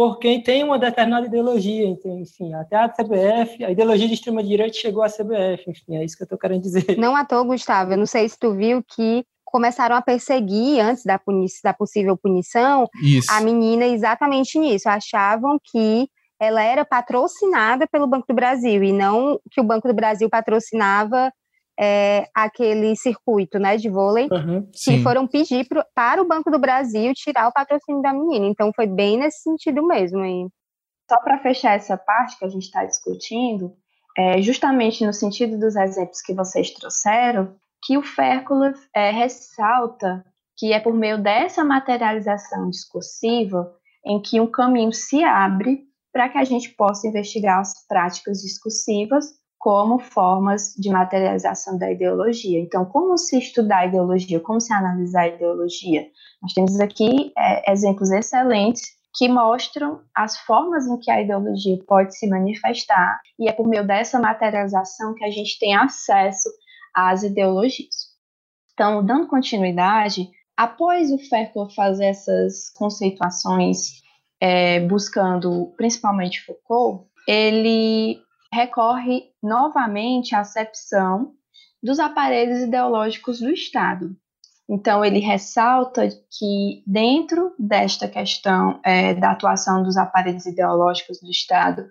por 0.00 0.18
quem 0.18 0.42
tem 0.42 0.64
uma 0.64 0.78
determinada 0.78 1.26
ideologia, 1.26 1.86
então, 1.86 2.18
enfim, 2.18 2.54
até 2.54 2.74
a 2.74 2.88
CBF, 2.88 3.62
a 3.62 3.70
ideologia 3.70 4.08
de 4.08 4.14
extrema-direita 4.14 4.78
chegou 4.78 5.02
à 5.02 5.08
CBF, 5.10 5.68
enfim, 5.68 5.96
é 5.96 6.02
isso 6.02 6.16
que 6.16 6.22
eu 6.22 6.24
estou 6.24 6.38
querendo 6.38 6.62
dizer. 6.62 6.96
Não 6.96 7.14
à 7.14 7.22
toa, 7.22 7.44
Gustavo, 7.44 7.92
eu 7.92 7.98
não 7.98 8.06
sei 8.06 8.26
se 8.26 8.38
tu 8.38 8.54
viu 8.54 8.82
que 8.82 9.22
começaram 9.44 9.94
a 9.94 10.00
perseguir, 10.00 10.80
antes 10.80 11.04
da, 11.04 11.20
da 11.62 11.74
possível 11.74 12.16
punição, 12.16 12.88
isso. 13.02 13.30
a 13.30 13.42
menina 13.42 13.84
exatamente 13.84 14.58
nisso, 14.58 14.88
achavam 14.88 15.58
que 15.62 16.08
ela 16.40 16.62
era 16.62 16.82
patrocinada 16.82 17.86
pelo 17.86 18.06
Banco 18.06 18.24
do 18.26 18.34
Brasil, 18.34 18.82
e 18.82 18.94
não 18.94 19.38
que 19.50 19.60
o 19.60 19.64
Banco 19.64 19.86
do 19.86 19.92
Brasil 19.92 20.30
patrocinava 20.30 21.30
é, 21.80 22.28
aquele 22.34 22.94
circuito 22.94 23.58
né, 23.58 23.78
de 23.78 23.88
vôlei, 23.88 24.28
uhum, 24.30 24.68
que 24.70 25.02
foram 25.02 25.26
pedir 25.26 25.66
pro, 25.66 25.82
para 25.94 26.20
o 26.20 26.28
Banco 26.28 26.50
do 26.50 26.58
Brasil 26.58 27.14
tirar 27.14 27.48
o 27.48 27.52
patrocínio 27.52 28.02
da 28.02 28.12
menina. 28.12 28.46
Então 28.46 28.70
foi 28.76 28.86
bem 28.86 29.18
nesse 29.18 29.42
sentido 29.42 29.82
mesmo. 29.86 30.20
Aí. 30.20 30.46
Só 31.10 31.18
para 31.22 31.38
fechar 31.38 31.76
essa 31.76 31.96
parte 31.96 32.38
que 32.38 32.44
a 32.44 32.48
gente 32.48 32.64
está 32.64 32.84
discutindo, 32.84 33.72
é, 34.18 34.42
justamente 34.42 35.06
no 35.06 35.12
sentido 35.14 35.58
dos 35.58 35.74
exemplos 35.74 36.20
que 36.20 36.34
vocês 36.34 36.70
trouxeram, 36.70 37.56
que 37.82 37.96
o 37.96 38.02
Férculo 38.02 38.74
é, 38.94 39.10
ressalta 39.10 40.22
que 40.58 40.74
é 40.74 40.78
por 40.78 40.92
meio 40.92 41.16
dessa 41.22 41.64
materialização 41.64 42.68
discursiva 42.68 43.72
em 44.04 44.20
que 44.20 44.38
um 44.38 44.46
caminho 44.46 44.92
se 44.92 45.24
abre 45.24 45.84
para 46.12 46.28
que 46.28 46.36
a 46.36 46.44
gente 46.44 46.68
possa 46.74 47.08
investigar 47.08 47.60
as 47.60 47.86
práticas 47.86 48.42
discursivas 48.42 49.24
como 49.60 49.98
formas 49.98 50.74
de 50.74 50.88
materialização 50.88 51.76
da 51.76 51.92
ideologia. 51.92 52.58
Então, 52.58 52.86
como 52.86 53.18
se 53.18 53.38
estudar 53.38 53.80
a 53.80 53.86
ideologia, 53.86 54.40
como 54.40 54.58
se 54.58 54.72
analisar 54.72 55.24
a 55.24 55.28
ideologia? 55.28 56.06
Nós 56.42 56.54
temos 56.54 56.80
aqui 56.80 57.30
é, 57.36 57.70
exemplos 57.70 58.10
excelentes 58.10 58.80
que 59.14 59.28
mostram 59.28 60.00
as 60.16 60.38
formas 60.38 60.86
em 60.86 60.98
que 60.98 61.10
a 61.10 61.20
ideologia 61.20 61.78
pode 61.86 62.16
se 62.16 62.26
manifestar, 62.26 63.20
e 63.38 63.50
é 63.50 63.52
por 63.52 63.68
meio 63.68 63.86
dessa 63.86 64.18
materialização 64.18 65.14
que 65.14 65.24
a 65.24 65.30
gente 65.30 65.58
tem 65.58 65.76
acesso 65.76 66.48
às 66.94 67.22
ideologias. 67.22 67.94
Então, 68.72 69.04
dando 69.04 69.28
continuidade, 69.28 70.26
após 70.56 71.12
o 71.12 71.18
Foucault 71.18 71.74
fazer 71.74 72.06
essas 72.06 72.70
conceituações, 72.70 74.00
é, 74.40 74.80
buscando 74.80 75.74
principalmente 75.76 76.42
Foucault, 76.46 77.04
ele 77.28 78.22
recorre 78.52 79.30
novamente 79.42 80.34
à 80.34 80.40
acepção 80.40 81.32
dos 81.82 81.98
aparelhos 81.98 82.60
ideológicos 82.60 83.40
do 83.40 83.50
Estado. 83.50 84.14
Então, 84.68 85.04
ele 85.04 85.18
ressalta 85.18 86.08
que, 86.30 86.84
dentro 86.86 87.52
desta 87.58 88.06
questão 88.06 88.80
é, 88.84 89.14
da 89.14 89.32
atuação 89.32 89.82
dos 89.82 89.96
aparelhos 89.96 90.46
ideológicos 90.46 91.20
do 91.20 91.28
Estado, 91.28 91.90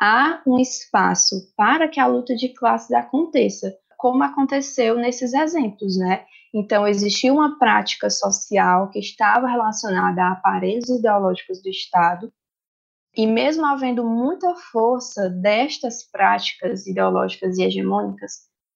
há 0.00 0.40
um 0.46 0.58
espaço 0.58 1.34
para 1.56 1.88
que 1.88 1.98
a 1.98 2.06
luta 2.06 2.36
de 2.36 2.50
classes 2.50 2.92
aconteça, 2.92 3.74
como 3.98 4.22
aconteceu 4.22 4.96
nesses 4.96 5.32
exemplos, 5.32 5.96
né? 5.96 6.24
Então, 6.54 6.86
existia 6.86 7.32
uma 7.32 7.58
prática 7.58 8.08
social 8.10 8.88
que 8.90 9.00
estava 9.00 9.48
relacionada 9.48 10.22
a 10.22 10.32
aparelhos 10.32 10.88
ideológicos 10.88 11.60
do 11.60 11.68
Estado, 11.68 12.32
e 13.16 13.26
mesmo 13.26 13.66
havendo 13.66 14.04
muita 14.04 14.54
força 14.72 15.28
destas 15.28 16.02
práticas 16.10 16.86
ideológicas 16.86 17.58
e 17.58 17.62
hegemônicas, 17.62 18.32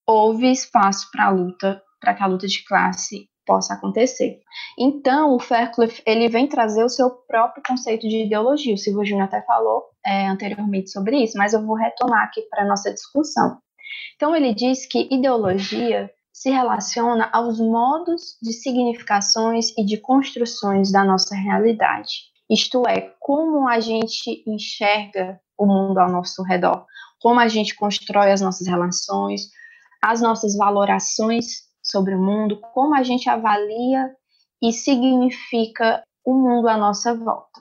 houve 0.07 0.51
espaço 0.51 1.09
para 1.11 1.27
a 1.27 1.31
luta, 1.31 1.83
para 2.01 2.15
que 2.15 2.23
a 2.23 2.27
luta 2.27 2.47
de 2.47 2.63
classe 2.65 3.29
possa 3.47 3.75
acontecer. 3.75 4.41
Então, 4.79 5.35
o 5.35 5.39
Fairclough 5.39 5.93
ele 6.05 6.29
vem 6.29 6.49
trazer 6.49 6.85
o 6.85 6.89
seu 6.89 7.11
próprio 7.11 7.63
conceito 7.67 8.09
de 8.09 8.25
ideologia. 8.25 8.75
O 8.75 8.79
Silvio 8.79 9.05
Júnior 9.05 9.27
até 9.27 9.41
falou 9.43 9.85
é, 10.05 10.27
anteriormente 10.27 10.91
sobre 10.91 11.23
isso, 11.23 11.39
mas 11.39 11.53
eu 11.53 11.65
vou 11.65 11.77
retomar 11.77 12.25
aqui 12.25 12.43
para 12.51 12.65
a 12.65 12.67
nossa 12.67 12.93
discussão. 12.93 13.59
Então, 14.17 14.35
ele 14.35 14.53
diz 14.53 14.87
que 14.87 15.09
ideologia 15.11 16.11
se 16.33 16.51
relaciona 16.51 17.31
aos 17.33 17.59
modos 17.59 18.37
de 18.43 18.53
significações 18.53 19.69
e 19.79 19.85
de 19.85 19.97
construções 19.97 20.93
da 20.93 21.03
nossa 21.03 21.35
realidade. 21.35 22.36
Isto 22.51 22.87
é, 22.87 23.13
como 23.19 23.69
a 23.69 23.81
gente 23.81 24.45
enxerga 24.47 25.41
o 25.59 25.67
mundo 25.67 25.99
ao 25.99 26.11
nosso 26.11 26.43
redor, 26.43 26.87
como 27.21 27.41
a 27.41 27.49
gente 27.49 27.75
constrói 27.75 28.31
as 28.31 28.41
nossas 28.41 28.67
relações, 28.67 29.49
as 30.03 30.21
nossas 30.21 30.57
valorações 30.57 31.67
sobre 31.83 32.15
o 32.15 32.23
mundo, 32.23 32.61
como 32.73 32.95
a 32.95 33.03
gente 33.03 33.29
avalia 33.29 34.15
e 34.63 34.73
significa 34.73 36.03
o 36.25 36.35
mundo 36.35 36.69
à 36.69 36.77
nossa 36.77 37.15
volta. 37.15 37.61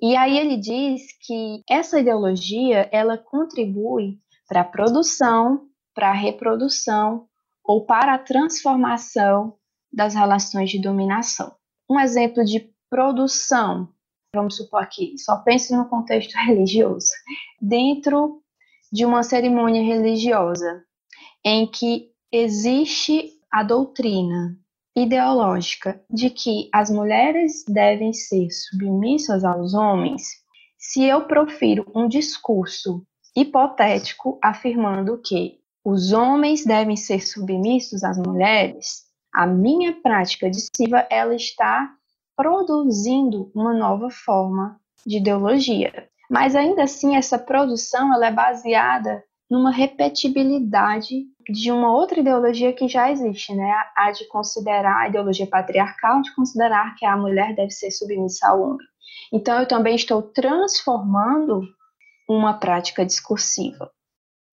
E 0.00 0.16
aí 0.16 0.36
ele 0.36 0.56
diz 0.56 1.02
que 1.26 1.62
essa 1.68 1.98
ideologia 1.98 2.88
ela 2.92 3.16
contribui 3.16 4.18
para 4.48 4.60
a 4.60 4.64
produção, 4.64 5.68
para 5.94 6.10
a 6.10 6.14
reprodução 6.14 7.26
ou 7.64 7.84
para 7.84 8.14
a 8.14 8.18
transformação 8.18 9.54
das 9.92 10.14
relações 10.14 10.70
de 10.70 10.80
dominação. 10.80 11.54
Um 11.88 11.98
exemplo 11.98 12.44
de 12.44 12.70
produção, 12.90 13.88
vamos 14.36 14.56
supor 14.56 14.82
aqui, 14.82 15.18
só 15.18 15.38
pense 15.38 15.74
no 15.74 15.88
contexto 15.88 16.34
religioso. 16.46 17.08
Dentro 17.60 18.40
de 18.92 19.04
uma 19.04 19.22
cerimônia 19.22 19.82
religiosa 19.82 20.84
em 21.44 21.66
que 21.66 22.10
existe 22.30 23.32
a 23.50 23.62
doutrina 23.62 24.56
ideológica 24.96 26.00
de 26.10 26.30
que 26.30 26.68
as 26.72 26.90
mulheres 26.90 27.64
devem 27.68 28.12
ser 28.12 28.48
submissas 28.50 29.44
aos 29.44 29.74
homens, 29.74 30.22
se 30.78 31.04
eu 31.04 31.26
profiro 31.26 31.90
um 31.94 32.08
discurso 32.08 33.04
hipotético 33.34 34.38
afirmando 34.42 35.20
que 35.20 35.58
os 35.84 36.12
homens 36.12 36.64
devem 36.64 36.96
ser 36.96 37.20
submissos 37.20 38.02
às 38.02 38.18
mulheres, 38.18 39.04
a 39.32 39.46
minha 39.46 39.92
prática 40.00 40.50
discursiva 40.50 41.06
ela 41.10 41.34
está 41.34 41.94
produzindo 42.36 43.50
uma 43.54 43.72
nova 43.72 44.10
forma 44.10 44.78
de 45.06 45.18
ideologia. 45.18 46.08
Mas 46.30 46.54
ainda 46.54 46.82
assim, 46.82 47.16
essa 47.16 47.38
produção 47.38 48.12
ela 48.12 48.26
é 48.26 48.32
baseada 48.32 49.24
numa 49.48 49.70
repetibilidade 49.70 51.24
de 51.48 51.70
uma 51.70 51.92
outra 51.92 52.18
ideologia 52.18 52.72
que 52.72 52.88
já 52.88 53.10
existe, 53.10 53.54
né? 53.54 53.72
A 53.96 54.10
de 54.10 54.26
considerar 54.26 55.02
a 55.02 55.08
ideologia 55.08 55.46
patriarcal, 55.46 56.20
de 56.20 56.34
considerar 56.34 56.96
que 56.96 57.06
a 57.06 57.16
mulher 57.16 57.54
deve 57.54 57.70
ser 57.70 57.92
submissa 57.92 58.48
ao 58.48 58.60
homem. 58.60 58.86
Então, 59.32 59.60
eu 59.60 59.66
também 59.66 59.94
estou 59.94 60.20
transformando 60.20 61.62
uma 62.28 62.54
prática 62.54 63.06
discursiva. 63.06 63.90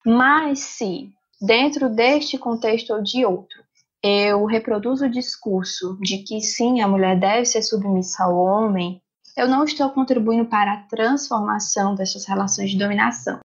Mas 0.06 0.60
se, 0.60 1.10
dentro 1.40 1.88
deste 1.88 2.38
contexto 2.38 2.92
ou 2.92 3.02
de 3.02 3.24
outro, 3.24 3.63
eu 4.06 4.44
reproduzo 4.44 5.06
o 5.06 5.10
discurso 5.10 5.96
de 5.98 6.18
que 6.18 6.38
sim, 6.42 6.82
a 6.82 6.86
mulher 6.86 7.18
deve 7.18 7.46
ser 7.46 7.62
submissa 7.62 8.24
ao 8.24 8.36
homem, 8.36 9.00
eu 9.34 9.48
não 9.48 9.64
estou 9.64 9.88
contribuindo 9.88 10.44
para 10.44 10.74
a 10.74 10.82
transformação 10.82 11.94
dessas 11.94 12.26
relações 12.26 12.70
de 12.70 12.78
dominação, 12.78 13.40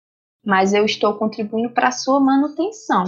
mas 0.43 0.73
eu 0.73 0.83
estou 0.83 1.13
contribuindo 1.13 1.69
para 1.69 1.89
a 1.89 1.91
sua 1.91 2.19
manutenção, 2.19 3.03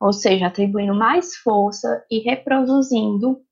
ou 0.00 0.10
seja, 0.10 0.46
atribuindo 0.46 0.94
mais 0.94 1.36
força 1.36 2.02
e 2.10 2.20
reproduzindo 2.20 3.42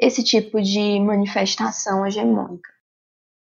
esse 0.00 0.24
tipo 0.24 0.60
de 0.60 0.98
manifestação 0.98 2.04
hegemônica. 2.04 2.68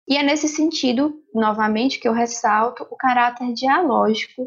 E 0.08 0.16
é 0.16 0.22
nesse 0.22 0.48
sentido, 0.48 1.22
novamente, 1.34 2.00
que 2.00 2.08
eu 2.08 2.14
ressalto 2.14 2.82
o 2.90 2.96
caráter 2.96 3.52
dialógico 3.52 4.46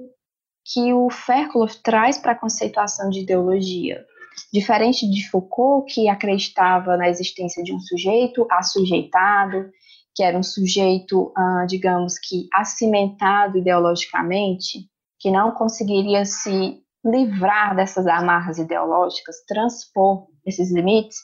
que 0.66 0.92
o 0.92 1.08
Fairclough 1.12 1.76
traz 1.84 2.18
para 2.18 2.32
a 2.32 2.40
conceituação 2.40 3.12
de 3.12 3.20
ideologia. 3.20 4.04
Diferente 4.52 5.10
de 5.10 5.30
Foucault, 5.30 5.86
que 5.94 6.08
acreditava 6.08 6.98
na 6.98 7.10
existência 7.10 7.64
de 7.64 7.74
um 7.74 7.80
sujeito 7.80 8.48
assujeitado, 8.50 9.70
que 10.16 10.24
era 10.24 10.38
um 10.38 10.44
sujeito, 10.44 11.32
ah, 11.36 11.66
digamos 11.68 12.18
que, 12.18 12.48
acimentado 12.54 13.58
ideologicamente, 13.58 14.90
que 15.20 15.30
não 15.30 15.52
conseguiria 15.52 16.24
se 16.26 16.82
livrar 17.04 17.76
dessas 17.76 18.08
amarras 18.08 18.58
ideológicas, 18.58 19.44
transpor 19.48 20.28
esses 20.46 20.72
limites, 20.72 21.18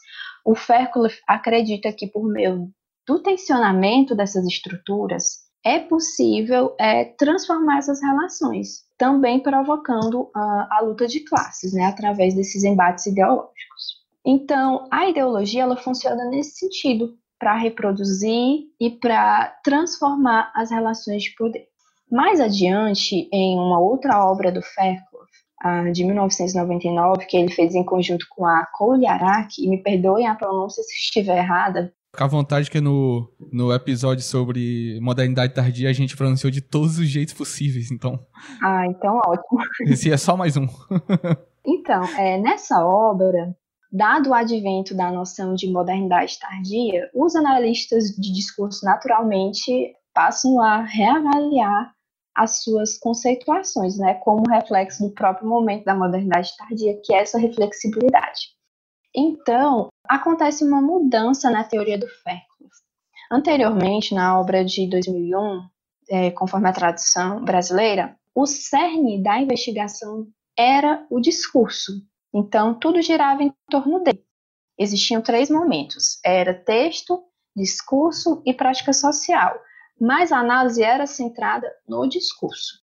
o 0.45 0.55
Fairclough 0.55 1.14
acredita 1.28 1.91
que 1.93 2.07
por 2.07 2.28
meio 2.28 2.70
do 3.07 3.22
tensionamento 3.22 4.16
dessas 4.16 4.45
estruturas 4.45 5.50
é 5.64 5.80
possível 5.80 6.76
é, 6.80 7.05
transformar 7.05 7.78
essas 7.78 8.01
relações, 8.01 8.84
também 8.97 9.39
provocando 9.39 10.22
uh, 10.22 10.68
a 10.70 10.82
luta 10.84 11.07
de 11.07 11.20
classes, 11.22 11.74
né, 11.74 11.86
através 11.86 12.34
desses 12.34 12.64
embates 12.64 13.05
ideológicos. 13.05 14.01
Então, 14.26 14.88
a 14.91 15.07
ideologia 15.07 15.64
ela 15.64 15.78
funciona 15.78 16.26
nesse 16.26 16.57
sentido, 16.57 17.16
para 17.41 17.57
reproduzir 17.57 18.68
e 18.80 18.91
para 18.91 19.47
transformar 19.64 20.51
as 20.55 20.70
relações 20.70 21.24
de 21.24 21.34
poder. 21.36 21.66
Mais 22.09 22.39
adiante, 22.39 23.28
em 23.34 23.57
uma 23.57 23.80
outra 23.80 24.24
obra 24.24 24.51
do 24.51 24.62
Fairclough, 24.62 25.91
de 25.91 26.03
1999, 26.03 27.26
que 27.26 27.38
ele 27.38 27.51
fez 27.51 27.74
em 27.74 27.84
conjunto 27.84 28.28
com 28.30 28.45
a 28.45 28.68
Cole 28.78 29.07
Araki, 29.07 29.66
e 29.66 29.68
me 29.68 29.82
perdoem 29.82 30.28
a 30.28 30.36
pronúncia 30.36 30.84
se 30.84 30.93
estiver 30.93 31.38
errada, 31.38 31.91
Fica 32.14 32.26
à 32.26 32.28
vontade 32.28 32.70
que 32.70 32.82
no, 32.82 33.32
no 33.53 33.74
episódio 33.74 34.22
sobre 34.22 34.99
modernidade 35.01 35.53
tardia 35.53 35.89
a 35.89 35.93
gente 35.93 36.18
pronunciou 36.18 36.51
de 36.51 36.59
todos 36.59 36.99
os 36.99 37.07
jeitos 37.07 37.34
possíveis, 37.34 37.89
então. 37.89 38.20
Ah, 38.62 38.86
então 38.86 39.18
ótimo. 39.26 39.62
Esse 39.88 40.12
é 40.12 40.18
só 40.18 40.36
mais 40.36 40.57
um. 40.57 40.68
então, 41.66 42.03
é, 42.18 42.38
nessa 42.38 42.86
obra, 42.86 43.55
dado 43.89 44.32
o 44.32 44.34
advento 44.34 44.93
da 44.93 45.09
noção 45.09 45.53
de 45.53 45.72
modernidade 45.72 46.38
tardia, 46.38 47.09
os 47.16 47.34
analistas 47.34 48.09
de 48.09 48.34
discurso 48.34 48.86
naturalmente 48.86 49.93
passam 50.14 50.62
a 50.62 50.82
reavaliar 50.82 51.93
as 52.36 52.62
suas 52.62 52.97
conceituações, 52.97 53.97
né, 53.97 54.16
como 54.16 54.49
reflexo 54.49 55.07
do 55.07 55.14
próprio 55.14 55.47
momento 55.47 55.86
da 55.86 55.95
modernidade 55.95 56.51
tardia, 56.57 56.99
que 57.05 57.14
é 57.14 57.22
essa 57.22 57.39
reflexibilidade. 57.39 58.49
Então, 59.16 59.89
acontece 60.12 60.66
uma 60.66 60.82
mudança 60.82 61.49
na 61.49 61.64
teoria 61.64 61.97
do 61.97 62.05
Fairclough. 62.05 62.70
Anteriormente, 63.32 64.14
na 64.14 64.38
obra 64.38 64.66
de 64.66 64.86
2001, 64.89 65.62
é, 66.09 66.32
conforme 66.32 66.68
a 66.68 66.74
tradução 66.74 67.45
brasileira, 67.45 68.18
o 68.36 68.45
cerne 68.45 69.24
da 69.24 69.39
investigação 69.39 70.28
era 70.57 71.05
o 71.09 71.22
discurso. 71.22 71.93
Então, 72.34 72.74
tudo 72.74 73.01
girava 73.01 73.41
em 73.41 73.53
torno 73.70 74.03
dele. 74.03 74.22
Existiam 74.78 75.22
três 75.22 75.49
momentos: 75.49 76.20
era 76.26 76.53
texto, 76.53 77.24
discurso 77.55 78.41
e 78.45 78.53
prática 78.53 78.91
social. 78.91 79.57
Mas 79.97 80.34
a 80.34 80.39
análise 80.39 80.84
era 80.84 81.07
centrada 81.07 81.72
no 81.88 82.05
discurso. 82.07 82.82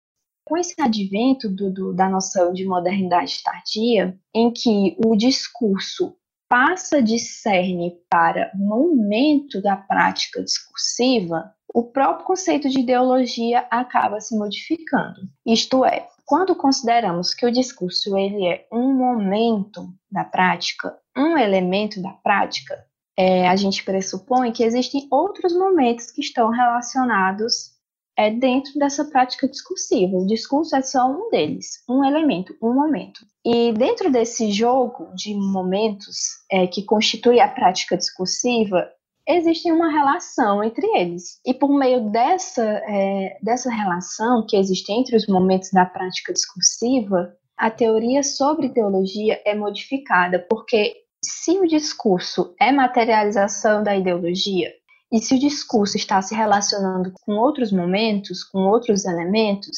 Com 0.46 0.58
esse 0.58 0.76
advento 0.82 1.48
do, 1.48 1.72
do, 1.72 1.94
da 1.94 2.10
noção 2.10 2.52
de 2.52 2.66
modernidade 2.66 3.42
tardia, 3.42 4.20
em 4.34 4.52
que 4.52 4.98
o 5.06 5.16
discurso 5.16 6.18
passa 6.54 7.02
de 7.02 7.18
cerne 7.18 7.98
para 8.08 8.52
momento 8.54 9.60
da 9.60 9.76
prática 9.76 10.40
discursiva, 10.44 11.52
o 11.74 11.82
próprio 11.86 12.28
conceito 12.28 12.70
de 12.70 12.82
ideologia 12.82 13.66
acaba 13.72 14.22
se 14.22 14.38
modificando. 14.38 15.22
Isto 15.44 15.84
é, 15.84 16.08
quando 16.24 16.56
consideramos 16.56 17.34
que 17.34 17.44
o 17.44 17.52
discurso 17.52 18.16
ele 18.16 18.46
é 18.46 18.68
um 18.72 18.94
momento 18.94 19.88
da 20.12 20.24
prática, 20.24 20.96
um 21.18 21.36
elemento 21.40 22.00
da 22.00 22.12
prática, 22.12 22.86
é, 23.18 23.48
a 23.48 23.56
gente 23.56 23.84
pressupõe 23.84 24.52
que 24.52 24.64
existem 24.64 25.08
outros 25.10 25.58
momentos 25.58 26.12
que 26.12 26.22
estão 26.22 26.52
relacionados 26.52 27.73
é 28.18 28.30
dentro 28.30 28.74
dessa 28.78 29.06
prática 29.06 29.48
discursiva. 29.48 30.18
O 30.18 30.28
discurso 30.28 30.76
é 30.76 30.82
só 30.82 31.08
um 31.08 31.30
deles, 31.30 31.84
um 31.90 32.04
elemento, 32.04 32.56
um 32.62 32.74
momento. 32.74 33.26
E 33.46 33.74
dentro 33.74 34.12
desse 34.12 34.52
jogo 34.52 35.14
de 35.16 35.34
momentos 35.34 36.16
é, 36.52 36.68
que 36.68 36.84
constitui 36.84 37.40
a 37.40 37.48
prática 37.48 37.98
discursiva, 37.98 38.88
existe 39.28 39.72
uma 39.72 39.92
relação 39.92 40.64
entre 40.64 40.86
eles. 40.98 41.40
E 41.46 41.54
por 41.54 41.70
meio 41.70 42.10
dessa, 42.12 42.64
é, 42.64 43.38
dessa 43.42 43.70
relação 43.70 44.46
que 44.48 44.58
existe 44.58 44.92
entre 44.92 45.16
os 45.16 45.28
momentos 45.28 45.72
da 45.72 45.86
prática 45.86 46.34
discursiva, 46.34 47.34
a 47.58 47.70
teoria 47.70 48.24
sobre 48.24 48.70
teologia 48.70 49.42
é 49.46 49.56
modificada, 49.56 50.40
porque 50.50 50.94
se 51.24 51.58
o 51.60 51.68
discurso 51.68 52.54
é 52.60 52.72
materialização 52.72 53.84
da 53.84 53.96
ideologia, 53.96 54.72
e 55.14 55.20
se 55.20 55.36
o 55.36 55.40
discurso 55.40 55.96
está 55.96 56.20
se 56.24 56.34
relacionando 56.34 57.14
com 57.22 57.34
outros 57.34 57.72
momentos, 57.72 58.44
com 58.44 58.58
outros 58.68 59.06
elementos, 59.06 59.78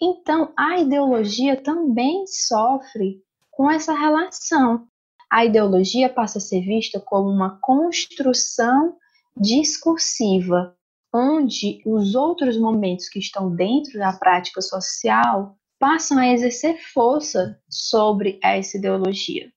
então 0.00 0.54
a 0.56 0.78
ideologia 0.78 1.54
também 1.54 2.26
sofre 2.26 3.22
com 3.50 3.70
essa 3.70 3.92
relação. 3.92 4.86
A 5.30 5.44
ideologia 5.44 6.08
passa 6.08 6.38
a 6.38 6.40
ser 6.40 6.62
vista 6.62 6.98
como 6.98 7.28
uma 7.28 7.58
construção 7.60 8.96
discursiva, 9.36 10.74
onde 11.12 11.82
os 11.84 12.14
outros 12.14 12.58
momentos 12.58 13.10
que 13.10 13.18
estão 13.18 13.54
dentro 13.54 13.98
da 13.98 14.14
prática 14.14 14.62
social 14.62 15.58
passam 15.78 16.16
a 16.16 16.28
exercer 16.32 16.80
força 16.94 17.60
sobre 17.68 18.38
essa 18.42 18.78
ideologia. 18.78 19.52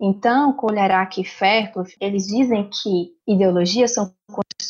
Então, 0.00 0.52
Kolerak 0.52 1.20
e 1.20 1.24
Fairclough, 1.24 1.88
eles 2.00 2.26
dizem 2.26 2.68
que 2.70 3.12
ideologias 3.26 3.94
são 3.94 4.12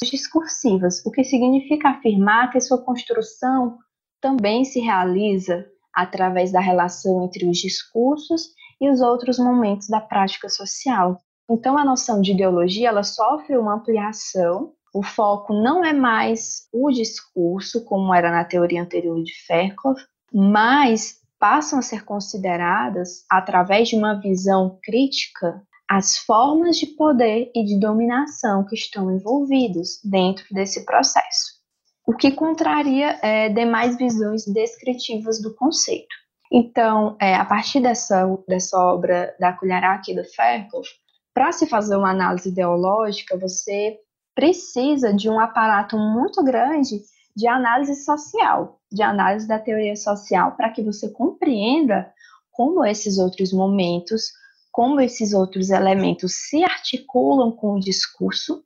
discursivas, 0.03 1.05
o 1.05 1.11
que 1.11 1.25
significa 1.25 1.91
afirmar 1.91 2.51
que 2.51 2.61
sua 2.61 2.79
construção 2.79 3.79
também 4.21 4.65
se 4.65 4.81
realiza 4.81 5.67
através 5.95 6.53
da 6.53 6.61
relação 6.61 7.25
entre 7.25 7.49
os 7.49 7.59
discursos 7.59 8.51
e 8.81 8.89
os 8.91 9.01
outros 9.01 9.39
momentos 9.39 9.89
da 9.89 10.01
prática 10.01 10.49
social. 10.49 11.19
Então, 11.51 11.79
a 11.79 11.85
noção 11.85 12.21
de 12.21 12.33
ideologia 12.33 12.89
ela 12.89 13.03
sofre 13.03 13.57
uma 13.57 13.75
ampliação. 13.75 14.73
O 14.95 15.03
foco 15.03 15.53
não 15.53 15.85
é 15.85 15.93
mais 15.93 16.69
o 16.73 16.91
discurso, 16.91 17.85
como 17.85 18.15
era 18.15 18.31
na 18.31 18.45
teoria 18.45 18.83
anterior 18.83 19.23
de 19.23 19.33
Fairclough, 19.47 19.97
mas 20.33 21.21
passam 21.39 21.79
a 21.79 21.83
ser 21.83 22.05
consideradas, 22.05 23.25
através 23.31 23.89
de 23.89 23.97
uma 23.97 24.21
visão 24.21 24.79
crítica, 24.83 25.63
as 25.89 26.19
formas 26.19 26.77
de 26.77 26.87
poder 26.87 27.51
e 27.55 27.65
de 27.65 27.81
dominação 27.81 28.65
que 28.67 28.75
estão 28.75 29.11
envolvidos 29.11 30.01
dentro 30.05 30.45
desse 30.51 30.85
processo, 30.85 31.59
o 32.07 32.15
que 32.15 32.31
contraria 32.33 33.19
é, 33.23 33.49
demais 33.49 33.97
visões 33.97 34.47
descritivas 34.47 35.41
do 35.41 35.55
conceito. 35.55 36.15
Então, 36.53 37.17
é, 37.21 37.35
a 37.35 37.45
partir 37.45 37.81
dessa, 37.81 38.27
dessa 38.47 38.79
obra 38.79 39.35
da 39.39 39.53
Kulharak 39.53 40.11
e 40.11 40.15
do 40.15 40.25
Fairclough, 40.25 40.87
para 41.35 41.53
se 41.53 41.67
fazer 41.67 41.97
uma 41.97 42.11
análise 42.11 42.49
ideológica, 42.49 43.39
você 43.39 43.99
precisa 44.35 45.13
de 45.13 45.29
um 45.29 45.39
aparato 45.39 45.97
muito 45.97 46.43
grande 46.43 47.01
de 47.37 47.47
análise 47.47 47.95
social, 48.05 48.81
de 48.91 49.03
análise 49.03 49.47
da 49.47 49.59
teoria 49.59 49.95
social, 49.95 50.57
para 50.57 50.71
que 50.71 50.83
você 50.83 51.11
compreenda 51.11 52.13
como 52.51 52.85
esses 52.85 53.19
outros 53.19 53.53
momentos, 53.53 54.33
como 54.79 55.01
esses 55.01 55.35
outros 55.35 55.71
elementos 55.71 56.35
se 56.37 56.63
articulam 56.63 57.51
com 57.51 57.73
o 57.73 57.81
discurso 57.81 58.63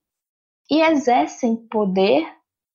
e 0.70 0.82
exercem 0.82 1.56
poder 1.56 2.26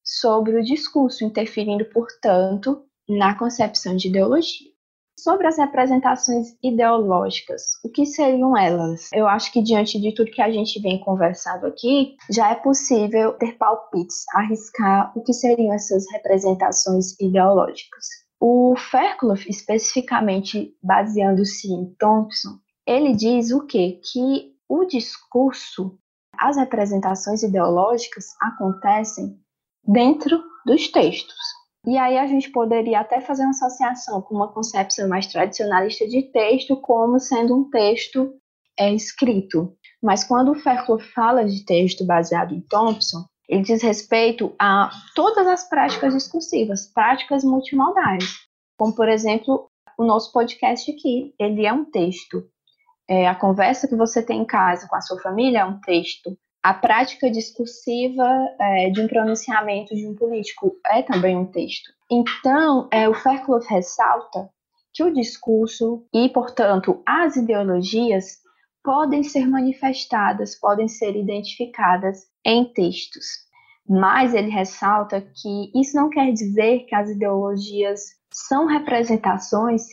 sobre 0.03 0.59
o 0.59 0.63
discurso, 0.63 1.23
interferindo, 1.23 1.85
portanto, 1.85 2.83
na 3.07 3.37
concepção 3.37 3.95
de 3.95 4.07
ideologia. 4.07 4.71
Sobre 5.19 5.45
as 5.45 5.55
representações 5.55 6.57
ideológicas, 6.63 7.61
o 7.85 7.91
que 7.91 8.07
seriam 8.07 8.57
elas? 8.57 9.07
Eu 9.13 9.27
acho 9.27 9.51
que 9.51 9.61
diante 9.61 10.01
de 10.01 10.15
tudo 10.15 10.31
que 10.31 10.41
a 10.41 10.49
gente 10.49 10.81
vem 10.81 10.99
conversando 10.99 11.67
aqui, 11.67 12.15
já 12.31 12.49
é 12.49 12.55
possível 12.55 13.33
ter 13.33 13.55
palpites, 13.55 14.25
arriscar 14.33 15.15
o 15.15 15.21
que 15.21 15.31
seriam 15.31 15.71
essas 15.75 16.11
representações 16.11 17.11
ideológicas. 17.19 18.07
O 18.41 18.73
Fairclough, 18.75 19.47
especificamente 19.47 20.75
baseando-se 20.81 21.71
em 21.71 21.93
Thompson, 21.99 22.57
ele 22.87 23.13
diz 23.13 23.51
o 23.51 23.65
quê? 23.65 23.99
Que 24.01 24.55
o 24.69 24.85
discurso, 24.85 25.99
as 26.37 26.55
representações 26.55 27.43
ideológicas 27.43 28.27
acontecem 28.41 29.37
dentro 29.83 30.41
dos 30.65 30.87
textos. 30.87 31.35
E 31.85 31.97
aí 31.97 32.17
a 32.17 32.27
gente 32.27 32.51
poderia 32.51 32.99
até 32.99 33.21
fazer 33.21 33.43
uma 33.43 33.51
associação 33.51 34.21
com 34.21 34.35
uma 34.35 34.51
concepção 34.51 35.07
mais 35.07 35.27
tradicionalista 35.27 36.07
de 36.07 36.23
texto 36.23 36.75
como 36.77 37.19
sendo 37.19 37.55
um 37.55 37.69
texto 37.69 38.33
é, 38.77 38.93
escrito. 38.93 39.75
Mas 40.01 40.23
quando 40.23 40.51
o 40.51 40.55
Fairclough 40.55 41.01
fala 41.13 41.45
de 41.45 41.65
texto 41.65 42.05
baseado 42.05 42.53
em 42.53 42.61
Thompson, 42.61 43.25
ele 43.47 43.63
diz 43.63 43.81
respeito 43.81 44.53
a 44.59 44.89
todas 45.15 45.47
as 45.47 45.67
práticas 45.69 46.13
discursivas, 46.13 46.85
práticas 46.93 47.43
multimodais, 47.43 48.25
como 48.77 48.93
por 48.93 49.07
exemplo 49.07 49.69
o 49.97 50.03
nosso 50.03 50.31
podcast 50.31 50.91
aqui, 50.91 51.33
ele 51.39 51.65
é 51.65 51.73
um 51.73 51.85
texto. 51.85 52.43
É, 53.09 53.27
a 53.27 53.35
conversa 53.35 53.87
que 53.87 53.95
você 53.95 54.21
tem 54.21 54.41
em 54.41 54.45
casa 54.45 54.87
com 54.87 54.95
a 54.95 55.01
sua 55.01 55.19
família 55.19 55.59
é 55.59 55.65
um 55.65 55.79
texto 55.79 56.37
a 56.67 56.73
prática 56.73 57.31
discursiva 57.31 58.27
é, 58.59 58.89
de 58.89 58.99
um 58.99 59.07
pronunciamento 59.07 59.95
de 59.95 60.05
um 60.05 60.13
político 60.13 60.75
é 60.85 61.01
também 61.01 61.37
um 61.37 61.45
texto. 61.45 61.93
Então, 62.11 62.89
é, 62.91 63.07
o 63.07 63.13
Fairclough 63.13 63.63
ressalta 63.69 64.49
que 64.93 65.01
o 65.01 65.13
discurso 65.13 66.05
e, 66.13 66.27
portanto, 66.27 67.01
as 67.05 67.37
ideologias 67.37 68.39
podem 68.83 69.23
ser 69.23 69.47
manifestadas, 69.47 70.59
podem 70.59 70.89
ser 70.89 71.15
identificadas 71.15 72.25
em 72.43 72.65
textos. 72.65 73.25
Mas 73.87 74.33
ele 74.33 74.49
ressalta 74.49 75.21
que 75.21 75.71
isso 75.73 75.95
não 75.95 76.09
quer 76.09 76.33
dizer 76.33 76.79
que 76.79 76.95
as 76.95 77.09
ideologias 77.09 78.01
são 78.29 78.65
representações 78.65 79.83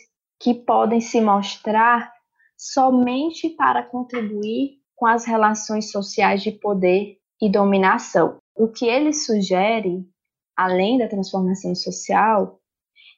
que 0.41 0.53
podem 0.53 0.99
se 0.99 1.21
mostrar 1.21 2.11
somente 2.57 3.49
para 3.49 3.83
contribuir 3.83 4.79
com 4.95 5.05
as 5.05 5.25
relações 5.25 5.91
sociais 5.91 6.41
de 6.41 6.51
poder 6.51 7.17
e 7.41 7.49
dominação. 7.49 8.37
O 8.55 8.67
que 8.67 8.85
ele 8.85 9.11
sugere, 9.11 10.07
além 10.55 10.97
da 10.97 11.07
transformação 11.07 11.75
social, 11.75 12.59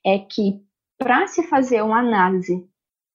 é 0.05 0.17
que 0.17 0.61
para 0.97 1.27
se 1.27 1.43
fazer 1.43 1.83
uma 1.83 1.99
análise 1.99 2.67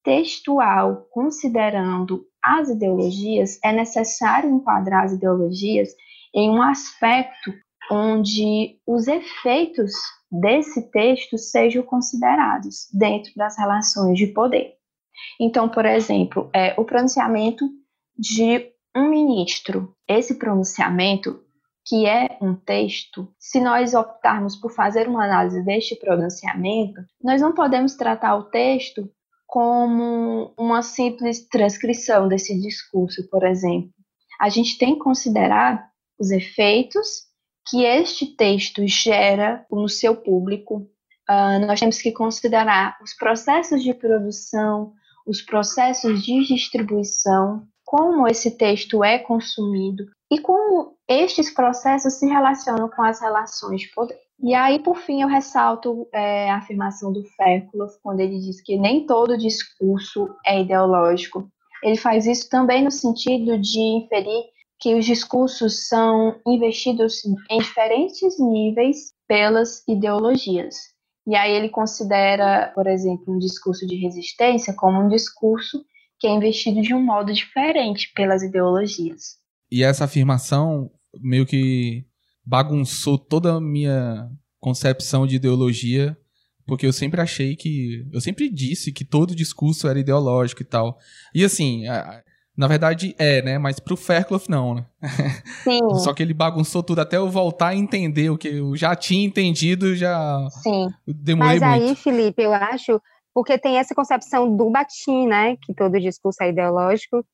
textual 0.05 1.07
considerando 1.11 2.25
as 2.43 2.69
ideologias, 2.69 3.59
é 3.65 3.73
necessário 3.73 4.51
enquadrar 4.51 5.05
as 5.05 5.13
ideologias 5.13 5.91
em 6.35 6.51
um 6.51 6.63
aspecto 6.63 7.53
onde 7.91 8.81
os 8.87 9.07
efeitos 9.07 9.93
desse 10.31 10.91
texto 10.91 11.37
sejam 11.37 11.83
considerados 11.83 12.89
dentro 12.93 13.33
das 13.37 13.57
relações 13.59 14.19
de 14.19 14.29
poder. 14.29 14.75
Então, 15.41 15.69
por 15.69 15.85
exemplo, 15.85 16.51
é, 16.53 16.75
o 16.79 16.85
pronunciamento 16.85 17.65
de 18.17 18.73
um 18.95 19.09
ministro. 19.09 19.95
Esse 20.07 20.39
pronunciamento, 20.39 21.41
que 21.87 22.07
é 22.07 22.37
um 22.41 22.55
texto, 22.55 23.29
se 23.39 23.61
nós 23.61 23.95
optarmos 23.95 24.57
por 24.57 24.71
fazer 24.73 25.09
uma 25.09 25.25
análise 25.25 25.63
deste 25.65 25.97
pronunciamento, 25.97 27.01
nós 27.23 27.41
não 27.41 27.53
podemos 27.53 27.95
tratar 27.95 28.37
o 28.37 28.45
texto 28.45 29.11
como 29.47 30.55
uma 30.57 30.83
simples 30.83 31.47
transcrição 31.47 32.29
desse 32.29 32.59
discurso, 32.59 33.29
por 33.29 33.45
exemplo. 33.45 33.91
A 34.41 34.49
gente 34.49 34.79
tem 34.79 34.95
que 34.95 35.01
considerar 35.01 35.91
os 36.19 36.31
efeitos 36.31 37.25
que 37.69 37.85
este 37.85 38.27
texto 38.35 38.87
gera 38.87 39.65
no 39.71 39.89
seu 39.89 40.17
público. 40.17 40.89
Uh, 41.29 41.67
nós 41.67 41.81
temos 41.81 42.01
que 42.01 42.13
considerar 42.13 42.99
os 43.03 43.15
processos 43.15 43.83
de 43.83 43.95
produção, 43.95 44.93
os 45.27 45.43
processos 45.43 46.23
de 46.23 46.45
distribuição, 46.45 47.67
como 47.85 48.27
esse 48.27 48.57
texto 48.57 49.05
é 49.05 49.19
consumido 49.19 50.05
e 50.31 50.39
como 50.39 50.97
estes 51.07 51.53
processos 51.53 52.15
se 52.15 52.27
relacionam 52.27 52.89
com 52.89 53.03
as 53.03 53.21
relações 53.21 53.83
de 53.83 53.89
poder. 53.89 54.19
E 54.43 54.55
aí, 54.55 54.79
por 54.79 54.97
fim, 54.97 55.23
eu 55.23 55.29
ressalto 55.29 56.09
é, 56.13 56.51
a 56.51 56.57
afirmação 56.57 57.13
do 57.13 57.23
Fairclough, 57.37 57.93
quando 58.03 58.21
ele 58.21 58.41
diz 58.41 58.61
que 58.61 58.77
nem 58.77 59.07
todo 59.07 59.39
discurso 59.39 60.35
é 60.45 60.61
ideológico. 60.61 61.49
Ele 61.83 61.97
faz 61.97 62.27
isso 62.27 62.49
também 62.49 62.83
no 62.83 62.91
sentido 62.91 63.59
de 63.59 63.79
inferir 63.79 64.45
que 64.81 64.95
os 64.95 65.05
discursos 65.05 65.87
são 65.87 66.41
investidos 66.45 67.25
em 67.49 67.59
diferentes 67.59 68.41
níveis 68.41 69.13
pelas 69.29 69.87
ideologias. 69.87 70.92
E 71.27 71.37
aí 71.37 71.53
ele 71.53 71.69
considera, 71.69 72.73
por 72.75 72.87
exemplo, 72.87 73.35
um 73.35 73.39
discurso 73.39 73.87
de 73.87 73.97
resistência 73.97 74.75
como 74.75 75.01
um 75.01 75.09
discurso 75.09 75.85
que 76.19 76.27
é 76.27 76.31
investido 76.31 76.81
de 76.81 76.95
um 76.95 77.03
modo 77.03 77.33
diferente 77.33 78.13
pelas 78.15 78.43
ideologias. 78.43 79.37
E 79.71 79.83
essa 79.83 80.05
afirmação 80.05 80.91
meio 81.21 81.47
que 81.47 82.05
bagunçou 82.45 83.19
toda 83.19 83.55
a 83.55 83.61
minha 83.61 84.29
concepção 84.59 85.27
de 85.27 85.37
ideologia, 85.37 86.17
porque 86.67 86.87
eu 86.87 86.93
sempre 86.93 87.21
achei 87.21 87.57
que. 87.57 88.07
Eu 88.13 88.21
sempre 88.21 88.49
disse 88.49 88.93
que 88.93 89.05
todo 89.05 89.35
discurso 89.35 89.89
era 89.89 89.99
ideológico 89.99 90.63
e 90.63 90.65
tal. 90.65 90.99
E 91.35 91.45
assim. 91.45 91.85
Na 92.57 92.67
verdade 92.67 93.15
é, 93.19 93.41
né? 93.43 93.59
Mas 93.59 93.81
pro 93.81 93.97
Fairclough 93.97 94.45
não, 94.49 94.75
né? 94.75 94.87
Sim. 95.65 95.81
Só 96.01 96.13
que 96.13 96.23
ele 96.23 96.35
bagunçou 96.35 96.83
tudo 96.83 97.01
até 97.01 97.17
eu 97.17 97.31
voltar 97.31 97.69
a 97.69 97.77
entender 97.77 98.31
o 98.31 98.37
que 98.37 98.49
eu 98.49 98.77
já 98.77 98.95
tinha 98.95 99.25
entendido, 99.25 99.97
já 99.97 100.47
Sim. 100.63 100.89
demorei 101.07 101.59
Mas 101.59 101.81
muito. 101.81 101.91
Aí, 101.91 101.97
Felipe, 101.97 102.43
eu 102.43 102.53
acho 102.53 103.01
porque 103.35 103.57
tem 103.57 103.79
essa 103.79 103.95
concepção 103.95 104.55
do 104.55 104.71
Bakhtin, 104.71 105.27
né, 105.27 105.57
que 105.63 105.75
todo 105.75 105.99
discurso 105.99 106.43
é 106.43 106.51
ideológico, 106.51 107.25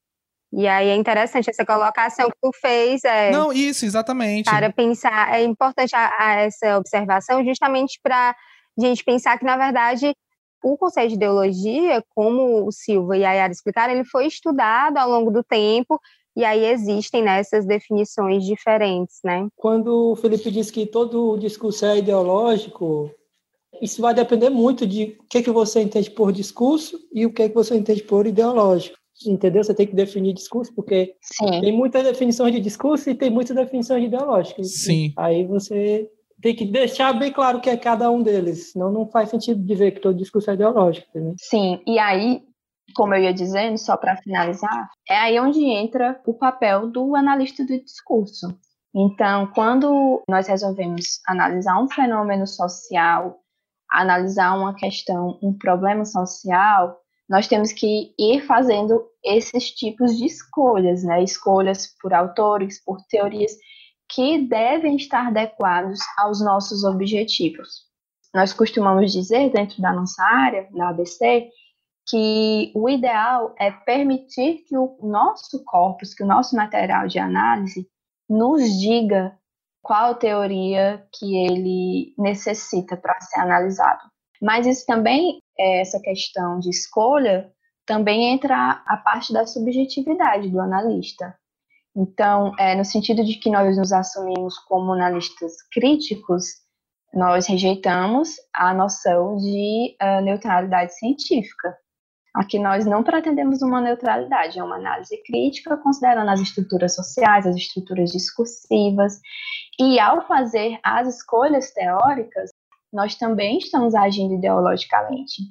e 0.52 0.66
aí 0.66 0.88
é 0.88 0.96
interessante 0.96 1.50
essa 1.50 1.64
colocação 1.64 2.30
que 2.30 2.36
tu 2.40 2.50
fez. 2.58 3.04
É, 3.04 3.30
Não, 3.30 3.52
isso, 3.52 3.84
exatamente. 3.84 4.44
Para 4.48 4.72
pensar, 4.72 5.34
é 5.34 5.42
importante 5.42 5.94
a, 5.94 6.10
a 6.18 6.34
essa 6.36 6.78
observação 6.78 7.44
justamente 7.44 7.98
para 8.02 8.30
a 8.30 8.80
gente 8.80 9.04
pensar 9.04 9.38
que, 9.38 9.44
na 9.44 9.56
verdade, 9.56 10.14
o 10.62 10.76
conceito 10.76 11.10
de 11.10 11.14
ideologia, 11.14 12.02
como 12.14 12.66
o 12.66 12.72
Silva 12.72 13.16
e 13.16 13.24
a 13.24 13.32
Yara 13.32 13.52
explicaram, 13.52 13.94
ele 13.94 14.04
foi 14.04 14.26
estudado 14.26 14.96
ao 14.96 15.10
longo 15.10 15.30
do 15.30 15.42
tempo 15.42 16.00
e 16.36 16.44
aí 16.44 16.66
existem 16.66 17.22
nessas 17.22 17.66
né, 17.66 17.74
definições 17.74 18.44
diferentes, 18.44 19.18
né? 19.24 19.48
Quando 19.56 20.12
o 20.12 20.16
Felipe 20.16 20.50
diz 20.50 20.70
que 20.70 20.86
todo 20.86 21.36
discurso 21.36 21.84
é 21.84 21.98
ideológico, 21.98 23.10
isso 23.82 24.00
vai 24.00 24.14
depender 24.14 24.48
muito 24.48 24.86
de 24.86 25.16
o 25.20 25.24
que, 25.28 25.42
que 25.42 25.50
você 25.50 25.80
entende 25.80 26.10
por 26.10 26.32
discurso 26.32 26.98
e 27.12 27.26
o 27.26 27.32
que, 27.32 27.48
que 27.48 27.54
você 27.54 27.76
entende 27.76 28.04
por 28.04 28.26
ideológico. 28.26 28.96
Entendeu? 29.26 29.64
Você 29.64 29.74
tem 29.74 29.86
que 29.86 29.96
definir 29.96 30.32
discurso, 30.32 30.72
porque 30.72 31.16
Sim. 31.20 31.60
tem 31.60 31.76
muitas 31.76 32.04
definições 32.04 32.54
de 32.54 32.60
discurso 32.60 33.10
e 33.10 33.16
tem 33.16 33.30
muitas 33.30 33.56
definições 33.56 34.00
de 34.00 34.06
ideológico. 34.06 34.62
Sim. 34.62 35.12
Aí 35.16 35.44
você 35.44 36.08
tem 36.40 36.54
que 36.54 36.64
deixar 36.66 37.12
bem 37.12 37.32
claro 37.32 37.60
que 37.60 37.70
é 37.70 37.76
cada 37.76 38.10
um 38.10 38.22
deles, 38.22 38.72
senão 38.72 38.90
não 38.90 39.06
faz 39.06 39.30
sentido 39.30 39.64
dizer 39.64 39.92
que 39.92 40.00
todo 40.00 40.16
discurso 40.16 40.50
é 40.50 40.54
ideológico. 40.54 41.06
Entendeu? 41.10 41.34
Sim, 41.38 41.82
e 41.86 41.98
aí, 41.98 42.42
como 42.94 43.14
eu 43.14 43.22
ia 43.22 43.34
dizendo, 43.34 43.78
só 43.78 43.96
para 43.96 44.16
finalizar, 44.16 44.88
é 45.08 45.16
aí 45.16 45.40
onde 45.40 45.64
entra 45.64 46.20
o 46.26 46.34
papel 46.34 46.88
do 46.88 47.16
analista 47.16 47.64
do 47.64 47.82
discurso. 47.82 48.56
Então, 48.94 49.50
quando 49.54 50.22
nós 50.28 50.48
resolvemos 50.48 51.20
analisar 51.26 51.80
um 51.80 51.88
fenômeno 51.88 52.46
social, 52.46 53.38
analisar 53.90 54.56
uma 54.56 54.74
questão, 54.74 55.38
um 55.42 55.52
problema 55.52 56.04
social, 56.04 56.96
nós 57.28 57.46
temos 57.46 57.72
que 57.72 58.14
ir 58.18 58.40
fazendo 58.46 59.04
esses 59.22 59.70
tipos 59.70 60.16
de 60.16 60.24
escolhas, 60.24 61.04
né? 61.04 61.22
Escolhas 61.22 61.94
por 62.00 62.14
autores, 62.14 62.82
por 62.82 62.98
teorias 63.10 63.52
que 64.08 64.38
devem 64.46 64.96
estar 64.96 65.28
adequados 65.28 66.00
aos 66.16 66.40
nossos 66.40 66.84
objetivos. 66.84 67.86
Nós 68.34 68.52
costumamos 68.52 69.12
dizer, 69.12 69.50
dentro 69.50 69.80
da 69.80 69.92
nossa 69.92 70.22
área, 70.22 70.68
na 70.72 70.90
ABC, 70.90 71.48
que 72.08 72.72
o 72.74 72.88
ideal 72.88 73.54
é 73.58 73.70
permitir 73.70 74.64
que 74.66 74.76
o 74.76 74.98
nosso 75.02 75.62
corpus, 75.64 76.14
que 76.14 76.22
o 76.22 76.26
nosso 76.26 76.56
material 76.56 77.06
de 77.06 77.18
análise, 77.18 77.86
nos 78.28 78.62
diga 78.80 79.36
qual 79.82 80.14
teoria 80.14 81.06
que 81.14 81.36
ele 81.46 82.14
necessita 82.18 82.96
para 82.96 83.20
ser 83.20 83.40
analisado. 83.40 84.00
Mas 84.40 84.66
isso 84.66 84.86
também, 84.86 85.40
é, 85.58 85.80
essa 85.80 86.00
questão 86.00 86.58
de 86.58 86.70
escolha, 86.70 87.50
também 87.86 88.32
entra 88.32 88.82
a 88.86 88.96
parte 88.98 89.32
da 89.32 89.46
subjetividade 89.46 90.50
do 90.50 90.60
analista. 90.60 91.34
Então, 91.96 92.52
é, 92.58 92.74
no 92.74 92.84
sentido 92.84 93.24
de 93.24 93.34
que 93.34 93.50
nós 93.50 93.76
nos 93.76 93.92
assumimos 93.92 94.58
como 94.58 94.92
analistas 94.92 95.54
críticos, 95.72 96.44
nós 97.12 97.46
rejeitamos 97.46 98.30
a 98.54 98.74
noção 98.74 99.36
de 99.36 99.96
uh, 100.00 100.20
neutralidade 100.22 100.94
científica. 100.96 101.76
Aqui 102.34 102.58
nós 102.58 102.86
não 102.86 103.02
pretendemos 103.02 103.62
uma 103.62 103.80
neutralidade, 103.80 104.58
é 104.58 104.62
uma 104.62 104.76
análise 104.76 105.16
crítica, 105.24 105.76
considerando 105.78 106.30
as 106.30 106.40
estruturas 106.40 106.94
sociais, 106.94 107.46
as 107.46 107.56
estruturas 107.56 108.10
discursivas, 108.10 109.18
e 109.80 109.98
ao 109.98 110.26
fazer 110.26 110.78
as 110.84 111.08
escolhas 111.08 111.72
teóricas, 111.72 112.50
nós 112.92 113.16
também 113.16 113.58
estamos 113.58 113.94
agindo 113.94 114.34
ideologicamente. 114.34 115.42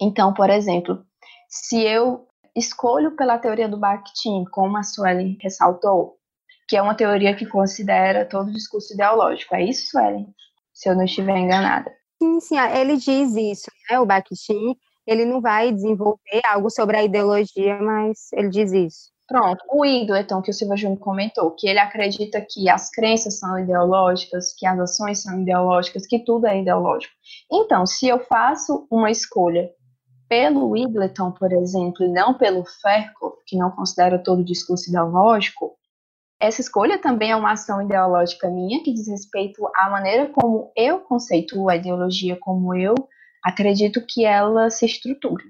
Então, 0.00 0.32
por 0.32 0.48
exemplo, 0.48 1.04
se 1.48 1.82
eu 1.82 2.25
escolho 2.56 3.14
pela 3.14 3.38
teoria 3.38 3.68
do 3.68 3.78
Bakhtin, 3.78 4.44
como 4.50 4.76
a 4.76 4.82
Suelen 4.82 5.36
ressaltou, 5.40 6.16
que 6.66 6.76
é 6.76 6.82
uma 6.82 6.94
teoria 6.94 7.36
que 7.36 7.46
considera 7.46 8.24
todo 8.24 8.48
o 8.48 8.52
discurso 8.52 8.94
ideológico. 8.94 9.54
É 9.54 9.62
isso, 9.62 9.90
Suelen? 9.90 10.26
Se 10.72 10.88
eu 10.88 10.96
não 10.96 11.04
estiver 11.04 11.36
enganada. 11.36 11.90
Sim, 12.20 12.40
sim, 12.40 12.58
ele 12.58 12.96
diz 12.96 13.36
isso, 13.36 13.70
né? 13.90 14.00
O 14.00 14.06
Bakhtin, 14.06 14.74
ele 15.06 15.24
não 15.24 15.40
vai 15.40 15.70
desenvolver 15.70 16.40
algo 16.46 16.70
sobre 16.70 16.96
a 16.96 17.04
ideologia, 17.04 17.78
mas 17.80 18.32
ele 18.32 18.48
diz 18.48 18.72
isso. 18.72 19.16
Pronto, 19.28 19.62
o 19.68 19.84
Igleton, 19.84 20.40
que 20.40 20.50
o 20.50 20.54
Silva 20.54 20.76
Júnior 20.76 21.00
comentou, 21.00 21.50
que 21.50 21.68
ele 21.68 21.80
acredita 21.80 22.40
que 22.40 22.70
as 22.70 22.90
crenças 22.90 23.38
são 23.40 23.58
ideológicas, 23.58 24.54
que 24.56 24.64
as 24.64 24.78
ações 24.78 25.20
são 25.20 25.40
ideológicas, 25.40 26.06
que 26.06 26.20
tudo 26.20 26.46
é 26.46 26.60
ideológico. 26.60 27.12
Então, 27.50 27.84
se 27.86 28.06
eu 28.06 28.20
faço 28.20 28.86
uma 28.88 29.10
escolha 29.10 29.68
pelo 30.28 30.76
Igleton, 30.76 31.32
por 31.32 31.52
exemplo, 31.52 32.04
e 32.04 32.08
não 32.08 32.34
pelo 32.34 32.64
Ferko, 32.64 33.38
que 33.46 33.56
não 33.56 33.70
considera 33.70 34.18
todo 34.18 34.40
o 34.40 34.44
discurso 34.44 34.88
ideológico, 34.88 35.76
essa 36.38 36.60
escolha 36.60 36.98
também 36.98 37.30
é 37.30 37.36
uma 37.36 37.52
ação 37.52 37.80
ideológica 37.80 38.50
minha, 38.50 38.82
que 38.82 38.92
diz 38.92 39.08
respeito 39.08 39.66
à 39.74 39.88
maneira 39.88 40.26
como 40.28 40.70
eu 40.76 41.00
conceituo 41.00 41.70
a 41.70 41.76
ideologia, 41.76 42.36
como 42.40 42.74
eu 42.74 42.94
acredito 43.42 44.04
que 44.06 44.24
ela 44.24 44.68
se 44.68 44.84
estrutura. 44.84 45.44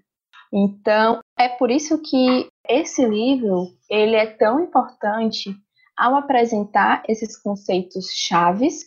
Então, 0.52 1.20
é 1.38 1.48
por 1.48 1.70
isso 1.70 2.00
que 2.00 2.48
esse 2.68 3.04
livro, 3.04 3.66
ele 3.90 4.14
é 4.14 4.26
tão 4.26 4.60
importante 4.60 5.50
ao 5.96 6.14
apresentar 6.14 7.02
esses 7.08 7.36
conceitos 7.36 8.06
chaves 8.12 8.84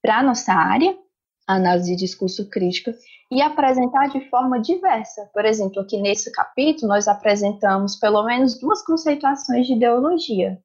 para 0.00 0.22
nossa 0.22 0.52
área, 0.52 0.96
análise 1.46 1.90
de 1.90 1.96
discurso 1.96 2.48
crítica, 2.48 2.94
e 3.32 3.40
apresentar 3.40 4.10
de 4.10 4.28
forma 4.28 4.60
diversa. 4.60 5.26
Por 5.32 5.46
exemplo, 5.46 5.80
aqui 5.80 5.96
nesse 5.96 6.30
capítulo, 6.30 6.88
nós 6.88 7.08
apresentamos 7.08 7.96
pelo 7.96 8.22
menos 8.24 8.60
duas 8.60 8.84
conceituações 8.84 9.66
de 9.66 9.72
ideologia, 9.72 10.60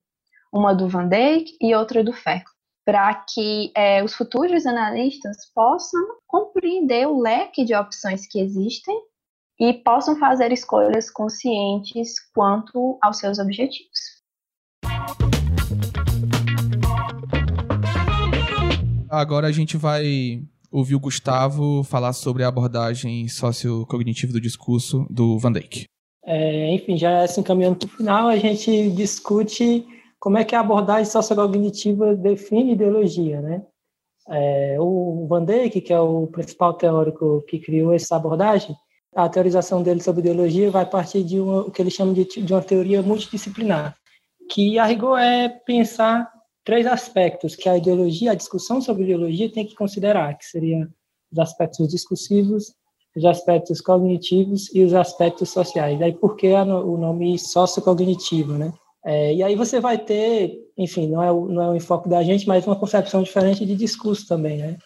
uma 0.51 0.75
do 0.75 0.89
Van 0.89 1.07
Dijk 1.07 1.55
e 1.61 1.73
outra 1.73 2.03
do 2.03 2.11
Ferco, 2.11 2.51
para 2.85 3.13
que 3.13 3.71
é, 3.73 4.03
os 4.03 4.13
futuros 4.13 4.65
analistas 4.65 5.49
possam 5.55 6.01
compreender 6.27 7.07
o 7.07 7.21
leque 7.21 7.63
de 7.63 7.73
opções 7.73 8.27
que 8.27 8.37
existem 8.37 9.01
e 9.57 9.73
possam 9.73 10.19
fazer 10.19 10.51
escolhas 10.51 11.09
conscientes 11.09 12.15
quanto 12.35 12.97
aos 13.01 13.17
seus 13.17 13.39
objetivos. 13.39 14.17
Agora 19.09 19.47
a 19.47 19.51
gente 19.53 19.77
vai 19.77 20.43
ouvir 20.71 20.95
o 20.95 20.99
Gustavo 20.99 21.83
falar 21.83 22.13
sobre 22.13 22.43
a 22.43 22.47
abordagem 22.47 23.27
sociocognitiva 23.27 24.33
do 24.33 24.41
discurso 24.41 25.05
do 25.09 25.37
Van 25.39 25.51
Dijk. 25.51 25.85
É, 26.25 26.73
enfim, 26.73 26.97
já 26.97 27.25
se 27.25 27.39
encaminhando 27.39 27.77
para 27.77 27.87
o 27.87 27.97
final, 27.97 28.27
a 28.27 28.37
gente 28.37 28.89
discute 28.91 29.85
como 30.19 30.37
é 30.37 30.43
que 30.43 30.55
a 30.55 30.59
abordagem 30.59 31.05
sociocognitiva 31.05 32.15
define 32.15 32.73
ideologia, 32.73 33.41
né? 33.41 33.61
É, 34.29 34.75
o 34.79 35.25
Van 35.29 35.45
Dijk, 35.45 35.79
que 35.79 35.93
é 35.93 35.99
o 35.99 36.27
principal 36.27 36.73
teórico 36.73 37.43
que 37.47 37.59
criou 37.59 37.93
essa 37.93 38.17
abordagem, 38.17 38.75
a 39.15 39.29
teorização 39.29 39.81
dele 39.81 40.03
sobre 40.03 40.21
ideologia 40.21 40.69
vai 40.69 40.85
partir 40.85 41.23
de 41.23 41.39
uma, 41.39 41.61
o 41.61 41.71
que 41.71 41.81
ele 41.81 41.89
chama 41.89 42.13
de, 42.13 42.25
de 42.25 42.53
uma 42.53 42.61
teoria 42.61 43.01
multidisciplinar, 43.01 43.95
que 44.51 44.77
a 44.77 44.85
rigor 44.85 45.17
é 45.17 45.47
pensar 45.47 46.29
três 46.67 46.85
aspectos 46.85 47.55
que 47.55 47.69
a 47.69 47.77
ideologia, 47.77 48.31
a 48.31 48.35
discussão 48.35 48.81
sobre 48.81 49.03
ideologia 49.03 49.49
tem 49.49 49.65
que 49.65 49.73
considerar, 49.73 50.37
que 50.37 50.45
seriam 50.45 50.85
os 51.31 51.39
aspectos 51.39 51.87
discursivos, 51.87 52.73
os 53.15 53.23
aspectos 53.23 53.79
cognitivos 53.79 54.69
e 54.75 54.83
os 54.83 54.93
aspectos 54.93 55.49
sociais. 55.49 55.97
Daí 55.97 56.11
por 56.11 56.35
que 56.35 56.51
o 56.51 56.97
nome 56.97 57.39
sociocognitivo, 57.39 58.57
né? 58.57 58.73
É, 59.05 59.33
e 59.33 59.41
aí 59.41 59.55
você 59.55 59.79
vai 59.79 59.97
ter, 59.97 60.59
enfim, 60.77 61.07
não 61.07 61.23
é, 61.23 61.31
o, 61.31 61.47
não 61.47 61.61
é 61.63 61.69
o 61.69 61.75
enfoque 61.75 62.09
da 62.09 62.21
gente, 62.21 62.45
mas 62.45 62.67
uma 62.67 62.75
concepção 62.75 63.23
diferente 63.23 63.65
de 63.65 63.73
discurso 63.73 64.27
também, 64.27 64.57
né? 64.57 64.77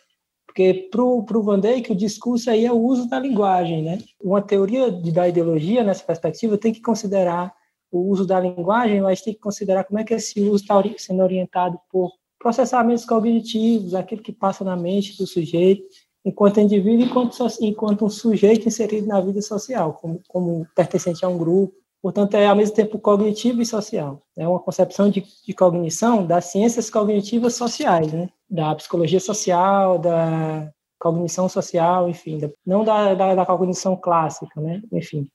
Porque 0.45 0.87
para 0.91 1.01
o 1.01 1.41
Van 1.41 1.59
Dijk, 1.59 1.93
o 1.93 1.95
discurso 1.95 2.51
aí 2.51 2.63
é 2.63 2.71
o 2.71 2.79
uso 2.79 3.09
da 3.09 3.17
linguagem, 3.17 3.81
né? 3.81 3.97
Uma 4.23 4.43
teoria 4.43 4.91
de, 4.91 5.11
da 5.11 5.27
ideologia, 5.27 5.83
nessa 5.83 6.03
perspectiva, 6.03 6.59
tem 6.59 6.71
que 6.71 6.81
considerar 6.81 7.51
o 7.91 8.09
uso 8.09 8.25
da 8.25 8.39
linguagem, 8.39 9.01
mas 9.01 9.21
tem 9.21 9.33
que 9.33 9.39
considerar 9.39 9.83
como 9.83 9.99
é 9.99 10.03
que 10.03 10.13
esse 10.13 10.39
uso 10.41 10.63
está 10.63 10.81
sendo 10.97 11.21
orientado 11.21 11.77
por 11.91 12.11
processamentos 12.39 13.05
cognitivos, 13.05 13.93
aquilo 13.93 14.21
que 14.21 14.31
passa 14.31 14.63
na 14.63 14.75
mente 14.75 15.17
do 15.17 15.27
sujeito, 15.27 15.83
enquanto 16.25 16.59
indivíduo, 16.59 17.05
enquanto, 17.05 17.37
enquanto 17.61 18.05
um 18.05 18.09
sujeito 18.09 18.67
inserido 18.67 19.07
na 19.07 19.19
vida 19.21 19.41
social, 19.41 19.93
como, 19.93 20.21
como 20.27 20.67
pertencente 20.75 21.23
a 21.23 21.27
um 21.27 21.37
grupo. 21.37 21.73
Portanto, 22.01 22.33
é 22.33 22.47
ao 22.47 22.55
mesmo 22.55 22.75
tempo 22.75 22.97
cognitivo 22.97 23.61
e 23.61 23.65
social. 23.65 24.23
É 24.35 24.47
uma 24.47 24.59
concepção 24.59 25.09
de, 25.09 25.23
de 25.45 25.53
cognição 25.53 26.25
das 26.25 26.45
ciências 26.45 26.89
cognitivas 26.89 27.53
sociais, 27.53 28.11
né? 28.11 28.29
da 28.49 28.73
psicologia 28.73 29.19
social, 29.19 29.99
da 29.99 30.71
cognição 30.99 31.47
social, 31.47 32.09
enfim, 32.09 32.39
da, 32.39 32.49
não 32.65 32.83
da, 32.83 33.13
da, 33.13 33.35
da 33.35 33.45
cognição 33.45 33.95
clássica, 33.95 34.59
né? 34.59 34.81
enfim. 34.91 35.27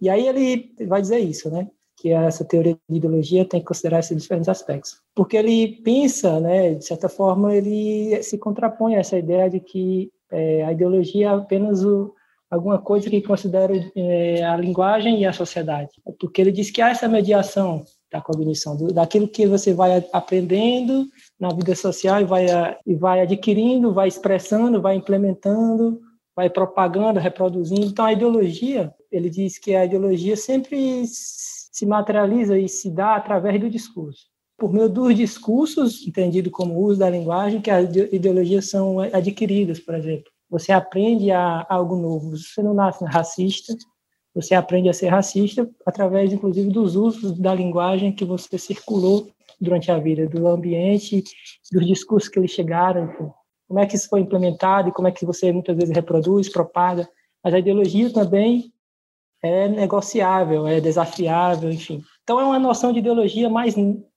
E 0.00 0.10
aí 0.10 0.26
ele 0.26 0.74
vai 0.86 1.00
dizer 1.00 1.20
isso, 1.20 1.48
né? 1.48 1.70
Que 2.02 2.10
essa 2.10 2.44
teoria 2.44 2.76
de 2.90 2.96
ideologia 2.96 3.44
tem 3.44 3.60
que 3.60 3.66
considerar 3.66 4.00
esses 4.00 4.20
diferentes 4.20 4.48
aspectos. 4.48 5.00
Porque 5.14 5.36
ele 5.36 5.80
pensa, 5.84 6.40
né, 6.40 6.74
de 6.74 6.84
certa 6.84 7.08
forma, 7.08 7.54
ele 7.54 8.20
se 8.24 8.36
contrapõe 8.38 8.96
a 8.96 8.98
essa 8.98 9.16
ideia 9.16 9.48
de 9.48 9.60
que 9.60 10.10
é, 10.32 10.64
a 10.64 10.72
ideologia 10.72 11.28
é 11.28 11.30
apenas 11.30 11.84
o, 11.84 12.12
alguma 12.50 12.78
coisa 12.78 13.08
que 13.08 13.22
considera 13.22 13.72
é, 13.94 14.42
a 14.42 14.56
linguagem 14.56 15.20
e 15.20 15.26
a 15.26 15.32
sociedade. 15.32 15.90
Porque 16.18 16.40
ele 16.40 16.50
diz 16.50 16.72
que 16.72 16.82
há 16.82 16.90
essa 16.90 17.06
mediação 17.06 17.84
da 18.10 18.20
cognição, 18.20 18.76
do, 18.76 18.92
daquilo 18.92 19.28
que 19.28 19.46
você 19.46 19.72
vai 19.72 20.04
aprendendo 20.12 21.06
na 21.38 21.50
vida 21.50 21.76
social 21.76 22.20
e 22.20 22.24
vai, 22.24 22.46
e 22.84 22.96
vai 22.96 23.20
adquirindo, 23.20 23.94
vai 23.94 24.08
expressando, 24.08 24.82
vai 24.82 24.96
implementando, 24.96 26.00
vai 26.34 26.50
propagando, 26.50 27.20
reproduzindo. 27.20 27.86
Então, 27.86 28.04
a 28.04 28.12
ideologia, 28.12 28.92
ele 29.10 29.30
diz 29.30 29.56
que 29.56 29.76
a 29.76 29.84
ideologia 29.84 30.36
sempre 30.36 31.04
se 31.72 31.86
materializa 31.86 32.58
e 32.58 32.68
se 32.68 32.90
dá 32.90 33.16
através 33.16 33.58
do 33.58 33.70
discurso. 33.70 34.26
Por 34.58 34.72
meio 34.72 34.90
dos 34.90 35.16
discursos, 35.16 36.06
entendido 36.06 36.50
como 36.50 36.78
uso 36.78 37.00
da 37.00 37.08
linguagem, 37.08 37.62
que 37.62 37.70
as 37.70 37.96
ideologias 38.12 38.68
são 38.68 39.00
adquiridas, 39.00 39.80
por 39.80 39.94
exemplo. 39.94 40.30
Você 40.50 40.70
aprende 40.70 41.30
a, 41.30 41.66
algo 41.68 41.96
novo. 41.96 42.36
Você 42.36 42.62
não 42.62 42.74
nasce 42.74 43.02
racista, 43.06 43.74
você 44.34 44.54
aprende 44.54 44.90
a 44.90 44.92
ser 44.92 45.08
racista 45.08 45.68
através, 45.86 46.30
inclusive, 46.32 46.68
dos 46.68 46.94
usos 46.94 47.38
da 47.38 47.54
linguagem 47.54 48.12
que 48.12 48.24
você 48.24 48.58
circulou 48.58 49.30
durante 49.58 49.90
a 49.90 49.98
vida, 49.98 50.28
do 50.28 50.46
ambiente, 50.46 51.24
dos 51.72 51.86
discursos 51.86 52.28
que 52.28 52.38
eles 52.38 52.50
chegaram. 52.50 53.34
como 53.66 53.80
é 53.80 53.86
que 53.86 53.96
isso 53.96 54.08
foi 54.08 54.20
implementado 54.20 54.90
e 54.90 54.92
como 54.92 55.08
é 55.08 55.12
que 55.12 55.24
você 55.24 55.50
muitas 55.50 55.74
vezes 55.74 55.94
reproduz, 55.94 56.50
propaga. 56.50 57.08
Mas 57.42 57.54
a 57.54 57.58
ideologia 57.58 58.12
também 58.12 58.72
é 59.42 59.68
negociável, 59.68 60.66
é 60.66 60.80
desafiável, 60.80 61.70
enfim. 61.70 62.02
Então 62.22 62.38
é 62.38 62.44
uma 62.44 62.58
noção 62.58 62.92
de 62.92 63.00
ideologia 63.00 63.50
mais 63.50 63.74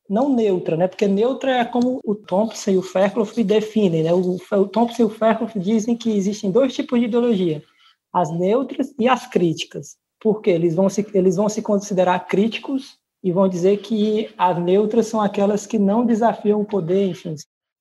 não 0.07 0.29
neutra, 0.29 0.77
né? 0.77 0.87
Porque 0.87 1.07
neutra 1.07 1.51
é 1.51 1.65
como 1.65 1.99
o 2.03 2.13
Thompson 2.13 2.71
e 2.71 2.77
o 2.77 2.83
Fairclough 2.83 3.31
definem, 3.43 4.03
né? 4.03 4.13
O, 4.13 4.67
Thompson 4.67 5.03
e 5.03 5.05
o 5.05 5.09
Fairclough 5.09 5.51
dizem 5.55 5.97
que 5.97 6.11
existem 6.15 6.51
dois 6.51 6.73
tipos 6.75 6.99
de 6.99 7.05
ideologia: 7.05 7.63
as 8.13 8.31
neutras 8.31 8.93
e 8.99 9.07
as 9.07 9.25
críticas. 9.27 9.97
Porque 10.19 10.49
eles 10.49 10.75
vão 10.75 10.89
se 10.89 11.05
eles 11.13 11.35
vão 11.35 11.49
se 11.49 11.61
considerar 11.61 12.27
críticos 12.27 12.97
e 13.23 13.31
vão 13.31 13.49
dizer 13.49 13.77
que 13.77 14.29
as 14.37 14.57
neutras 14.63 15.07
são 15.07 15.19
aquelas 15.19 15.65
que 15.65 15.79
não 15.79 16.05
desafiam 16.05 16.61
o 16.61 16.65
poder, 16.65 17.09
enfim. 17.09 17.35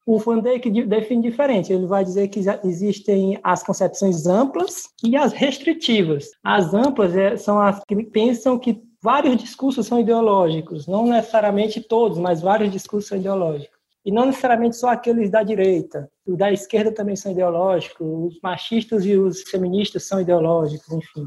O 0.06 0.18
Van 0.18 0.40
Dijk 0.40 0.70
define 0.86 1.22
diferente. 1.22 1.72
Ele 1.72 1.86
vai 1.86 2.04
dizer 2.04 2.28
que 2.28 2.40
existem 2.62 3.38
as 3.42 3.62
concepções 3.62 4.26
amplas 4.26 4.90
e 5.02 5.16
as 5.16 5.32
restritivas. 5.32 6.30
As 6.42 6.74
amplas 6.74 7.16
é, 7.16 7.36
são 7.36 7.58
as 7.58 7.82
que 7.84 8.04
pensam 8.04 8.58
que 8.58 8.82
vários 9.02 9.36
discursos 9.36 9.86
são 9.86 10.00
ideológicos, 10.00 10.86
não 10.86 11.06
necessariamente 11.06 11.80
todos, 11.80 12.18
mas 12.18 12.42
vários 12.42 12.70
discursos 12.70 13.08
são 13.08 13.18
ideológicos. 13.18 13.74
E 14.04 14.12
não 14.12 14.26
necessariamente 14.26 14.76
só 14.76 14.88
aqueles 14.88 15.30
da 15.30 15.42
direita. 15.42 16.10
Os 16.26 16.36
da 16.36 16.52
esquerda 16.52 16.92
também 16.92 17.16
são 17.16 17.32
ideológicos, 17.32 18.06
os 18.06 18.38
machistas 18.42 19.06
e 19.06 19.16
os 19.16 19.42
feministas 19.42 20.06
são 20.06 20.20
ideológicos, 20.20 20.92
enfim. 20.92 21.26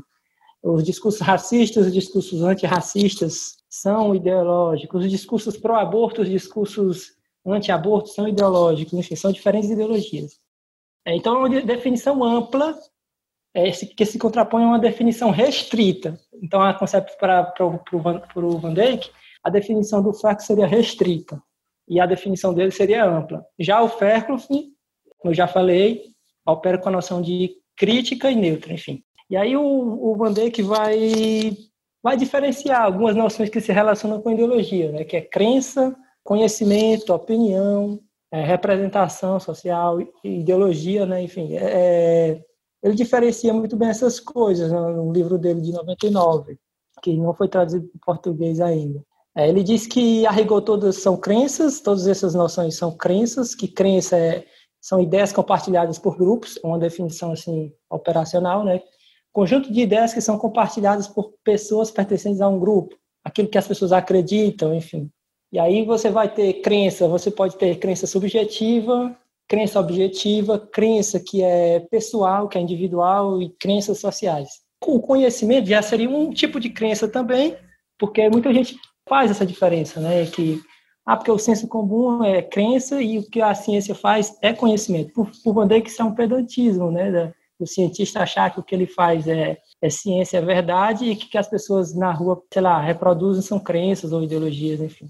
Os 0.61 0.83
discursos 0.83 1.21
racistas, 1.21 1.87
os 1.87 1.93
discursos 1.93 2.43
antirracistas 2.43 3.57
são 3.67 4.13
ideológicos, 4.13 5.05
os 5.05 5.11
discursos 5.11 5.57
pró-aborto, 5.57 6.21
os 6.21 6.29
discursos 6.29 7.16
anti-aborto 7.53 8.09
são 8.09 8.27
ideológicos, 8.27 8.93
enfim, 8.93 9.15
são 9.15 9.31
diferentes 9.31 9.69
ideologias. 9.69 10.39
É, 11.05 11.15
então, 11.15 11.35
é 11.35 11.39
uma 11.39 11.61
definição 11.61 12.23
ampla 12.23 12.77
é 13.53 13.71
que 13.71 14.05
se 14.05 14.19
contrapõe 14.19 14.63
a 14.63 14.67
uma 14.67 14.79
definição 14.79 15.31
restrita. 15.31 16.19
Então, 16.43 16.61
a 16.61 16.75
conceito 16.75 17.17
para 17.17 17.51
o 17.59 18.59
Van 18.59 18.73
Dijk, 18.73 19.09
a 19.43 19.49
definição 19.49 20.03
do 20.03 20.13
Fairclough 20.13 20.45
seria 20.45 20.67
restrita 20.67 21.41
e 21.87 21.99
a 21.99 22.05
definição 22.05 22.53
dele 22.53 22.69
seria 22.69 23.03
ampla. 23.03 23.43
Já 23.57 23.81
o 23.81 23.89
Fairclough, 23.89 24.45
como 24.47 25.31
eu 25.31 25.33
já 25.33 25.47
falei, 25.47 26.03
opera 26.45 26.77
com 26.77 26.89
a 26.89 26.91
noção 26.91 27.19
de 27.19 27.55
crítica 27.75 28.29
e 28.29 28.35
neutra, 28.35 28.73
enfim. 28.73 29.03
E 29.27 29.35
aí 29.35 29.57
o, 29.57 29.63
o 29.63 30.15
Van 30.15 30.31
Dijk 30.31 30.61
vai, 30.61 31.57
vai 32.03 32.15
diferenciar 32.15 32.83
algumas 32.83 33.15
noções 33.15 33.49
que 33.49 33.59
se 33.59 33.71
relacionam 33.71 34.21
com 34.21 34.31
ideologia, 34.31 34.91
né? 34.91 35.03
que 35.03 35.17
é 35.17 35.21
crença, 35.21 35.95
conhecimento, 36.27 37.13
opinião, 37.13 38.01
é, 38.29 38.43
representação 38.43 39.39
social, 39.39 39.97
ideologia, 40.21 41.05
né? 41.05 41.23
enfim. 41.23 41.55
É, 41.55 41.63
é 41.63 42.41
ele 42.83 42.95
diferencia 42.95 43.53
muito 43.53 43.77
bem 43.77 43.87
essas 43.87 44.19
coisas 44.19 44.69
né, 44.69 44.77
no 44.77 45.09
livro 45.13 45.37
dele 45.37 45.61
de 45.61 45.71
99, 45.71 46.59
que 47.01 47.15
não 47.15 47.33
foi 47.33 47.47
traduzido 47.47 47.87
para 47.87 48.13
português 48.13 48.59
ainda. 48.59 49.01
É, 49.37 49.47
ele 49.47 49.63
diz 49.63 49.87
que 49.87 50.27
a 50.27 50.31
rigor 50.31 50.61
todas 50.61 50.97
são 50.97 51.15
crenças, 51.15 51.79
todas 51.79 52.05
essas 52.07 52.35
noções 52.35 52.75
são 52.75 52.91
crenças, 52.91 53.55
que 53.55 53.67
crença 53.69 54.17
é, 54.17 54.45
são 54.81 54.99
ideias 54.99 55.31
compartilhadas 55.31 55.97
por 55.97 56.17
grupos, 56.17 56.59
uma 56.61 56.77
definição 56.77 57.31
assim 57.31 57.71
operacional, 57.89 58.65
né? 58.65 58.81
Conjunto 59.31 59.71
de 59.71 59.79
ideias 59.79 60.13
que 60.13 60.19
são 60.19 60.37
compartilhadas 60.37 61.07
por 61.07 61.35
pessoas 61.41 61.89
pertencentes 61.89 62.41
a 62.41 62.49
um 62.49 62.59
grupo, 62.59 62.97
aquilo 63.23 63.47
que 63.47 63.57
as 63.57 63.67
pessoas 63.67 63.93
acreditam, 63.93 64.75
enfim. 64.75 65.09
E 65.51 65.59
aí 65.59 65.85
você 65.85 66.09
vai 66.09 66.27
ter 66.27 66.61
crença, 66.61 67.07
você 67.07 67.31
pode 67.31 67.55
ter 67.57 67.77
crença 67.79 68.05
subjetiva, 68.05 69.15
crença 69.47 69.79
objetiva, 69.79 70.59
crença 70.59 71.19
que 71.19 71.41
é 71.41 71.79
pessoal, 71.79 72.49
que 72.49 72.57
é 72.57 72.61
individual 72.61 73.41
e 73.41 73.49
crenças 73.49 73.99
sociais. 73.99 74.49
O 74.85 74.99
conhecimento 74.99 75.67
já 75.67 75.81
seria 75.81 76.09
um 76.09 76.31
tipo 76.31 76.59
de 76.59 76.69
crença 76.69 77.07
também, 77.07 77.55
porque 77.97 78.29
muita 78.29 78.53
gente 78.53 78.77
faz 79.07 79.31
essa 79.31 79.45
diferença, 79.45 79.99
né? 79.99 80.25
Que 80.25 80.61
ah, 81.05 81.15
porque 81.15 81.31
o 81.31 81.39
senso 81.39 81.69
comum 81.69 82.21
é 82.21 82.41
crença 82.41 83.01
e 83.01 83.17
o 83.17 83.23
que 83.29 83.41
a 83.41 83.55
ciência 83.55 83.95
faz 83.95 84.37
é 84.41 84.51
conhecimento. 84.51 85.13
Por, 85.13 85.31
por 85.41 85.65
Dijk, 85.65 85.89
isso 85.89 86.01
é 86.01 86.05
um 86.05 86.13
pedantismo, 86.13 86.91
né? 86.91 87.33
O 87.57 87.65
cientista 87.65 88.19
achar 88.19 88.53
que 88.53 88.59
o 88.59 88.63
que 88.63 88.75
ele 88.75 88.85
faz 88.85 89.25
é, 89.25 89.57
é 89.81 89.89
ciência, 89.89 90.37
é 90.37 90.41
verdade, 90.41 91.05
e 91.05 91.15
que, 91.15 91.29
que 91.29 91.37
as 91.37 91.47
pessoas 91.47 91.95
na 91.95 92.11
rua, 92.11 92.43
sei 92.51 92.61
lá, 92.61 92.81
reproduzem 92.81 93.41
são 93.41 93.57
crenças 93.57 94.11
ou 94.11 94.21
ideologias, 94.21 94.81
enfim. 94.81 95.07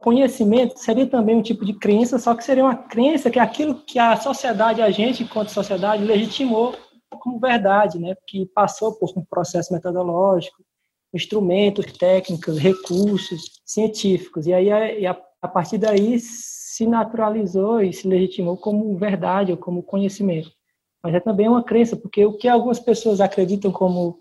Conhecimento 0.00 0.78
seria 0.78 1.06
também 1.06 1.36
um 1.36 1.42
tipo 1.42 1.64
de 1.64 1.74
crença, 1.74 2.18
só 2.18 2.34
que 2.34 2.42
seria 2.42 2.64
uma 2.64 2.74
crença 2.74 3.30
que 3.30 3.38
é 3.38 3.42
aquilo 3.42 3.74
que 3.74 3.98
a 3.98 4.16
sociedade, 4.16 4.80
a 4.80 4.90
gente, 4.90 5.22
enquanto 5.22 5.50
sociedade, 5.50 6.02
legitimou 6.02 6.74
como 7.20 7.38
verdade, 7.38 7.98
né? 7.98 8.16
que 8.26 8.46
passou 8.46 8.94
por 8.94 9.10
um 9.14 9.22
processo 9.22 9.72
metodológico, 9.74 10.64
instrumentos, 11.12 11.84
técnicas, 11.92 12.56
recursos 12.56 13.60
científicos. 13.64 14.46
E 14.46 14.54
aí, 14.54 15.06
a, 15.06 15.20
a 15.42 15.48
partir 15.48 15.76
daí, 15.76 16.18
se 16.18 16.86
naturalizou 16.86 17.82
e 17.82 17.92
se 17.92 18.08
legitimou 18.08 18.56
como 18.56 18.96
verdade 18.96 19.52
ou 19.52 19.58
como 19.58 19.82
conhecimento. 19.82 20.50
Mas 21.02 21.14
é 21.14 21.20
também 21.20 21.46
uma 21.46 21.62
crença, 21.62 21.94
porque 21.94 22.24
o 22.24 22.38
que 22.38 22.48
algumas 22.48 22.80
pessoas 22.80 23.20
acreditam 23.20 23.70
como 23.70 24.18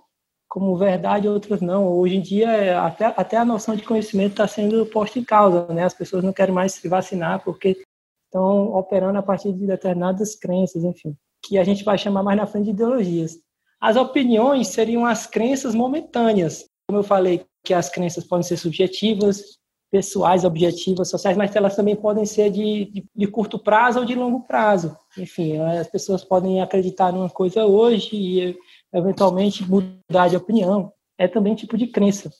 como 0.49 0.75
verdade, 0.75 1.29
outras 1.29 1.61
não. 1.61 1.87
Hoje 1.87 2.15
em 2.15 2.21
dia, 2.21 2.51
é, 2.51 2.75
até, 2.75 3.05
até 3.05 3.37
a 3.37 3.45
noção 3.45 3.75
de 3.75 3.83
conhecimento 3.83 4.31
está 4.31 4.47
sendo 4.47 4.83
posta 4.87 5.19
em 5.19 5.23
causa, 5.23 5.67
né? 5.67 5.83
As 5.83 5.93
pessoas 5.93 6.23
não 6.23 6.33
querem 6.33 6.53
mais 6.53 6.73
se 6.73 6.87
vacinar 6.89 7.43
porque 7.43 7.81
estão 8.25 8.73
operando 8.73 9.19
a 9.19 9.23
partir 9.23 9.53
de 9.53 9.67
determinadas 9.67 10.35
crenças, 10.35 10.83
enfim, 10.83 11.15
que 11.45 11.57
a 11.57 11.63
gente 11.63 11.83
vai 11.83 11.97
chamar 11.97 12.23
mais 12.23 12.37
na 12.37 12.47
frente 12.47 12.65
de 12.65 12.71
ideologias. 12.71 13.39
As 13.79 13.95
opiniões 13.95 14.69
seriam 14.69 15.05
as 15.05 15.27
crenças 15.27 15.75
momentâneas. 15.75 16.65
Como 16.87 16.99
eu 16.99 17.03
falei, 17.03 17.45
que 17.63 17.73
as 17.73 17.87
crenças 17.87 18.23
podem 18.23 18.43
ser 18.43 18.57
subjetivas, 18.57 19.59
pessoais, 19.91 20.43
objetivas, 20.43 21.09
sociais, 21.09 21.37
mas 21.37 21.55
elas 21.55 21.75
também 21.75 21.95
podem 21.95 22.25
ser 22.25 22.49
de, 22.49 22.85
de, 22.85 23.05
de, 23.15 23.27
curto 23.27 23.57
prazo 23.57 23.99
ou 23.99 24.05
de 24.05 24.15
longo 24.15 24.41
prazo. 24.41 24.95
Enfim, 25.17 25.57
as 25.57 25.87
pessoas 25.87 26.23
podem 26.23 26.61
acreditar 26.61 27.11
numa 27.11 27.29
coisa 27.29 27.65
hoje 27.65 28.09
e 28.15 28.57
eventualmente 28.93 29.67
mudar 29.69 30.27
de 30.29 30.35
opinião, 30.35 30.91
é 31.17 31.27
também 31.27 31.55
tipo 31.55 31.77
de 31.77 31.87
crença, 31.87 32.31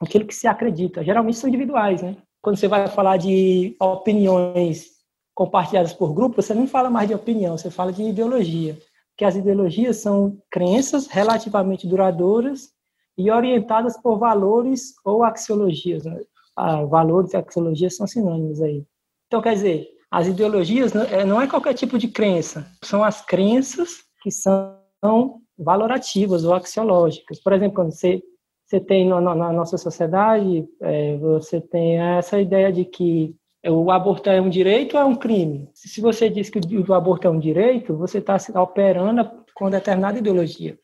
aquilo 0.00 0.26
que 0.26 0.34
se 0.34 0.46
acredita. 0.46 1.04
Geralmente 1.04 1.38
são 1.38 1.48
individuais, 1.48 2.02
né? 2.02 2.16
Quando 2.40 2.56
você 2.56 2.68
vai 2.68 2.86
falar 2.88 3.16
de 3.16 3.76
opiniões 3.80 4.86
compartilhadas 5.34 5.92
por 5.92 6.14
grupo, 6.14 6.40
você 6.40 6.54
não 6.54 6.66
fala 6.66 6.88
mais 6.88 7.08
de 7.08 7.14
opinião, 7.14 7.56
você 7.56 7.70
fala 7.70 7.92
de 7.92 8.02
ideologia. 8.02 8.78
Que 9.16 9.24
as 9.24 9.34
ideologias 9.34 9.96
são 9.96 10.38
crenças 10.50 11.08
relativamente 11.08 11.88
duradouras 11.88 12.70
e 13.16 13.30
orientadas 13.30 14.00
por 14.00 14.18
valores 14.18 14.94
ou 15.04 15.24
axiologias. 15.24 16.04
Né? 16.04 16.20
Ah, 16.56 16.84
valores 16.84 17.32
e 17.32 17.36
axiologias 17.36 17.96
são 17.96 18.06
sinônimos 18.06 18.62
aí. 18.62 18.84
Então, 19.26 19.42
quer 19.42 19.54
dizer, 19.54 19.88
as 20.10 20.26
ideologias 20.26 20.92
não 20.92 21.40
é, 21.40 21.44
é 21.44 21.48
qualquer 21.48 21.74
tipo 21.74 21.98
de 21.98 22.08
crença, 22.08 22.66
são 22.82 23.04
as 23.04 23.20
crenças 23.20 23.98
que 24.22 24.30
são 24.30 25.42
valorativas 25.58 26.44
ou 26.44 26.54
axiológicas. 26.54 27.40
Por 27.40 27.52
exemplo, 27.52 27.74
quando 27.74 27.90
você, 27.90 28.22
você 28.64 28.78
tem 28.78 29.08
na, 29.08 29.20
na 29.20 29.52
nossa 29.52 29.76
sociedade, 29.76 30.66
é, 30.80 31.16
você 31.16 31.60
tem 31.60 32.00
essa 32.00 32.40
ideia 32.40 32.72
de 32.72 32.84
que 32.84 33.34
o 33.66 33.90
aborto 33.90 34.30
é 34.30 34.40
um 34.40 34.48
direito 34.48 34.96
ou 34.96 35.02
é 35.02 35.04
um 35.04 35.16
crime? 35.16 35.68
Se 35.74 36.00
você 36.00 36.30
diz 36.30 36.48
que 36.48 36.58
o 36.58 36.94
aborto 36.94 37.26
é 37.26 37.30
um 37.30 37.38
direito, 37.40 37.96
você 37.96 38.18
está 38.18 38.36
operando 38.62 39.28
com 39.54 39.68
determinada 39.68 40.18
ideologia. 40.18 40.78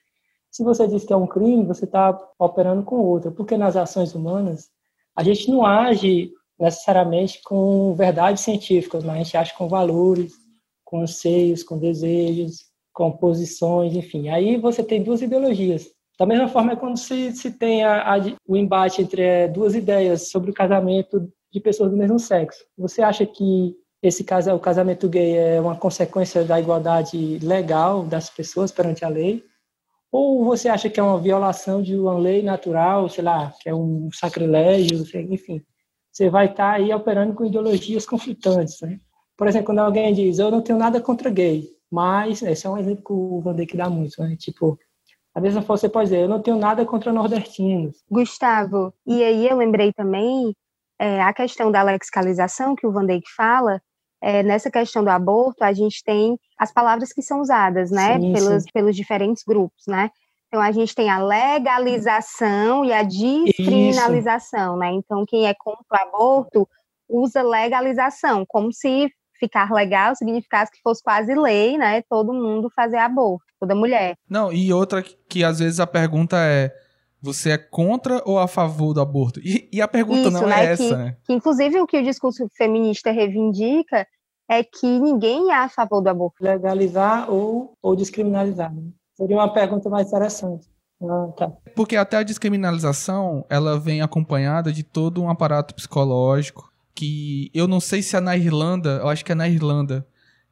Se 0.50 0.62
você 0.62 0.86
diz 0.86 1.04
que 1.04 1.12
é 1.12 1.16
um 1.16 1.26
crime, 1.26 1.64
você 1.64 1.84
está 1.84 2.16
operando 2.38 2.82
com 2.82 2.96
outra. 2.96 3.30
Porque 3.30 3.56
nas 3.56 3.76
ações 3.76 4.14
humanas, 4.14 4.68
a 5.16 5.22
gente 5.22 5.50
não 5.50 5.64
age 5.64 6.32
necessariamente 6.58 7.40
com 7.42 7.94
verdades 7.94 8.42
científicas, 8.42 9.04
mas 9.04 9.14
a 9.14 9.18
gente 9.18 9.36
age 9.36 9.54
com 9.54 9.68
valores, 9.68 10.32
com 10.84 11.00
anseios, 11.00 11.62
com 11.62 11.78
desejos, 11.78 12.66
composições, 12.94 13.94
enfim. 13.94 14.28
Aí 14.28 14.56
você 14.56 14.82
tem 14.82 15.02
duas 15.02 15.20
ideologias. 15.20 15.90
Da 16.18 16.24
mesma 16.24 16.48
forma 16.48 16.72
é 16.72 16.76
quando 16.76 16.96
se, 16.96 17.32
se 17.32 17.50
tem 17.50 17.82
a, 17.82 18.14
a, 18.14 18.18
o 18.46 18.56
embate 18.56 19.02
entre 19.02 19.20
é, 19.20 19.48
duas 19.48 19.74
ideias 19.74 20.30
sobre 20.30 20.52
o 20.52 20.54
casamento 20.54 21.28
de 21.52 21.60
pessoas 21.60 21.90
do 21.90 21.96
mesmo 21.96 22.18
sexo. 22.18 22.64
Você 22.78 23.02
acha 23.02 23.26
que 23.26 23.76
esse 24.00 24.22
caso, 24.22 24.52
o 24.52 24.60
casamento 24.60 25.08
gay 25.08 25.36
é 25.36 25.60
uma 25.60 25.76
consequência 25.76 26.44
da 26.44 26.60
igualdade 26.60 27.38
legal 27.38 28.04
das 28.04 28.30
pessoas 28.30 28.70
perante 28.70 29.04
a 29.04 29.08
lei? 29.08 29.42
Ou 30.12 30.44
você 30.44 30.68
acha 30.68 30.88
que 30.88 31.00
é 31.00 31.02
uma 31.02 31.18
violação 31.18 31.82
de 31.82 31.96
uma 31.96 32.16
lei 32.16 32.42
natural, 32.42 33.08
sei 33.08 33.24
lá, 33.24 33.52
que 33.60 33.68
é 33.68 33.74
um 33.74 34.08
sacrilégio, 34.12 35.04
enfim. 35.32 35.60
Você 36.12 36.30
vai 36.30 36.46
estar 36.46 36.74
aí 36.74 36.94
operando 36.94 37.34
com 37.34 37.44
ideologias 37.44 38.06
conflitantes, 38.06 38.80
né? 38.82 39.00
Por 39.36 39.48
exemplo, 39.48 39.66
quando 39.66 39.80
alguém 39.80 40.14
diz, 40.14 40.38
eu 40.38 40.50
não 40.50 40.62
tenho 40.62 40.78
nada 40.78 41.00
contra 41.00 41.30
gay, 41.30 41.68
mas 41.94 42.42
esse 42.42 42.66
é 42.66 42.70
um 42.70 42.76
exemplo 42.76 43.04
que 43.04 43.12
o 43.12 43.40
Vandeck 43.40 43.76
dá 43.76 43.88
muito, 43.88 44.20
né? 44.20 44.34
Tipo, 44.36 44.76
a 45.32 45.40
mesma 45.40 45.62
forma 45.62 45.78
você 45.78 45.88
pode 45.88 46.06
dizer, 46.06 46.22
eu 46.22 46.28
não 46.28 46.42
tenho 46.42 46.58
nada 46.58 46.84
contra 46.84 47.12
nordestinos. 47.12 48.02
Gustavo, 48.10 48.92
e 49.06 49.22
aí 49.22 49.48
eu 49.48 49.56
lembrei 49.56 49.92
também 49.92 50.52
é, 50.98 51.22
a 51.22 51.32
questão 51.32 51.70
da 51.70 51.84
lexicalização 51.84 52.74
que 52.74 52.84
o 52.84 52.90
Van 52.90 53.06
Dijk 53.06 53.30
fala, 53.36 53.80
é, 54.20 54.42
nessa 54.42 54.72
questão 54.72 55.04
do 55.04 55.10
aborto, 55.10 55.62
a 55.62 55.72
gente 55.72 56.02
tem 56.02 56.36
as 56.58 56.72
palavras 56.72 57.12
que 57.12 57.22
são 57.22 57.40
usadas, 57.40 57.92
né, 57.92 58.18
sim, 58.18 58.32
pelos, 58.32 58.62
sim. 58.64 58.68
pelos 58.74 58.96
diferentes 58.96 59.44
grupos, 59.46 59.84
né? 59.86 60.10
Então, 60.48 60.60
a 60.60 60.72
gente 60.72 60.94
tem 60.96 61.10
a 61.10 61.22
legalização 61.22 62.84
e 62.84 62.92
a 62.92 63.04
descriminalização, 63.04 64.72
Isso. 64.72 64.78
né? 64.78 64.92
Então, 64.92 65.24
quem 65.26 65.46
é 65.46 65.54
contra 65.54 65.84
o 65.92 65.96
aborto 65.96 66.68
usa 67.08 67.42
legalização, 67.42 68.44
como 68.48 68.72
se 68.72 69.10
ficar 69.44 69.70
legal 69.70 70.14
significasse 70.16 70.72
que 70.72 70.80
fosse 70.82 71.02
quase 71.02 71.34
lei, 71.34 71.76
né? 71.76 72.02
Todo 72.08 72.32
mundo 72.32 72.70
fazer 72.74 72.96
aborto, 72.96 73.44
toda 73.60 73.74
mulher. 73.74 74.16
Não, 74.28 74.52
e 74.52 74.72
outra 74.72 75.02
que 75.02 75.44
às 75.44 75.58
vezes 75.58 75.80
a 75.80 75.86
pergunta 75.86 76.36
é 76.38 76.72
você 77.20 77.52
é 77.52 77.58
contra 77.58 78.22
ou 78.26 78.38
a 78.38 78.46
favor 78.46 78.92
do 78.92 79.00
aborto? 79.00 79.40
E, 79.40 79.68
e 79.72 79.80
a 79.80 79.88
pergunta 79.88 80.28
Isso, 80.28 80.30
não 80.30 80.46
né, 80.46 80.66
é 80.66 80.72
essa, 80.72 80.84
que, 80.84 80.94
né? 80.96 81.16
Que, 81.24 81.32
inclusive, 81.32 81.80
o 81.80 81.86
que 81.86 81.98
o 81.98 82.04
discurso 82.04 82.46
feminista 82.54 83.10
reivindica 83.10 84.06
é 84.48 84.62
que 84.62 84.86
ninguém 84.86 85.50
é 85.50 85.56
a 85.56 85.68
favor 85.70 86.02
do 86.02 86.08
aborto. 86.08 86.44
Legalizar 86.44 87.30
ou, 87.30 87.72
ou 87.80 87.96
descriminalizar. 87.96 88.74
Né? 88.74 88.82
Seria 89.16 89.36
uma 89.36 89.52
pergunta 89.52 89.88
mais 89.88 90.08
interessante. 90.08 90.68
Ah, 91.02 91.32
tá. 91.36 91.52
Porque 91.74 91.96
até 91.96 92.18
a 92.18 92.22
descriminalização, 92.22 93.44
ela 93.48 93.78
vem 93.78 94.02
acompanhada 94.02 94.70
de 94.70 94.82
todo 94.82 95.22
um 95.22 95.30
aparato 95.30 95.74
psicológico 95.74 96.73
que 96.94 97.50
eu 97.52 97.66
não 97.66 97.80
sei 97.80 98.02
se 98.02 98.16
é 98.16 98.20
na 98.20 98.36
Irlanda, 98.36 99.00
eu 99.02 99.08
acho 99.08 99.24
que 99.24 99.32
é 99.32 99.34
na 99.34 99.48
Irlanda, 99.48 100.06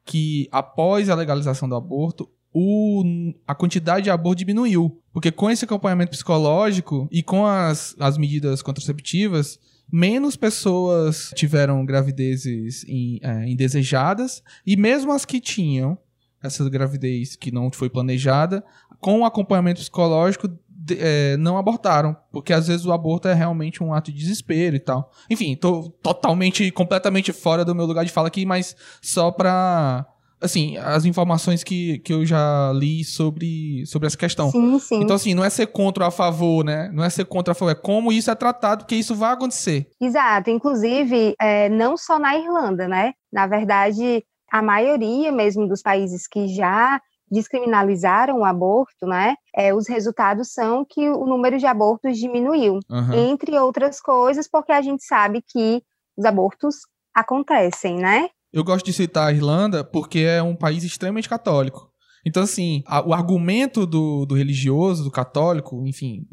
que 0.05 0.47
após 0.51 1.09
a 1.09 1.15
legalização 1.15 1.69
do 1.69 1.75
aborto, 1.75 2.29
o, 2.53 3.03
a 3.47 3.55
quantidade 3.55 4.03
de 4.03 4.09
aborto 4.09 4.39
diminuiu. 4.39 5.01
Porque 5.11 5.31
com 5.31 5.49
esse 5.49 5.65
acompanhamento 5.65 6.11
psicológico 6.11 7.07
e 7.11 7.23
com 7.23 7.45
as, 7.45 7.95
as 7.99 8.17
medidas 8.17 8.61
contraceptivas, 8.61 9.59
menos 9.91 10.35
pessoas 10.35 11.31
tiveram 11.35 11.85
gravidezes 11.85 12.83
in, 12.87 13.19
é, 13.21 13.47
indesejadas, 13.47 14.43
e 14.65 14.75
mesmo 14.75 15.11
as 15.11 15.25
que 15.25 15.39
tinham, 15.39 15.97
essa 16.41 16.67
gravidez 16.69 17.35
que 17.35 17.51
não 17.51 17.71
foi 17.71 17.89
planejada, 17.89 18.63
com 18.99 19.19
o 19.19 19.25
acompanhamento 19.25 19.79
psicológico, 19.79 20.49
é, 20.91 21.37
não 21.37 21.57
abortaram. 21.57 22.15
Porque 22.31 22.53
às 22.53 22.67
vezes 22.67 22.85
o 22.85 22.91
aborto 22.91 23.27
é 23.27 23.33
realmente 23.33 23.83
um 23.83 23.93
ato 23.93 24.11
de 24.11 24.17
desespero 24.17 24.75
e 24.75 24.79
tal. 24.79 25.11
Enfim, 25.29 25.55
tô 25.55 25.89
totalmente, 26.01 26.69
completamente 26.71 27.31
fora 27.31 27.63
do 27.63 27.75
meu 27.75 27.85
lugar 27.85 28.05
de 28.05 28.11
fala 28.11 28.27
aqui, 28.27 28.45
mas 28.45 28.75
só 29.01 29.31
pra. 29.31 30.05
Assim, 30.41 30.75
as 30.75 31.05
informações 31.05 31.63
que, 31.63 31.99
que 31.99 32.11
eu 32.11 32.25
já 32.25 32.73
li 32.73 33.05
sobre, 33.05 33.85
sobre 33.85 34.07
essa 34.07 34.17
questão. 34.17 34.51
Sim, 34.51 34.77
sim. 34.77 35.01
Então, 35.01 35.15
assim, 35.15 35.33
não 35.33 35.41
é 35.41 35.49
ser 35.49 35.67
contra 35.67 36.03
ou 36.03 36.07
a 36.09 36.11
favor, 36.11 36.65
né? 36.65 36.91
Não 36.93 37.01
é 37.01 37.09
ser 37.09 37.23
contra 37.23 37.51
ou 37.51 37.53
a 37.53 37.55
favor, 37.55 37.71
é 37.71 37.75
como 37.75 38.11
isso 38.11 38.29
é 38.29 38.35
tratado, 38.35 38.83
porque 38.83 38.95
isso 38.95 39.15
vai 39.15 39.31
acontecer. 39.31 39.89
Exato. 40.01 40.49
Inclusive, 40.49 41.33
é, 41.39 41.69
não 41.69 41.95
só 41.95 42.19
na 42.19 42.37
Irlanda, 42.37 42.89
né? 42.89 43.13
Na 43.31 43.47
verdade, 43.47 44.21
a 44.51 44.61
maioria 44.61 45.31
mesmo 45.31 45.65
dos 45.65 45.81
países 45.81 46.27
que 46.27 46.49
já 46.49 47.01
descriminalizaram 47.33 48.39
o 48.39 48.45
aborto, 48.45 49.05
né? 49.05 49.35
É, 49.55 49.73
os 49.73 49.87
resultados 49.89 50.53
são 50.53 50.85
que 50.85 51.09
o 51.09 51.25
número 51.25 51.57
de 51.57 51.65
abortos 51.65 52.17
diminuiu, 52.17 52.79
uhum. 52.89 53.13
entre 53.13 53.57
outras 53.57 53.99
coisas, 53.99 54.47
porque 54.49 54.71
a 54.71 54.81
gente 54.81 55.03
sabe 55.03 55.41
que 55.41 55.81
os 56.17 56.25
abortos 56.25 56.75
acontecem, 57.13 57.97
né? 57.97 58.29
Eu 58.51 58.63
gosto 58.63 58.85
de 58.85 58.93
citar 58.93 59.29
a 59.29 59.33
Irlanda 59.33 59.83
porque 59.83 60.19
é 60.19 60.41
um 60.41 60.55
país 60.55 60.83
extremamente 60.83 61.27
católico. 61.27 61.91
Então, 62.25 62.43
assim, 62.43 62.83
a, 62.87 63.05
o 63.05 63.13
argumento 63.13 63.85
do, 63.85 64.25
do 64.25 64.35
religioso, 64.35 65.03
do 65.03 65.11
católico, 65.11 65.85
enfim, 65.85 66.25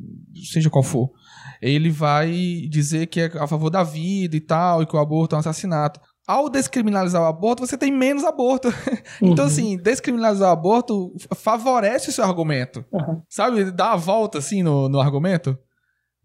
seja 0.53 0.71
qual 0.71 0.85
for, 0.85 1.11
ele 1.61 1.91
vai 1.91 2.31
dizer 2.71 3.07
que 3.07 3.21
é 3.21 3.27
a 3.39 3.47
favor 3.47 3.71
da 3.71 3.83
vida 3.83 4.37
e 4.37 4.41
tal, 4.41 4.83
e 4.83 4.87
que 4.87 4.95
o 4.95 5.01
aborto 5.01 5.35
é 5.35 5.37
um 5.37 5.41
assassinato 5.41 6.01
ao 6.31 6.49
descriminalizar 6.49 7.21
o 7.21 7.27
aborto, 7.27 7.67
você 7.67 7.77
tem 7.77 7.91
menos 7.91 8.25
aborto. 8.25 8.69
Uhum. 9.21 9.33
Então, 9.33 9.47
assim, 9.47 9.77
descriminalizar 9.77 10.49
o 10.49 10.53
aborto 10.53 11.13
favorece 11.35 12.09
o 12.09 12.13
seu 12.13 12.25
argumento. 12.25 12.85
Uhum. 12.93 13.21
Sabe? 13.29 13.71
Dá 13.71 13.93
a 13.93 13.97
volta, 13.97 14.39
assim, 14.39 14.63
no, 14.63 14.89
no 14.89 15.01
argumento. 15.01 15.59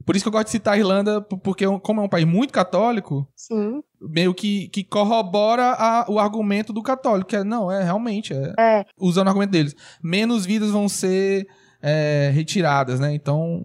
Por 0.05 0.15
isso 0.15 0.23
que 0.23 0.29
eu 0.29 0.31
gosto 0.31 0.45
de 0.45 0.51
citar 0.51 0.75
a 0.75 0.77
Irlanda, 0.77 1.21
porque 1.21 1.65
como 1.79 2.01
é 2.01 2.03
um 2.03 2.09
país 2.09 2.25
muito 2.25 2.53
católico, 2.53 3.27
Sim. 3.35 3.81
meio 3.99 4.33
que, 4.33 4.69
que 4.69 4.83
corrobora 4.83 5.73
a, 5.73 6.05
o 6.09 6.19
argumento 6.19 6.71
do 6.71 6.81
católico, 6.81 7.29
que 7.29 7.35
é, 7.35 7.43
não, 7.43 7.71
é 7.71 7.83
realmente, 7.83 8.33
é, 8.33 8.53
é. 8.57 8.85
usando 8.99 9.27
o 9.27 9.29
argumento 9.29 9.51
deles, 9.51 9.75
menos 10.03 10.45
vidas 10.45 10.69
vão 10.69 10.87
ser 10.87 11.47
é, 11.81 12.31
retiradas, 12.33 12.99
né? 12.99 13.13
Então, 13.13 13.63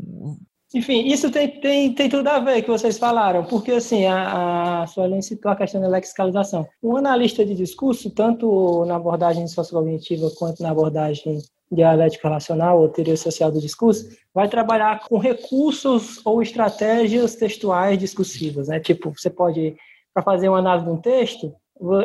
enfim, 0.72 1.08
isso 1.08 1.30
tem, 1.30 1.48
tem, 1.60 1.92
tem 1.92 2.08
tudo 2.08 2.28
a 2.28 2.38
ver 2.38 2.62
que 2.62 2.70
vocês 2.70 2.96
falaram, 2.96 3.44
porque 3.44 3.72
assim, 3.72 4.06
a, 4.06 4.82
a 4.82 4.86
Suelen 4.86 5.20
citou 5.20 5.50
a 5.50 5.56
questão 5.56 5.80
da 5.80 5.88
lexicalização. 5.88 6.66
Um 6.80 6.96
analista 6.96 7.44
de 7.44 7.56
discurso, 7.56 8.08
tanto 8.10 8.84
na 8.84 8.94
abordagem 8.94 9.48
sociocognitiva 9.48 10.30
quanto 10.38 10.62
na 10.62 10.70
abordagem 10.70 11.38
dialética 11.72 12.28
relacional 12.28 12.80
ou 12.80 12.88
teoria 12.88 13.16
social 13.16 13.50
do 13.50 13.60
discurso, 13.60 14.08
vai 14.32 14.48
trabalhar 14.48 15.00
com 15.08 15.18
recursos 15.18 16.24
ou 16.24 16.40
estratégias 16.40 17.34
textuais 17.34 17.98
discursivas. 17.98 18.68
Né? 18.68 18.78
Tipo, 18.78 19.10
você 19.10 19.30
pode, 19.30 19.76
para 20.14 20.22
fazer 20.22 20.48
uma 20.48 20.58
análise 20.58 20.86
de 20.86 20.92
um 20.92 20.96
texto, 20.96 21.52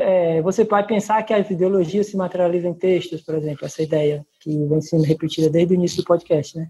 é, 0.02 0.42
você 0.42 0.64
vai 0.64 0.86
pensar 0.86 1.22
que 1.24 1.34
as 1.34 1.50
ideologias 1.52 2.08
se 2.08 2.18
materializam 2.18 2.72
em 2.72 2.76
textos, 2.76 3.22
por 3.22 3.36
exemplo, 3.36 3.66
essa 3.66 3.84
ideia 3.84 4.26
que 4.40 4.66
vem 4.66 4.82
sendo 4.82 5.04
repetida 5.04 5.50
desde 5.50 5.74
o 5.74 5.76
início 5.76 5.98
do 5.98 6.06
podcast, 6.06 6.58
né? 6.58 6.68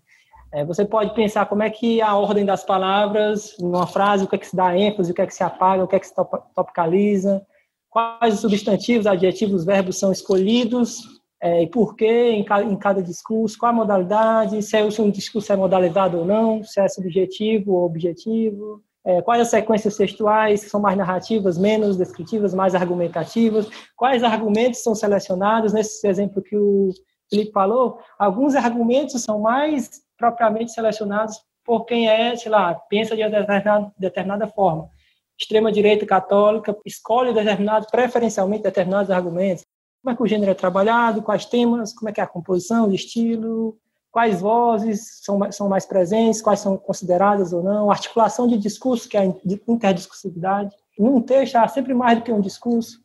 É, 0.55 0.63
você 0.63 0.85
pode 0.85 1.13
pensar 1.13 1.47
como 1.47 1.63
é 1.63 1.69
que 1.69 2.01
a 2.01 2.15
ordem 2.15 2.45
das 2.45 2.63
palavras, 2.63 3.57
numa 3.59 3.85
frase, 3.85 4.23
o 4.23 4.27
que 4.27 4.37
é 4.37 4.39
que 4.39 4.47
se 4.47 4.55
dá 4.55 4.73
ênfase, 4.73 5.11
o 5.11 5.13
que 5.13 5.21
é 5.21 5.27
que 5.27 5.35
se 5.35 5.43
apaga, 5.43 5.83
o 5.83 5.87
que 5.87 5.97
é 5.97 5.99
que 5.99 6.07
se 6.07 6.13
topicaliza, 6.55 7.45
quais 7.89 8.35
os 8.35 8.39
substantivos, 8.39 9.05
adjetivos, 9.05 9.65
verbos 9.65 9.99
são 9.99 10.13
escolhidos 10.13 11.01
é, 11.43 11.63
e 11.63 11.67
por 11.67 11.97
quê 11.97 12.29
em 12.29 12.45
cada, 12.45 12.63
em 12.63 12.75
cada, 12.77 13.03
discurso, 13.03 13.57
qual 13.57 13.73
a 13.73 13.75
modalidade, 13.75 14.63
se, 14.63 14.77
é, 14.77 14.89
se 14.89 15.01
um 15.01 15.11
discurso 15.11 15.51
é 15.51 15.57
modalizado 15.57 16.19
ou 16.19 16.25
não, 16.25 16.63
se 16.63 16.79
é 16.79 16.87
subjetivo 16.87 17.73
ou 17.73 17.85
objetivo, 17.85 18.81
é, 19.03 19.21
quais 19.21 19.41
as 19.41 19.49
sequências 19.49 19.97
textuais 19.97 20.63
que 20.63 20.69
são 20.69 20.79
mais 20.79 20.97
narrativas, 20.97 21.57
menos 21.57 21.97
descritivas, 21.97 22.53
mais 22.53 22.73
argumentativas, 22.73 23.67
quais 23.93 24.23
argumentos 24.23 24.81
são 24.81 24.95
selecionados, 24.95 25.73
nesse 25.73 26.07
exemplo 26.07 26.41
que 26.41 26.55
o 26.55 26.91
Felipe 27.29 27.51
falou, 27.51 27.99
alguns 28.17 28.55
argumentos 28.55 29.21
são 29.21 29.41
mais 29.41 30.04
propriamente 30.17 30.71
selecionados 30.71 31.39
por 31.63 31.85
quem 31.85 32.07
é, 32.07 32.35
sei 32.35 32.51
lá, 32.51 32.75
pensa 32.75 33.15
de 33.15 33.23
determinada, 33.23 33.91
determinada 33.97 34.47
forma. 34.47 34.89
Extrema-direita 35.37 36.05
católica 36.05 36.77
escolhe 36.85 37.33
determinados, 37.33 37.89
preferencialmente 37.89 38.63
determinados 38.63 39.11
argumentos. 39.11 39.65
Como 40.01 40.13
é 40.13 40.15
que 40.15 40.23
o 40.23 40.27
gênero 40.27 40.51
é 40.51 40.55
trabalhado, 40.55 41.23
quais 41.23 41.45
temas, 41.45 41.91
como 41.91 42.09
é 42.09 42.13
que 42.13 42.21
é 42.21 42.23
a 42.23 42.27
composição, 42.27 42.87
o 42.87 42.93
estilo, 42.93 43.77
quais 44.11 44.39
vozes 44.39 45.19
são, 45.23 45.51
são 45.51 45.67
mais 45.67 45.85
presentes, 45.85 46.41
quais 46.41 46.61
são 46.61 46.77
consideradas 46.77 47.51
ou 47.51 47.61
não, 47.61 47.91
articulação 47.91 48.47
de 48.47 48.57
discurso, 48.57 49.09
que 49.09 49.17
é 49.17 49.21
a 49.21 49.25
interdiscursividade. 49.67 50.73
Num 50.97 51.21
texto 51.21 51.55
há 51.57 51.67
sempre 51.67 51.93
mais 51.93 52.19
do 52.19 52.23
que 52.23 52.31
um 52.31 52.39
discurso. 52.39 53.03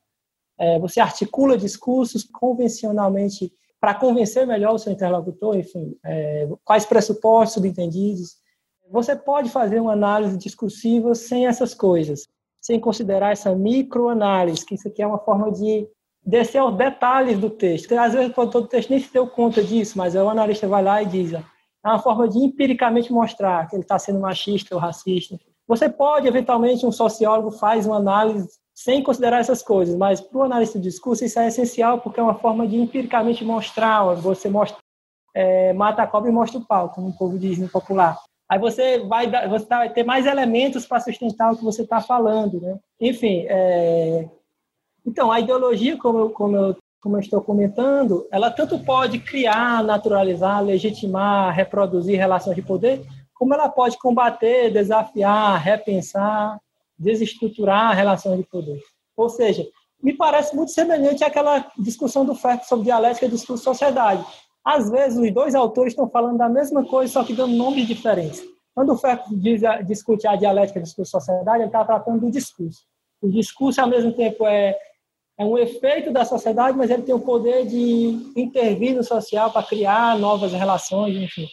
É, 0.56 0.78
você 0.78 1.00
articula 1.00 1.58
discursos 1.58 2.22
convencionalmente 2.22 3.52
para 3.80 3.94
convencer 3.94 4.46
melhor 4.46 4.74
o 4.74 4.78
seu 4.78 4.92
interlocutor, 4.92 5.56
enfim, 5.56 5.96
é, 6.04 6.48
quais 6.64 6.84
pressupostos 6.84 7.54
subentendidos. 7.54 8.36
Você 8.90 9.16
pode 9.16 9.48
fazer 9.48 9.80
uma 9.80 9.92
análise 9.92 10.36
discursiva 10.36 11.14
sem 11.14 11.46
essas 11.46 11.72
coisas, 11.72 12.28
sem 12.60 12.78
considerar 12.78 13.32
essa 13.32 13.54
microanálise, 13.54 14.66
que 14.66 14.74
isso 14.74 14.86
aqui 14.86 15.02
é 15.02 15.06
uma 15.06 15.18
forma 15.18 15.50
de 15.50 15.88
descer 16.22 16.58
aos 16.58 16.76
detalhes 16.76 17.38
do 17.38 17.48
texto. 17.48 17.92
Às 17.92 18.12
vezes, 18.12 18.36
o 18.36 18.62
texto 18.66 18.90
nem 18.90 19.00
se 19.00 19.12
deu 19.12 19.26
conta 19.26 19.62
disso, 19.62 19.96
mas 19.96 20.14
o 20.14 20.28
analista 20.28 20.68
vai 20.68 20.82
lá 20.82 21.02
e 21.02 21.06
diz, 21.06 21.32
é 21.32 21.42
uma 21.84 21.98
forma 21.98 22.28
de 22.28 22.38
empiricamente 22.38 23.10
mostrar 23.10 23.66
que 23.66 23.76
ele 23.76 23.82
está 23.82 23.98
sendo 23.98 24.20
machista 24.20 24.74
ou 24.74 24.80
racista. 24.80 25.38
Você 25.66 25.88
pode, 25.88 26.26
eventualmente, 26.28 26.84
um 26.84 26.92
sociólogo 26.92 27.50
faz 27.52 27.86
uma 27.86 27.96
análise 27.96 28.48
sem 28.82 29.02
considerar 29.02 29.40
essas 29.40 29.62
coisas, 29.62 29.94
mas 29.94 30.22
para 30.22 30.38
o 30.38 30.42
analista 30.42 30.78
de 30.78 30.88
discurso 30.88 31.22
isso 31.22 31.38
é 31.38 31.48
essencial 31.48 32.00
porque 32.00 32.18
é 32.18 32.22
uma 32.22 32.38
forma 32.38 32.66
de 32.66 32.76
empiricamente 32.76 33.44
mostrar, 33.44 34.14
você 34.14 34.48
mostra, 34.48 34.78
é, 35.34 35.74
mata 35.74 36.02
a 36.02 36.06
cobra 36.06 36.30
e 36.30 36.32
mostra 36.32 36.58
o 36.58 36.64
pau, 36.64 36.88
como 36.88 37.08
o 37.08 37.12
povo 37.12 37.38
diz 37.38 37.58
no 37.58 37.68
popular. 37.68 38.18
Aí 38.48 38.58
você 38.58 39.00
vai, 39.00 39.30
você 39.48 39.66
vai 39.66 39.92
ter 39.92 40.02
mais 40.02 40.24
elementos 40.24 40.86
para 40.86 40.98
sustentar 40.98 41.52
o 41.52 41.58
que 41.58 41.62
você 41.62 41.82
está 41.82 42.00
falando, 42.00 42.58
né? 42.58 42.78
Enfim, 42.98 43.44
é... 43.48 44.26
então 45.06 45.30
a 45.30 45.38
ideologia, 45.38 45.98
como 45.98 46.18
eu, 46.18 46.30
como 46.30 46.56
eu 46.56 46.76
como 47.02 47.16
eu 47.16 47.20
estou 47.20 47.40
comentando, 47.40 48.26
ela 48.30 48.50
tanto 48.50 48.78
pode 48.78 49.20
criar, 49.20 49.82
naturalizar, 49.82 50.62
legitimar, 50.62 51.54
reproduzir 51.54 52.18
relações 52.18 52.54
de 52.54 52.62
poder, 52.62 53.02
como 53.34 53.54
ela 53.54 53.70
pode 53.70 53.98
combater, 53.98 54.70
desafiar, 54.70 55.58
repensar, 55.58 56.58
desestruturar 57.00 57.90
a 57.90 57.94
relação 57.94 58.36
de 58.36 58.44
poder. 58.44 58.80
Ou 59.16 59.28
seja, 59.28 59.66
me 60.02 60.14
parece 60.14 60.54
muito 60.54 60.70
semelhante 60.70 61.24
àquela 61.24 61.66
discussão 61.78 62.24
do 62.24 62.34
Ferro 62.34 62.62
sobre 62.64 62.84
dialética 62.84 63.26
e 63.26 63.30
discurso 63.30 63.64
sociedade. 63.64 64.24
Às 64.64 64.90
vezes, 64.90 65.18
os 65.18 65.32
dois 65.32 65.54
autores 65.54 65.92
estão 65.92 66.08
falando 66.08 66.36
da 66.36 66.48
mesma 66.48 66.84
coisa, 66.84 67.12
só 67.12 67.24
que 67.24 67.32
dando 67.32 67.54
nomes 67.54 67.86
diferentes. 67.86 68.42
Quando 68.74 68.92
o 68.92 68.96
Ferro 68.96 69.22
discute 69.84 70.26
a 70.26 70.36
dialética 70.36 70.78
e 70.78 70.82
o 70.82 70.84
discurso 70.84 71.12
sociedade, 71.12 71.58
ele 71.58 71.66
está 71.66 71.84
tratando 71.84 72.20
do 72.20 72.30
discurso. 72.30 72.80
O 73.20 73.28
discurso, 73.28 73.80
ao 73.80 73.88
mesmo 73.88 74.12
tempo, 74.12 74.46
é, 74.46 74.78
é 75.38 75.44
um 75.44 75.58
efeito 75.58 76.12
da 76.12 76.24
sociedade, 76.24 76.76
mas 76.76 76.90
ele 76.90 77.02
tem 77.02 77.14
o 77.14 77.20
poder 77.20 77.66
de 77.66 78.32
intervir 78.36 78.94
no 78.94 79.02
social 79.02 79.50
para 79.50 79.66
criar 79.66 80.18
novas 80.18 80.52
relações, 80.52 81.16
enfim. 81.16 81.46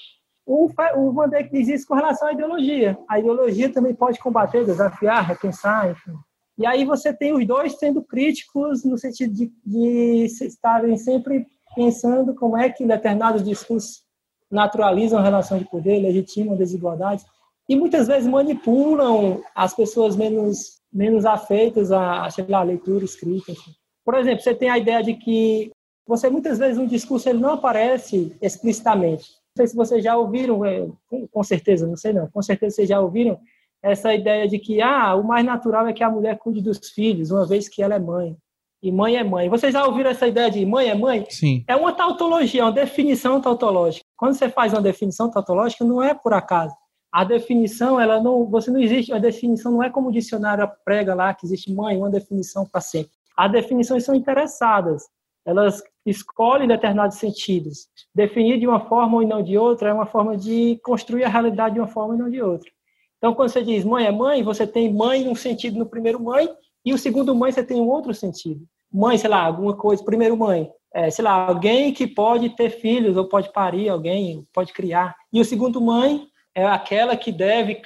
O, 0.47 0.71
o 0.95 1.11
Van 1.11 1.29
diz 1.51 1.67
isso 1.67 1.85
com 1.85 1.93
relação 1.93 2.29
à 2.29 2.31
ideologia. 2.31 2.97
A 3.09 3.19
ideologia 3.19 3.71
também 3.71 3.93
pode 3.93 4.17
combater, 4.17 4.65
desafiar, 4.65 5.27
repensar, 5.27 5.91
enfim. 5.91 6.13
E 6.57 6.65
aí 6.65 6.85
você 6.85 7.13
tem 7.13 7.33
os 7.33 7.45
dois 7.45 7.77
sendo 7.77 8.01
críticos 8.01 8.85
no 8.85 8.97
sentido 8.97 9.33
de, 9.33 9.51
de 9.65 10.25
estarem 10.25 10.95
sempre 10.97 11.45
pensando 11.75 12.33
como 12.33 12.57
é 12.57 12.69
que 12.69 12.85
determinados 12.85 13.43
discursos 13.43 14.03
naturalizam 14.49 15.19
a 15.19 15.21
relação 15.21 15.59
de 15.59 15.69
poder, 15.69 15.99
legitimam 15.99 16.55
desigualdades 16.55 17.25
e 17.67 17.75
muitas 17.75 18.07
vezes 18.07 18.27
manipulam 18.27 19.41
as 19.53 19.73
pessoas 19.73 20.15
menos 20.15 20.77
menos 20.91 21.25
afeitas 21.25 21.91
a, 21.91 22.29
sei 22.29 22.45
lá, 22.47 22.63
leitura 22.63 23.03
escrita. 23.03 23.51
Assim. 23.51 23.71
Por 24.05 24.15
exemplo, 24.15 24.41
você 24.41 24.55
tem 24.55 24.69
a 24.69 24.77
ideia 24.77 25.03
de 25.03 25.13
que 25.15 25.69
você 26.07 26.29
muitas 26.29 26.57
vezes 26.57 26.77
um 26.77 26.87
discurso 26.87 27.27
ele 27.27 27.39
não 27.39 27.53
aparece 27.53 28.35
explicitamente. 28.41 29.27
Não 29.57 29.65
sei 29.65 29.67
se 29.67 29.75
vocês 29.75 30.03
já 30.03 30.15
ouviram, 30.15 30.63
é, 30.63 30.87
com 31.31 31.43
certeza, 31.43 31.87
não 31.87 31.97
sei 31.97 32.13
não, 32.13 32.29
com 32.29 32.43
certeza 32.43 32.75
vocês 32.75 32.87
já 32.87 33.01
ouviram 33.01 33.39
essa 33.81 34.13
ideia 34.13 34.47
de 34.47 34.59
que 34.59 34.79
ah, 34.83 35.15
o 35.15 35.23
mais 35.23 35.43
natural 35.43 35.87
é 35.87 35.93
que 35.93 36.03
a 36.03 36.11
mulher 36.11 36.37
cuide 36.37 36.61
dos 36.61 36.77
filhos, 36.89 37.31
uma 37.31 37.43
vez 37.43 37.67
que 37.67 37.81
ela 37.81 37.95
é 37.95 37.99
mãe. 37.99 38.37
E 38.83 38.91
mãe 38.91 39.15
é 39.15 39.23
mãe. 39.23 39.49
Vocês 39.49 39.73
já 39.73 39.83
ouviram 39.83 40.11
essa 40.11 40.27
ideia 40.27 40.51
de 40.51 40.63
mãe 40.63 40.89
é 40.89 40.93
mãe? 40.93 41.25
Sim. 41.27 41.63
É 41.67 41.75
uma 41.75 41.91
tautologia, 41.91 42.63
uma 42.65 42.71
definição 42.71 43.41
tautológica. 43.41 44.05
Quando 44.15 44.35
você 44.35 44.47
faz 44.47 44.73
uma 44.73 44.81
definição 44.81 45.31
tautológica, 45.31 45.83
não 45.83 46.03
é 46.03 46.13
por 46.13 46.33
acaso. 46.33 46.75
A 47.11 47.23
definição, 47.23 47.99
ela 47.99 48.21
não, 48.21 48.45
você 48.45 48.69
não 48.69 48.79
existe, 48.79 49.11
a 49.11 49.17
definição 49.17 49.71
não 49.71 49.81
é 49.81 49.89
como 49.89 50.09
o 50.09 50.11
dicionário 50.11 50.69
prega 50.85 51.15
lá 51.15 51.33
que 51.33 51.47
existe 51.47 51.73
mãe, 51.73 51.97
uma 51.97 52.11
definição 52.11 52.63
para 52.63 52.79
sempre. 52.79 53.11
As 53.35 53.51
definições 53.51 54.03
são 54.05 54.13
interessadas. 54.13 55.05
Elas 55.47 55.81
escolhem 56.05 56.67
determinados 56.67 57.17
sentidos. 57.17 57.87
Definir 58.13 58.59
de 58.59 58.67
uma 58.67 58.81
forma 58.81 59.23
e 59.23 59.25
não 59.25 59.41
de 59.41 59.57
outra 59.57 59.89
é 59.89 59.93
uma 59.93 60.05
forma 60.05 60.35
de 60.35 60.77
construir 60.83 61.23
a 61.23 61.29
realidade 61.29 61.75
de 61.75 61.79
uma 61.79 61.87
forma 61.87 62.15
e 62.15 62.17
não 62.17 62.29
de 62.29 62.41
outra. 62.41 62.69
Então, 63.17 63.33
quando 63.33 63.49
você 63.49 63.63
diz 63.63 63.85
mãe 63.85 64.05
é 64.05 64.11
mãe, 64.11 64.43
você 64.43 64.67
tem 64.67 64.93
mãe 64.93 65.25
um 65.25 65.33
sentido 65.33 65.79
no 65.79 65.85
primeiro 65.85 66.21
mãe 66.21 66.49
e 66.85 66.93
o 66.93 66.97
segundo 66.97 67.33
mãe 67.33 67.49
você 67.49 67.63
tem 67.63 67.79
um 67.79 67.87
outro 67.87 68.13
sentido. 68.13 68.61
Mãe, 68.91 69.17
sei 69.17 69.29
lá, 69.29 69.41
alguma 69.41 69.73
coisa, 69.73 70.03
primeiro 70.03 70.35
mãe, 70.35 70.69
é, 70.93 71.09
sei 71.09 71.23
lá, 71.23 71.47
alguém 71.47 71.93
que 71.93 72.07
pode 72.07 72.49
ter 72.49 72.69
filhos 72.69 73.15
ou 73.15 73.29
pode 73.29 73.51
parir 73.53 73.87
alguém, 73.87 74.45
pode 74.53 74.73
criar. 74.73 75.15
E 75.31 75.39
o 75.39 75.45
segundo 75.45 75.79
mãe 75.79 76.27
é 76.53 76.65
aquela 76.65 77.15
que 77.15 77.31
deve 77.31 77.81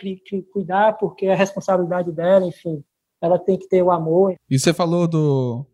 cuidar 0.52 0.98
porque 0.98 1.28
é 1.28 1.34
a 1.34 1.36
responsabilidade 1.36 2.12
dela, 2.12 2.46
enfim. 2.46 2.84
Ela 3.22 3.38
tem 3.38 3.58
que 3.58 3.68
ter 3.68 3.84
o 3.84 3.92
amor. 3.92 4.36
E 4.50 4.58
você 4.58 4.74
falou 4.74 5.08
do, 5.08 5.66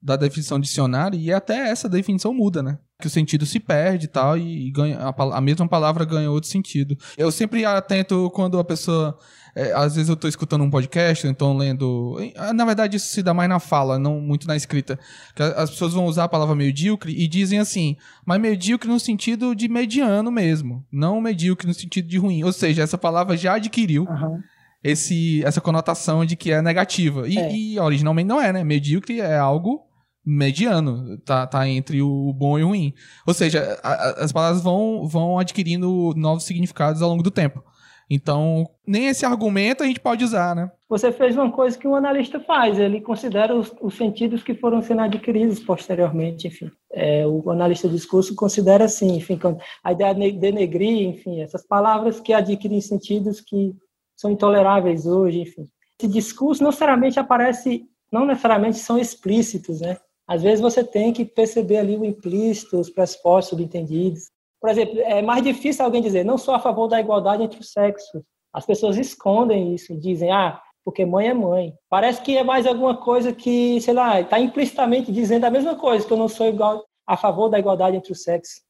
da 0.00 0.16
definição 0.16 0.60
dicionário 0.60 1.18
e 1.18 1.32
até 1.32 1.68
essa 1.68 1.88
definição 1.88 2.32
muda, 2.32 2.62
né? 2.62 2.78
Que 3.00 3.06
o 3.06 3.10
sentido 3.10 3.44
se 3.44 3.60
perde 3.60 4.06
e 4.06 4.08
tal, 4.08 4.38
e, 4.38 4.70
ganha, 4.70 4.98
a, 4.98 5.36
a, 5.36 5.40
mesma 5.40 5.68
palavra 5.68 6.04
ganha 6.04 6.30
outro 6.30 6.48
sentido. 6.48 6.96
Eu 7.16 7.30
sempre 7.30 7.64
atento 7.64 8.30
quando 8.30 8.58
a 8.58 8.64
pessoa. 8.64 9.18
É, 9.54 9.72
às 9.72 9.96
vezes 9.96 10.08
eu 10.08 10.14
estou 10.14 10.28
escutando 10.28 10.64
um 10.64 10.70
podcast, 10.70 11.26
então 11.26 11.56
lendo. 11.56 12.16
Na 12.54 12.64
verdade, 12.64 12.96
isso 12.96 13.08
se 13.08 13.22
dá 13.22 13.34
mais 13.34 13.48
na 13.48 13.58
fala, 13.58 13.98
não 13.98 14.20
muito 14.20 14.46
na 14.46 14.56
escrita. 14.56 14.98
Que 15.34 15.42
as 15.42 15.70
pessoas 15.70 15.92
vão 15.92 16.06
usar 16.06 16.24
a 16.24 16.28
palavra 16.28 16.54
medíocre 16.54 17.12
e 17.12 17.26
dizem 17.28 17.58
assim, 17.58 17.96
mas 18.24 18.40
medíocre 18.40 18.88
no 18.88 19.00
sentido 19.00 19.54
de 19.54 19.68
mediano 19.68 20.30
mesmo, 20.30 20.84
não 20.90 21.20
medíocre 21.20 21.66
no 21.66 21.74
sentido 21.74 22.08
de 22.08 22.16
ruim. 22.16 22.44
Ou 22.44 22.52
seja, 22.52 22.82
essa 22.82 22.96
palavra 22.96 23.36
já 23.36 23.54
adquiriu. 23.54 24.04
Uhum 24.04 24.40
esse, 24.82 25.44
essa 25.44 25.60
conotação 25.60 26.24
de 26.24 26.36
que 26.36 26.52
é 26.52 26.62
negativa. 26.62 27.28
E, 27.28 27.38
é. 27.38 27.54
e, 27.54 27.78
originalmente 27.78 28.28
não 28.28 28.40
é, 28.40 28.52
né? 28.52 28.64
Medíocre 28.64 29.20
é 29.20 29.36
algo 29.36 29.86
mediano, 30.24 31.18
tá, 31.18 31.46
tá 31.46 31.68
entre 31.68 32.02
o 32.02 32.32
bom 32.32 32.58
e 32.58 32.64
o 32.64 32.68
ruim. 32.68 32.92
Ou 33.26 33.32
seja, 33.32 33.78
a, 33.82 34.24
as 34.24 34.32
palavras 34.32 34.62
vão, 34.62 35.06
vão 35.06 35.38
adquirindo 35.38 36.12
novos 36.16 36.44
significados 36.44 37.00
ao 37.00 37.08
longo 37.08 37.22
do 37.22 37.30
tempo. 37.30 37.62
Então, 38.08 38.68
nem 38.86 39.08
esse 39.08 39.26
argumento 39.26 39.82
a 39.82 39.86
gente 39.86 39.98
pode 39.98 40.24
usar, 40.24 40.54
né? 40.54 40.70
Você 40.88 41.10
fez 41.10 41.36
uma 41.36 41.50
coisa 41.50 41.76
que 41.76 41.88
um 41.88 41.96
analista 41.96 42.38
faz, 42.38 42.78
ele 42.78 43.00
considera 43.00 43.54
os, 43.54 43.74
os 43.80 43.96
sentidos 43.96 44.44
que 44.44 44.54
foram 44.54 44.80
sendo 44.80 45.02
adquiridos 45.02 45.58
posteriormente, 45.58 46.46
enfim. 46.46 46.70
É, 46.92 47.26
o 47.26 47.50
analista 47.50 47.88
de 47.88 47.94
discurso 47.94 48.36
considera 48.36 48.84
assim, 48.84 49.16
enfim, 49.16 49.38
a 49.82 49.90
ideia 49.90 50.14
de 50.14 50.32
denegrir, 50.32 51.08
enfim, 51.08 51.40
essas 51.40 51.66
palavras 51.66 52.20
que 52.20 52.32
adquirem 52.32 52.80
sentidos 52.80 53.40
que 53.40 53.74
são 54.16 54.30
intoleráveis 54.30 55.06
hoje, 55.06 55.40
enfim. 55.40 55.68
Esse 55.98 56.10
discurso 56.10 56.62
não 56.62 56.70
necessariamente 56.70 57.20
aparece, 57.20 57.86
não 58.10 58.24
necessariamente 58.24 58.78
são 58.78 58.98
explícitos, 58.98 59.80
né? 59.80 59.98
Às 60.26 60.42
vezes 60.42 60.60
você 60.60 60.82
tem 60.82 61.12
que 61.12 61.24
perceber 61.24 61.78
ali 61.78 61.96
o 61.96 62.04
implícito, 62.04 62.78
os 62.78 62.90
pressupostos 62.90 63.50
subentendidos. 63.50 64.30
Por 64.60 64.70
exemplo, 64.70 64.98
é 65.00 65.22
mais 65.22 65.42
difícil 65.42 65.84
alguém 65.84 66.02
dizer, 66.02 66.24
não 66.24 66.36
sou 66.36 66.54
a 66.54 66.58
favor 66.58 66.88
da 66.88 67.00
igualdade 67.00 67.42
entre 67.42 67.60
os 67.60 67.70
sexos. 67.70 68.22
As 68.52 68.66
pessoas 68.66 68.96
escondem 68.96 69.74
isso 69.74 69.92
e 69.92 69.96
dizem, 69.96 70.32
ah, 70.32 70.60
porque 70.84 71.04
mãe 71.04 71.28
é 71.28 71.34
mãe. 71.34 71.74
Parece 71.88 72.22
que 72.22 72.36
é 72.36 72.42
mais 72.42 72.66
alguma 72.66 72.96
coisa 72.96 73.32
que, 73.32 73.80
sei 73.80 73.92
lá, 73.92 74.20
está 74.20 74.40
implicitamente 74.40 75.12
dizendo 75.12 75.44
a 75.44 75.50
mesma 75.50 75.76
coisa, 75.76 76.06
que 76.06 76.12
eu 76.12 76.16
não 76.16 76.28
sou 76.28 76.46
igual, 76.46 76.84
a 77.06 77.16
favor 77.16 77.48
da 77.48 77.58
igualdade 77.58 77.96
entre 77.96 78.12
os 78.12 78.22
sexos. 78.22 78.62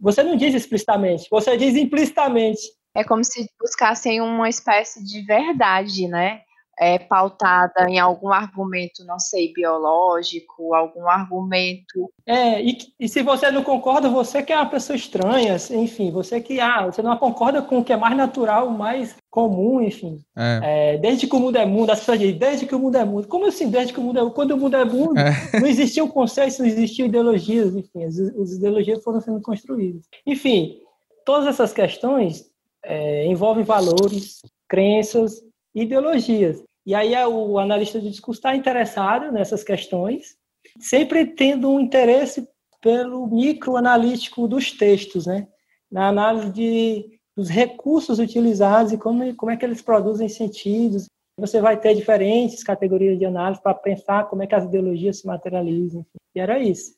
Você 0.00 0.22
não 0.22 0.36
diz 0.36 0.54
explicitamente, 0.54 1.28
você 1.30 1.56
diz 1.56 1.76
implicitamente. 1.76 2.60
É 2.94 3.02
como 3.04 3.24
se 3.24 3.48
buscassem 3.60 4.20
uma 4.20 4.48
espécie 4.48 5.04
de 5.04 5.22
verdade, 5.22 6.06
né? 6.08 6.42
é, 6.78 6.98
pautada 6.98 7.88
em 7.88 7.98
algum 7.98 8.32
argumento, 8.32 9.04
não 9.04 9.18
sei, 9.18 9.52
biológico, 9.52 10.74
algum 10.74 11.08
argumento. 11.08 12.10
É, 12.26 12.62
e, 12.62 12.78
e, 12.98 13.08
se 13.08 13.22
você 13.22 13.50
não 13.50 13.62
concorda, 13.62 14.08
você 14.08 14.42
que 14.42 14.52
é 14.52 14.56
uma 14.56 14.68
pessoa 14.68 14.96
estranha, 14.96 15.56
enfim, 15.70 16.10
você 16.10 16.40
que 16.40 16.60
ah, 16.60 16.86
você 16.86 17.02
não 17.02 17.16
concorda 17.16 17.62
com 17.62 17.78
o 17.78 17.84
que 17.84 17.92
é 17.92 17.96
mais 17.96 18.16
natural, 18.16 18.70
mais 18.70 19.16
comum, 19.30 19.80
enfim. 19.80 20.20
É. 20.36 20.60
É, 20.94 20.98
desde 20.98 21.26
que 21.26 21.36
o 21.36 21.40
mundo 21.40 21.56
é 21.56 21.66
mundo, 21.66 21.90
as 21.90 22.00
pessoas 22.00 22.18
dizem, 22.18 22.38
desde 22.38 22.66
que 22.66 22.74
o 22.74 22.78
mundo 22.78 22.96
é 22.96 23.04
mundo. 23.04 23.28
Como 23.28 23.46
assim, 23.46 23.70
desde 23.70 23.92
que 23.92 24.00
o 24.00 24.02
mundo 24.02 24.18
é 24.18 24.22
mundo? 24.22 24.34
Quando 24.34 24.50
o 24.52 24.56
mundo 24.56 24.76
é 24.76 24.84
mundo, 24.84 25.18
é. 25.18 25.60
não 25.60 25.66
existiam 25.66 26.08
conceitos, 26.08 26.58
não 26.58 26.66
existiam 26.66 27.06
ideologias, 27.06 27.74
enfim, 27.74 28.04
as, 28.04 28.18
as 28.18 28.52
ideologias 28.52 29.02
foram 29.02 29.20
sendo 29.20 29.40
construídas. 29.40 30.02
Enfim, 30.26 30.78
todas 31.24 31.46
essas 31.46 31.72
questões 31.72 32.53
é, 32.84 33.26
envolvem 33.26 33.64
valores, 33.64 34.40
crenças 34.68 35.42
ideologias. 35.74 36.62
E 36.86 36.94
aí 36.94 37.14
é, 37.14 37.26
o 37.26 37.58
analista 37.58 38.00
de 38.00 38.10
discurso 38.10 38.38
está 38.38 38.54
interessado 38.54 39.32
nessas 39.32 39.64
questões, 39.64 40.36
sempre 40.78 41.26
tendo 41.26 41.70
um 41.70 41.80
interesse 41.80 42.46
pelo 42.80 43.26
microanalítico 43.26 44.46
dos 44.46 44.70
textos, 44.72 45.26
né? 45.26 45.48
na 45.90 46.08
análise 46.08 46.50
de, 46.50 47.20
dos 47.36 47.48
recursos 47.48 48.18
utilizados 48.18 48.92
e 48.92 48.98
como, 48.98 49.34
como 49.36 49.52
é 49.52 49.56
que 49.56 49.64
eles 49.64 49.80
produzem 49.80 50.28
sentidos. 50.28 51.06
Você 51.38 51.60
vai 51.60 51.78
ter 51.78 51.94
diferentes 51.94 52.62
categorias 52.62 53.18
de 53.18 53.24
análise 53.24 53.62
para 53.62 53.74
pensar 53.74 54.28
como 54.28 54.42
é 54.42 54.46
que 54.46 54.54
as 54.54 54.64
ideologias 54.64 55.20
se 55.20 55.26
materializam. 55.26 56.04
E 56.34 56.40
era 56.40 56.58
isso. 56.58 56.94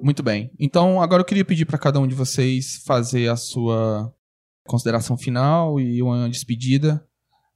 Muito 0.00 0.22
bem. 0.22 0.50
Então, 0.58 1.00
agora 1.00 1.22
eu 1.22 1.26
queria 1.26 1.44
pedir 1.44 1.64
para 1.64 1.78
cada 1.78 1.98
um 1.98 2.06
de 2.06 2.14
vocês 2.14 2.82
fazer 2.86 3.28
a 3.28 3.36
sua 3.36 4.12
consideração 4.66 5.16
final 5.16 5.80
e 5.80 6.02
uma 6.02 6.28
despedida 6.28 7.04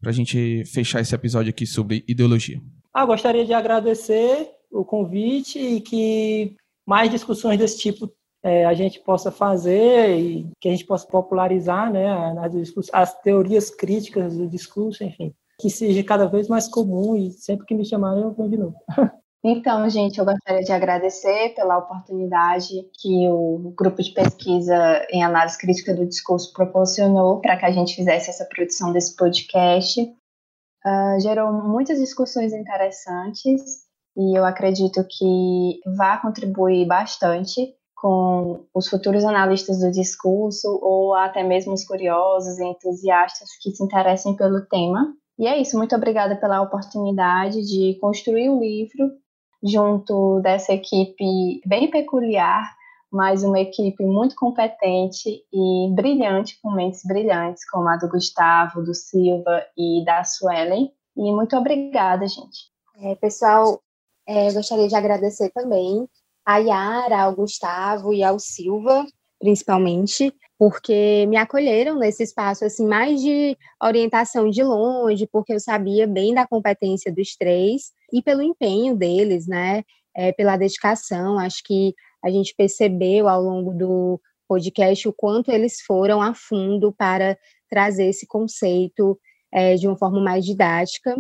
para 0.01 0.11
a 0.11 0.13
gente 0.13 0.65
fechar 0.67 1.01
esse 1.01 1.15
episódio 1.15 1.51
aqui 1.51 1.67
sobre 1.67 2.05
ideologia. 2.09 2.61
Ah, 2.93 3.07
gostaria 3.07 3.45
de 3.45 3.53
agradecer 3.53 4.51
o 4.71 4.85
convite 4.85 5.59
e 5.59 5.81
que 5.81 6.57
mais 6.87 7.11
discussões 7.11 7.59
desse 7.59 7.79
tipo 7.79 8.13
é, 8.43 8.65
a 8.65 8.75
gente 8.75 8.99
possa 9.01 9.31
fazer 9.31 10.19
e 10.19 10.51
que 10.61 10.69
a 10.69 10.73
gente 10.73 10.85
possa 10.85 11.07
popularizar 11.07 11.93
né, 11.93 12.07
as, 12.41 12.53
as 12.93 13.21
teorias 13.21 13.71
críticas 13.71 14.37
do 14.37 14.49
discurso, 14.49 15.05
enfim, 15.05 15.33
que 15.61 15.71
seja 15.71 16.03
cada 16.03 16.27
vez 16.27 16.49
mais 16.49 16.67
comum 16.67 17.15
e 17.17 17.31
sempre 17.31 17.65
que 17.67 17.75
me 17.75 17.85
chamarem 17.85 18.25
eu 18.25 18.33
vou 18.33 18.49
de 18.49 18.57
novo. 18.57 18.77
Então, 19.45 19.89
gente, 19.91 20.19
eu 20.19 20.25
gostaria 20.25 20.63
de 20.63 20.71
agradecer 20.71 21.53
pela 21.57 21.77
oportunidade 21.77 22.89
que 23.01 23.29
o 23.29 23.75
grupo 23.77 24.01
de 24.01 24.13
pesquisa 24.13 25.05
em 25.11 25.25
análise 25.25 25.59
crítica 25.59 25.93
do 25.93 26.07
discurso 26.07 26.53
proporcionou 26.53 27.41
para 27.41 27.57
que 27.57 27.67
a 27.67 27.73
gente 27.73 27.97
fizesse 27.97 28.31
essa 28.31 28.45
produção 28.45 28.93
desse 28.93 29.17
podcast. 29.17 30.01
Uh, 30.01 31.21
gerou 31.21 31.53
muitas 31.53 31.99
discussões 31.99 32.53
interessantes 32.53 33.83
e 34.17 34.39
eu 34.39 34.45
acredito 34.45 35.05
que 35.09 35.81
vai 35.97 36.21
contribuir 36.21 36.87
bastante 36.87 37.75
com 37.97 38.65
os 38.73 38.89
futuros 38.89 39.25
analistas 39.25 39.81
do 39.81 39.91
discurso 39.91 40.69
ou 40.83 41.15
até 41.15 41.43
mesmo 41.43 41.73
os 41.73 41.85
curiosos 41.85 42.59
e 42.59 42.65
entusiastas 42.65 43.49
que 43.61 43.73
se 43.73 43.83
interessem 43.83 44.37
pelo 44.37 44.65
tema. 44.67 45.15
E 45.39 45.47
é 45.49 45.61
isso, 45.61 45.77
muito 45.77 45.97
obrigada 45.97 46.37
pela 46.37 46.63
oportunidade 46.63 47.63
de 47.63 47.99
construir 48.01 48.49
o 48.49 48.61
livro 48.61 49.22
junto 49.63 50.41
dessa 50.41 50.73
equipe 50.73 51.61
bem 51.67 51.91
peculiar, 51.91 52.75
mas 53.11 53.45
uma 53.45 53.61
equipe 53.61 54.05
muito 54.05 54.35
competente 54.35 55.45
e 55.53 55.91
brilhante, 55.95 56.59
com 56.63 56.73
mentes 56.73 57.03
brilhantes, 57.05 57.69
como 57.69 57.89
a 57.89 57.97
do 57.97 58.09
Gustavo, 58.09 58.83
do 58.83 58.95
Silva 58.95 59.63
e 59.77 60.05
da 60.05 60.25
Suelen. 60.25 60.91
E 61.17 61.31
muito 61.31 61.57
obrigada, 61.57 62.27
gente. 62.27 62.73
É, 63.03 63.15
pessoal, 63.17 63.81
é, 64.27 64.53
gostaria 64.53 64.89
de 64.89 64.95
agradecer 64.95 65.51
também 65.51 66.09
a 66.45 66.57
Yara, 66.59 67.23
ao 67.23 67.35
Gustavo 67.35 68.13
e 68.13 68.23
ao 68.23 68.39
Silva, 68.39 69.07
principalmente, 69.39 70.35
porque 70.63 71.27
me 71.27 71.37
acolheram 71.37 71.99
nesse 71.99 72.23
espaço 72.23 72.65
assim 72.65 72.87
mais 72.87 73.21
de 73.21 73.59
orientação 73.83 74.49
de 74.49 74.63
longe, 74.63 75.27
porque 75.27 75.53
eu 75.53 75.59
sabia 75.59 76.07
bem 76.07 76.33
da 76.33 76.47
competência 76.47 77.13
dos 77.13 77.35
três 77.35 77.91
e 78.13 78.23
pelo 78.23 78.43
empenho 78.43 78.95
deles, 78.95 79.49
né? 79.49 79.83
É, 80.17 80.31
pela 80.31 80.57
dedicação. 80.57 81.37
Acho 81.37 81.65
que 81.65 81.93
a 82.25 82.31
gente 82.31 82.55
percebeu 82.57 83.29
ao 83.29 83.43
longo 83.43 83.75
do 83.75 84.21
podcast 84.47 85.09
o 85.09 85.13
quanto 85.13 85.51
eles 85.51 85.81
foram 85.81 86.23
a 86.23 86.33
fundo 86.33 86.93
para 86.93 87.37
trazer 87.69 88.05
esse 88.05 88.25
conceito 88.25 89.19
é, 89.53 89.75
de 89.75 89.89
uma 89.89 89.99
forma 89.99 90.21
mais 90.21 90.45
didática. 90.45 91.17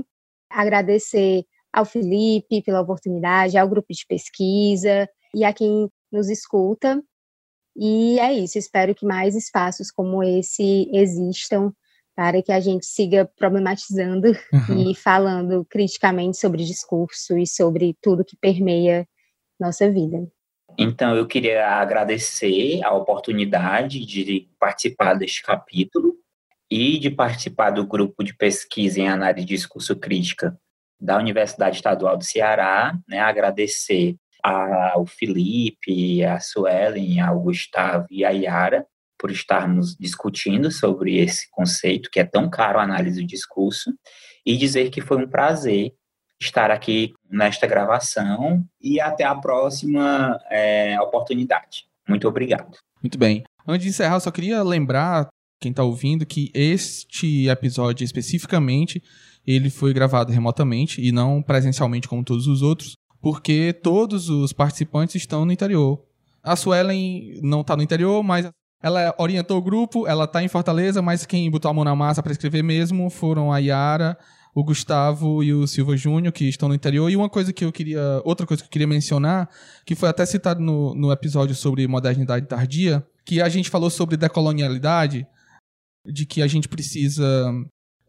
Agradecer 0.48 1.42
ao 1.72 1.84
Felipe 1.84 2.62
pela 2.62 2.80
oportunidade, 2.80 3.58
ao 3.58 3.68
grupo 3.68 3.88
de 3.90 4.06
pesquisa 4.06 5.08
e 5.34 5.42
a 5.44 5.52
quem 5.52 5.90
nos 6.12 6.30
escuta. 6.30 7.02
E 7.76 8.18
é 8.18 8.32
isso, 8.32 8.58
espero 8.58 8.94
que 8.94 9.06
mais 9.06 9.34
espaços 9.34 9.90
como 9.90 10.22
esse 10.22 10.88
existam 10.92 11.72
para 12.14 12.42
que 12.42 12.52
a 12.52 12.60
gente 12.60 12.84
siga 12.84 13.24
problematizando 13.36 14.28
uhum. 14.52 14.90
e 14.90 14.94
falando 14.94 15.64
criticamente 15.64 16.36
sobre 16.36 16.64
discurso 16.64 17.38
e 17.38 17.46
sobre 17.46 17.96
tudo 18.02 18.24
que 18.24 18.36
permeia 18.36 19.08
nossa 19.58 19.90
vida. 19.90 20.28
Então, 20.78 21.14
eu 21.14 21.26
queria 21.26 21.66
agradecer 21.66 22.82
a 22.84 22.92
oportunidade 22.94 24.04
de 24.04 24.48
participar 24.58 25.14
deste 25.14 25.42
capítulo 25.42 26.14
e 26.70 26.98
de 26.98 27.10
participar 27.10 27.70
do 27.70 27.86
grupo 27.86 28.24
de 28.24 28.34
pesquisa 28.34 29.00
em 29.00 29.08
análise 29.08 29.46
de 29.46 29.54
discurso 29.54 29.94
crítica 29.96 30.58
da 30.98 31.18
Universidade 31.18 31.76
Estadual 31.76 32.16
do 32.16 32.24
Ceará, 32.24 32.96
né, 33.08 33.18
agradecer 33.18 34.16
ao 34.42 35.06
Felipe, 35.06 36.24
a 36.24 36.40
Suelen, 36.40 37.20
ao 37.20 37.40
Gustavo 37.40 38.06
e 38.10 38.24
a 38.24 38.30
Yara 38.30 38.86
por 39.18 39.30
estarmos 39.30 39.96
discutindo 39.96 40.70
sobre 40.70 41.18
esse 41.18 41.48
conceito 41.50 42.10
que 42.10 42.18
é 42.18 42.24
tão 42.24 42.50
caro 42.50 42.80
a 42.80 42.82
análise 42.82 43.20
do 43.20 43.26
discurso 43.26 43.92
e 44.44 44.56
dizer 44.56 44.90
que 44.90 45.00
foi 45.00 45.24
um 45.24 45.28
prazer 45.28 45.92
estar 46.40 46.72
aqui 46.72 47.12
nesta 47.30 47.66
gravação 47.68 48.64
e 48.80 49.00
até 49.00 49.22
a 49.22 49.34
próxima 49.34 50.40
é, 50.50 51.00
oportunidade. 51.00 51.84
Muito 52.08 52.26
obrigado. 52.26 52.76
Muito 53.00 53.16
bem. 53.16 53.44
Antes 53.66 53.84
de 53.84 53.90
encerrar, 53.90 54.18
só 54.18 54.30
queria 54.32 54.60
lembrar 54.64 55.28
quem 55.60 55.70
está 55.70 55.84
ouvindo 55.84 56.26
que 56.26 56.50
este 56.52 57.48
episódio 57.48 58.04
especificamente 58.04 59.00
ele 59.46 59.70
foi 59.70 59.92
gravado 59.92 60.32
remotamente 60.32 61.00
e 61.00 61.12
não 61.12 61.40
presencialmente 61.40 62.08
como 62.08 62.24
todos 62.24 62.48
os 62.48 62.62
outros, 62.62 62.94
porque 63.22 63.72
todos 63.72 64.28
os 64.28 64.52
participantes 64.52 65.14
estão 65.14 65.44
no 65.44 65.52
interior. 65.52 66.04
A 66.42 66.56
Suelen 66.56 67.38
não 67.40 67.60
está 67.60 67.76
no 67.76 67.82
interior, 67.82 68.22
mas 68.24 68.50
ela 68.82 69.14
orientou 69.16 69.58
o 69.58 69.62
grupo, 69.62 70.08
ela 70.08 70.24
está 70.24 70.42
em 70.42 70.48
Fortaleza, 70.48 71.00
mas 71.00 71.24
quem 71.24 71.48
botou 71.48 71.70
a 71.70 71.74
mão 71.74 71.84
na 71.84 71.94
massa 71.94 72.20
para 72.20 72.32
escrever 72.32 72.64
mesmo 72.64 73.08
foram 73.08 73.52
a 73.52 73.58
Yara, 73.58 74.18
o 74.52 74.64
Gustavo 74.64 75.42
e 75.44 75.54
o 75.54 75.68
Silva 75.68 75.96
Júnior, 75.96 76.32
que 76.32 76.48
estão 76.48 76.68
no 76.68 76.74
interior. 76.74 77.08
E 77.08 77.16
uma 77.16 77.30
coisa 77.30 77.52
que 77.52 77.64
eu 77.64 77.70
queria. 77.70 78.20
Outra 78.24 78.44
coisa 78.44 78.60
que 78.60 78.66
eu 78.66 78.72
queria 78.72 78.88
mencionar, 78.88 79.48
que 79.86 79.94
foi 79.94 80.08
até 80.08 80.26
citado 80.26 80.60
no, 80.60 80.92
no 80.96 81.12
episódio 81.12 81.54
sobre 81.54 81.86
modernidade 81.86 82.46
tardia, 82.46 83.06
que 83.24 83.40
a 83.40 83.48
gente 83.48 83.70
falou 83.70 83.88
sobre 83.88 84.16
decolonialidade, 84.16 85.24
de 86.04 86.26
que 86.26 86.42
a 86.42 86.48
gente 86.48 86.68
precisa 86.68 87.52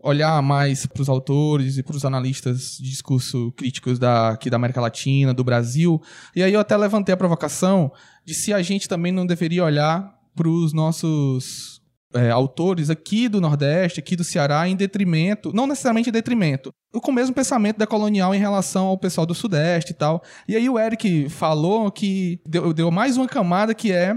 olhar 0.03 0.41
mais 0.41 0.85
para 0.85 1.01
os 1.01 1.07
autores 1.07 1.77
e 1.77 1.83
para 1.83 1.95
os 1.95 2.03
analistas 2.03 2.77
de 2.77 2.89
discurso 2.89 3.53
críticos 3.53 3.97
da, 3.97 4.31
aqui 4.31 4.49
da 4.49 4.57
América 4.57 4.81
Latina, 4.81 5.33
do 5.33 5.43
Brasil. 5.43 6.01
E 6.35 6.43
aí 6.43 6.53
eu 6.53 6.59
até 6.59 6.75
levantei 6.75 7.13
a 7.13 7.17
provocação 7.17 7.91
de 8.25 8.33
se 8.33 8.53
a 8.53 8.61
gente 8.61 8.89
também 8.89 9.13
não 9.13 9.25
deveria 9.25 9.63
olhar 9.63 10.13
para 10.35 10.49
os 10.49 10.73
nossos 10.73 11.81
é, 12.13 12.29
autores 12.29 12.89
aqui 12.89 13.29
do 13.29 13.39
Nordeste, 13.39 13.99
aqui 13.99 14.15
do 14.15 14.23
Ceará, 14.23 14.67
em 14.67 14.75
detrimento, 14.75 15.53
não 15.53 15.65
necessariamente 15.65 16.09
em 16.09 16.13
detrimento, 16.13 16.71
com 16.91 17.11
o 17.11 17.13
mesmo 17.13 17.33
pensamento 17.33 17.77
decolonial 17.77 18.35
em 18.35 18.39
relação 18.39 18.87
ao 18.87 18.97
pessoal 18.97 19.25
do 19.25 19.33
Sudeste 19.33 19.91
e 19.91 19.95
tal. 19.95 20.21
E 20.47 20.55
aí 20.55 20.69
o 20.69 20.77
Eric 20.77 21.29
falou 21.29 21.89
que 21.89 22.41
deu, 22.45 22.73
deu 22.73 22.91
mais 22.91 23.15
uma 23.15 23.27
camada 23.27 23.73
que 23.73 23.91
é 23.91 24.15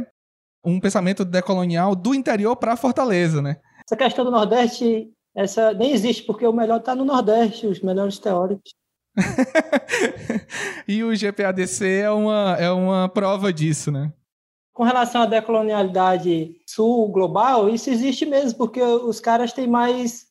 um 0.65 0.81
pensamento 0.81 1.25
decolonial 1.25 1.95
do 1.95 2.13
interior 2.13 2.57
para 2.57 2.77
Fortaleza, 2.77 3.41
né? 3.41 3.57
Essa 3.87 3.97
questão 3.97 4.25
do 4.25 4.33
Nordeste, 4.33 5.09
essa 5.37 5.75
nem 5.75 5.93
existe, 5.93 6.23
porque 6.23 6.47
o 6.47 6.53
melhor 6.53 6.79
está 6.79 6.95
no 6.95 7.05
Nordeste, 7.05 7.67
os 7.67 7.81
melhores 7.81 8.19
teóricos. 8.19 8.75
e 10.89 11.05
o 11.05 11.15
GPADC 11.15 11.87
é 11.87 12.11
uma, 12.11 12.57
é 12.59 12.71
uma 12.71 13.09
prova 13.09 13.53
disso, 13.53 13.93
né? 13.93 14.13
Com 14.73 14.83
relação 14.83 15.23
à 15.23 15.27
decolonialidade 15.27 16.57
sul 16.67 17.09
global, 17.09 17.69
isso 17.69 17.91
existe 17.91 18.25
mesmo, 18.25 18.59
porque 18.59 18.81
os 18.83 19.21
caras 19.21 19.53
têm 19.53 19.67
mais 19.67 20.27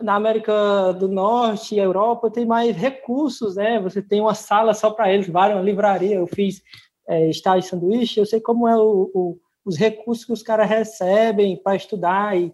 na 0.00 0.14
América 0.14 0.92
do 0.92 1.08
Norte 1.08 1.74
e 1.74 1.78
Europa 1.78 2.30
tem 2.30 2.44
mais 2.44 2.76
recursos, 2.76 3.56
né? 3.56 3.80
Você 3.80 4.02
tem 4.02 4.20
uma 4.20 4.34
sala 4.34 4.74
só 4.74 4.90
para 4.90 5.12
eles, 5.12 5.28
várias, 5.28 5.58
uma 5.58 5.64
livraria. 5.64 6.16
Eu 6.16 6.26
fiz 6.26 6.62
é, 7.08 7.28
estágio 7.30 7.62
de 7.62 7.68
sanduíche, 7.68 8.20
eu 8.20 8.26
sei 8.26 8.40
como 8.40 8.68
é 8.68 8.76
o, 8.76 9.10
o, 9.14 9.38
os 9.64 9.76
recursos 9.76 10.24
que 10.24 10.32
os 10.32 10.42
caras 10.42 10.68
recebem 10.68 11.56
para 11.62 11.76
estudar 11.76 12.36
e 12.36 12.52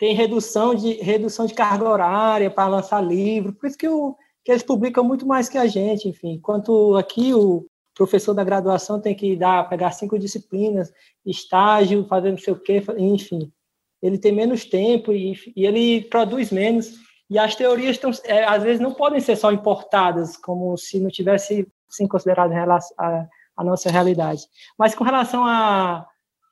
tem 0.00 0.14
redução 0.14 0.74
de, 0.74 0.94
redução 0.94 1.44
de 1.44 1.52
carga 1.52 1.86
horária 1.86 2.50
para 2.50 2.66
lançar 2.66 3.02
livro, 3.02 3.52
por 3.52 3.66
isso 3.66 3.76
que, 3.76 3.86
o, 3.86 4.16
que 4.42 4.50
eles 4.50 4.62
publicam 4.62 5.04
muito 5.04 5.26
mais 5.26 5.46
que 5.46 5.58
a 5.58 5.66
gente, 5.66 6.08
enfim. 6.08 6.32
Enquanto 6.32 6.96
aqui 6.96 7.34
o 7.34 7.66
professor 7.94 8.32
da 8.32 8.42
graduação 8.42 8.98
tem 8.98 9.14
que 9.14 9.36
dar, 9.36 9.68
pegar 9.68 9.90
cinco 9.90 10.18
disciplinas, 10.18 10.90
estágio, 11.24 12.06
fazer 12.06 12.30
não 12.30 12.38
sei 12.38 12.54
o 12.54 12.58
quê, 12.58 12.82
enfim. 12.96 13.52
Ele 14.00 14.16
tem 14.16 14.32
menos 14.32 14.64
tempo 14.64 15.12
e, 15.12 15.34
e 15.54 15.66
ele 15.66 16.00
produz 16.00 16.50
menos. 16.50 16.94
E 17.28 17.38
as 17.38 17.54
teorias, 17.54 17.96
estão, 17.96 18.10
é, 18.24 18.42
às 18.44 18.62
vezes, 18.62 18.80
não 18.80 18.94
podem 18.94 19.20
ser 19.20 19.36
só 19.36 19.52
importadas, 19.52 20.34
como 20.34 20.78
se 20.78 20.98
não 20.98 21.10
tivesse 21.10 21.68
sim, 21.90 22.08
considerado 22.08 22.52
a, 22.52 23.28
a 23.54 23.62
nossa 23.62 23.90
realidade. 23.90 24.46
Mas 24.78 24.94
com 24.94 25.04
relação 25.04 25.44
a, 25.44 26.06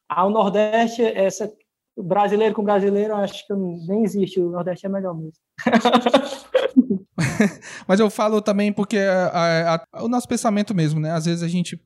ao 0.07 0.29
Nordeste, 0.29 1.03
essa 1.03 1.51
brasileiro 2.03 2.55
com 2.55 2.63
brasileiro, 2.63 3.15
acho 3.15 3.47
que 3.47 3.55
nem 3.55 4.05
existe. 4.05 4.41
O 4.41 4.51
Nordeste 4.51 4.87
é 4.87 4.89
melhor 4.89 5.15
mesmo. 5.15 5.33
Mas 7.87 7.99
eu 8.01 8.09
falo 8.11 8.41
também 8.41 8.73
porque 8.73 8.99
a, 8.99 9.75
a, 9.75 10.05
o 10.05 10.09
nosso 10.09 10.29
pensamento 10.29 10.75
mesmo, 10.75 11.01
né? 11.01 11.11
Às 11.11 11.27
vezes 11.27 11.43
a 11.43 11.49
gente 11.49 11.81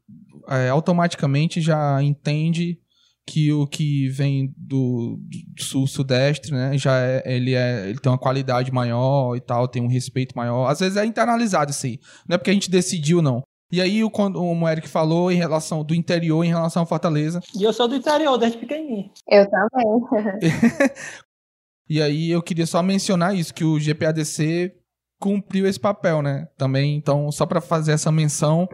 é, 0.49 0.69
automaticamente 0.69 1.61
já 1.61 2.03
entende 2.03 2.79
que 3.27 3.53
o 3.53 3.67
que 3.67 4.09
vem 4.09 4.53
do, 4.57 5.19
do 5.57 5.63
sul-sudeste, 5.63 6.53
né, 6.53 6.77
já 6.77 6.99
é, 6.99 7.23
ele, 7.25 7.55
é, 7.55 7.89
ele 7.89 7.99
tem 7.99 8.11
uma 8.11 8.19
qualidade 8.19 8.73
maior 8.73 9.37
e 9.37 9.41
tal, 9.41 9.69
tem 9.69 9.81
um 9.81 9.89
respeito 9.89 10.37
maior. 10.37 10.67
Às 10.69 10.81
vezes 10.81 10.97
é 10.97 11.07
internalizado 11.07 11.71
isso 11.71 11.87
aí. 11.87 12.01
Não 12.29 12.35
é 12.35 12.39
porque 12.39 12.51
a 12.51 12.55
gente 12.55 12.71
decidiu, 12.71 13.23
não. 13.23 13.43
E 13.73 13.81
aí, 13.81 14.05
o, 14.05 14.13
o 14.13 14.69
Eric 14.69 14.87
falou 14.87 15.33
em 15.33 15.37
relação 15.37 15.83
do 15.83 15.95
interior, 15.95 16.45
em 16.45 16.51
relação 16.51 16.83
a 16.83 16.87
Fortaleza. 16.87 17.41
E 17.59 17.63
eu 17.63 17.73
sou 17.73 17.89
do 17.89 17.97
interior, 17.97 18.37
desde 18.37 18.59
pequenininho. 18.59 19.11
Eu 19.27 19.49
também. 19.49 20.31
e 21.89 22.03
aí, 22.03 22.31
eu 22.31 22.43
queria 22.43 22.67
só 22.67 22.83
mencionar 22.83 23.35
isso, 23.35 23.55
que 23.55 23.65
o 23.65 23.81
GPADC 23.81 24.77
cumpriu 25.19 25.67
esse 25.67 25.81
papel, 25.81 26.21
né? 26.21 26.49
Também, 26.59 26.97
então, 26.97 27.33
só 27.33 27.47
para 27.47 27.63
fazer 27.63 27.93
essa 27.93 28.13
menção. 28.13 28.69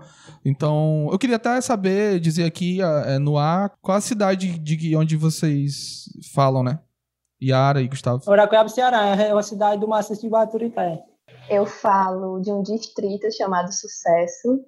Então, 0.44 1.08
eu 1.12 1.18
queria 1.18 1.36
até 1.36 1.60
saber, 1.60 2.18
dizer 2.18 2.44
aqui 2.44 2.80
é, 2.82 3.18
no 3.20 3.38
ar, 3.38 3.70
qual 3.80 3.98
a 3.98 4.00
cidade 4.00 4.58
de 4.58 4.96
onde 4.96 5.14
vocês 5.14 6.06
falam, 6.34 6.64
né? 6.64 6.80
Yara 7.40 7.80
e 7.80 7.86
Gustavo. 7.86 8.22
Oracuiaba, 8.26 8.68
Ceará, 8.68 9.14
é 9.14 9.32
uma 9.32 9.44
cidade 9.44 9.80
do 9.80 9.86
maciço 9.86 10.22
de 10.22 10.28
Baturité. 10.28 11.04
Eu 11.48 11.66
falo 11.66 12.40
de 12.40 12.50
um 12.50 12.62
distrito 12.62 13.30
chamado 13.36 13.72
Sucesso, 13.72 14.64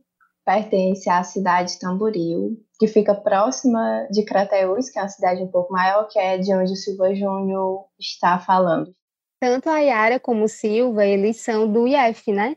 pertence 0.51 1.09
à 1.09 1.22
cidade 1.22 1.74
de 1.74 1.78
Tamboril, 1.78 2.56
que 2.78 2.89
fica 2.89 3.14
próxima 3.14 4.09
de 4.10 4.24
Crateús, 4.24 4.90
que 4.90 4.98
é 4.98 5.02
uma 5.02 5.09
cidade 5.09 5.40
um 5.43 5.47
pouco 5.47 5.72
maior, 5.72 6.09
que 6.09 6.18
é 6.18 6.39
de 6.39 6.52
onde 6.52 6.72
o 6.72 6.77
Silva 6.77 7.14
Júnior 7.14 7.85
está 7.98 8.36
falando. 8.40 8.93
Tanto 9.40 9.70
a 9.70 9.78
Yara 9.78 10.18
como 10.18 10.44
o 10.44 10.48
Silva, 10.48 11.06
eles 11.06 11.36
são 11.36 11.70
do 11.70 11.86
IF, 11.86 12.32
né? 12.32 12.56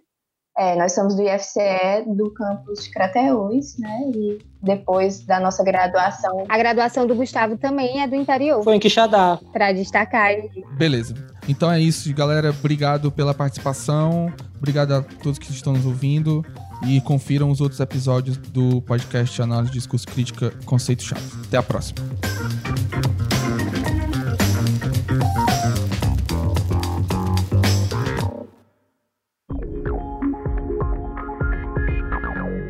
É, 0.58 0.76
nós 0.76 0.94
somos 0.94 1.16
do 1.16 1.24
IFCE 1.24 2.06
do 2.16 2.32
campus 2.32 2.84
de 2.84 2.92
Crateús, 2.92 3.78
né? 3.80 4.12
E 4.14 4.40
depois 4.62 5.26
da 5.26 5.40
nossa 5.40 5.64
graduação. 5.64 6.46
A 6.48 6.58
graduação 6.58 7.08
do 7.08 7.16
Gustavo 7.16 7.58
também 7.58 8.02
é 8.02 8.08
do 8.08 8.16
interior. 8.16 8.64
Foi 8.64 8.76
em 8.76 8.80
Quixadá. 8.80 9.40
Para 9.52 9.72
destacar. 9.72 10.32
Beleza. 10.78 11.16
Então 11.50 11.72
é 11.72 11.80
isso, 11.80 12.14
galera. 12.14 12.52
Obrigado 12.52 13.12
pela 13.12 13.34
participação. 13.34 14.32
Obrigado 14.56 14.94
a 14.94 15.02
todos 15.02 15.40
que 15.40 15.52
estão 15.52 15.74
nos 15.74 15.86
ouvindo 15.86 16.46
e 16.86 17.00
confiram 17.02 17.50
os 17.50 17.62
outros 17.62 17.80
episódios 17.80 18.38
do 18.38 18.82
podcast 18.82 19.42
Análise, 19.42 19.74
Discurso, 19.74 20.08
Crítica, 20.08 20.54
Conceito 20.66 21.04
Chave. 21.04 21.22
Até 21.48 21.58
a 21.58 21.64
próxima. 21.64 22.00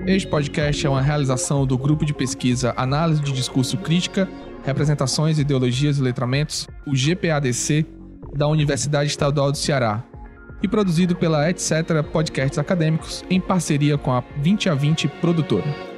Este 0.06 0.28
podcast 0.28 0.86
é 0.86 0.90
uma 0.90 1.02
realização 1.02 1.66
do 1.66 1.78
grupo 1.78 2.06
de 2.06 2.14
pesquisa 2.14 2.74
Análise 2.76 3.22
de 3.22 3.32
Discurso 3.32 3.78
Crítica, 3.78 4.30
Representações, 4.64 5.40
Ideologias 5.40 5.98
e 5.98 6.02
Letramentos, 6.02 6.68
o 6.86 6.94
GPADC, 6.94 7.86
da 8.36 8.48
Universidade 8.48 9.10
Estadual 9.10 9.52
do 9.52 9.58
Ceará, 9.58 10.04
e 10.64 10.68
produzido 10.68 11.16
pela 11.16 11.50
Etc. 11.50 11.70
Podcasts 12.12 12.58
Acadêmicos 12.58 13.24
em 13.30 13.40
parceria 13.40 13.98
com 13.98 14.12
a 14.12 14.24
20 14.38 14.70
a 14.70 14.74
20 14.74 15.08
produtora. 15.08 15.93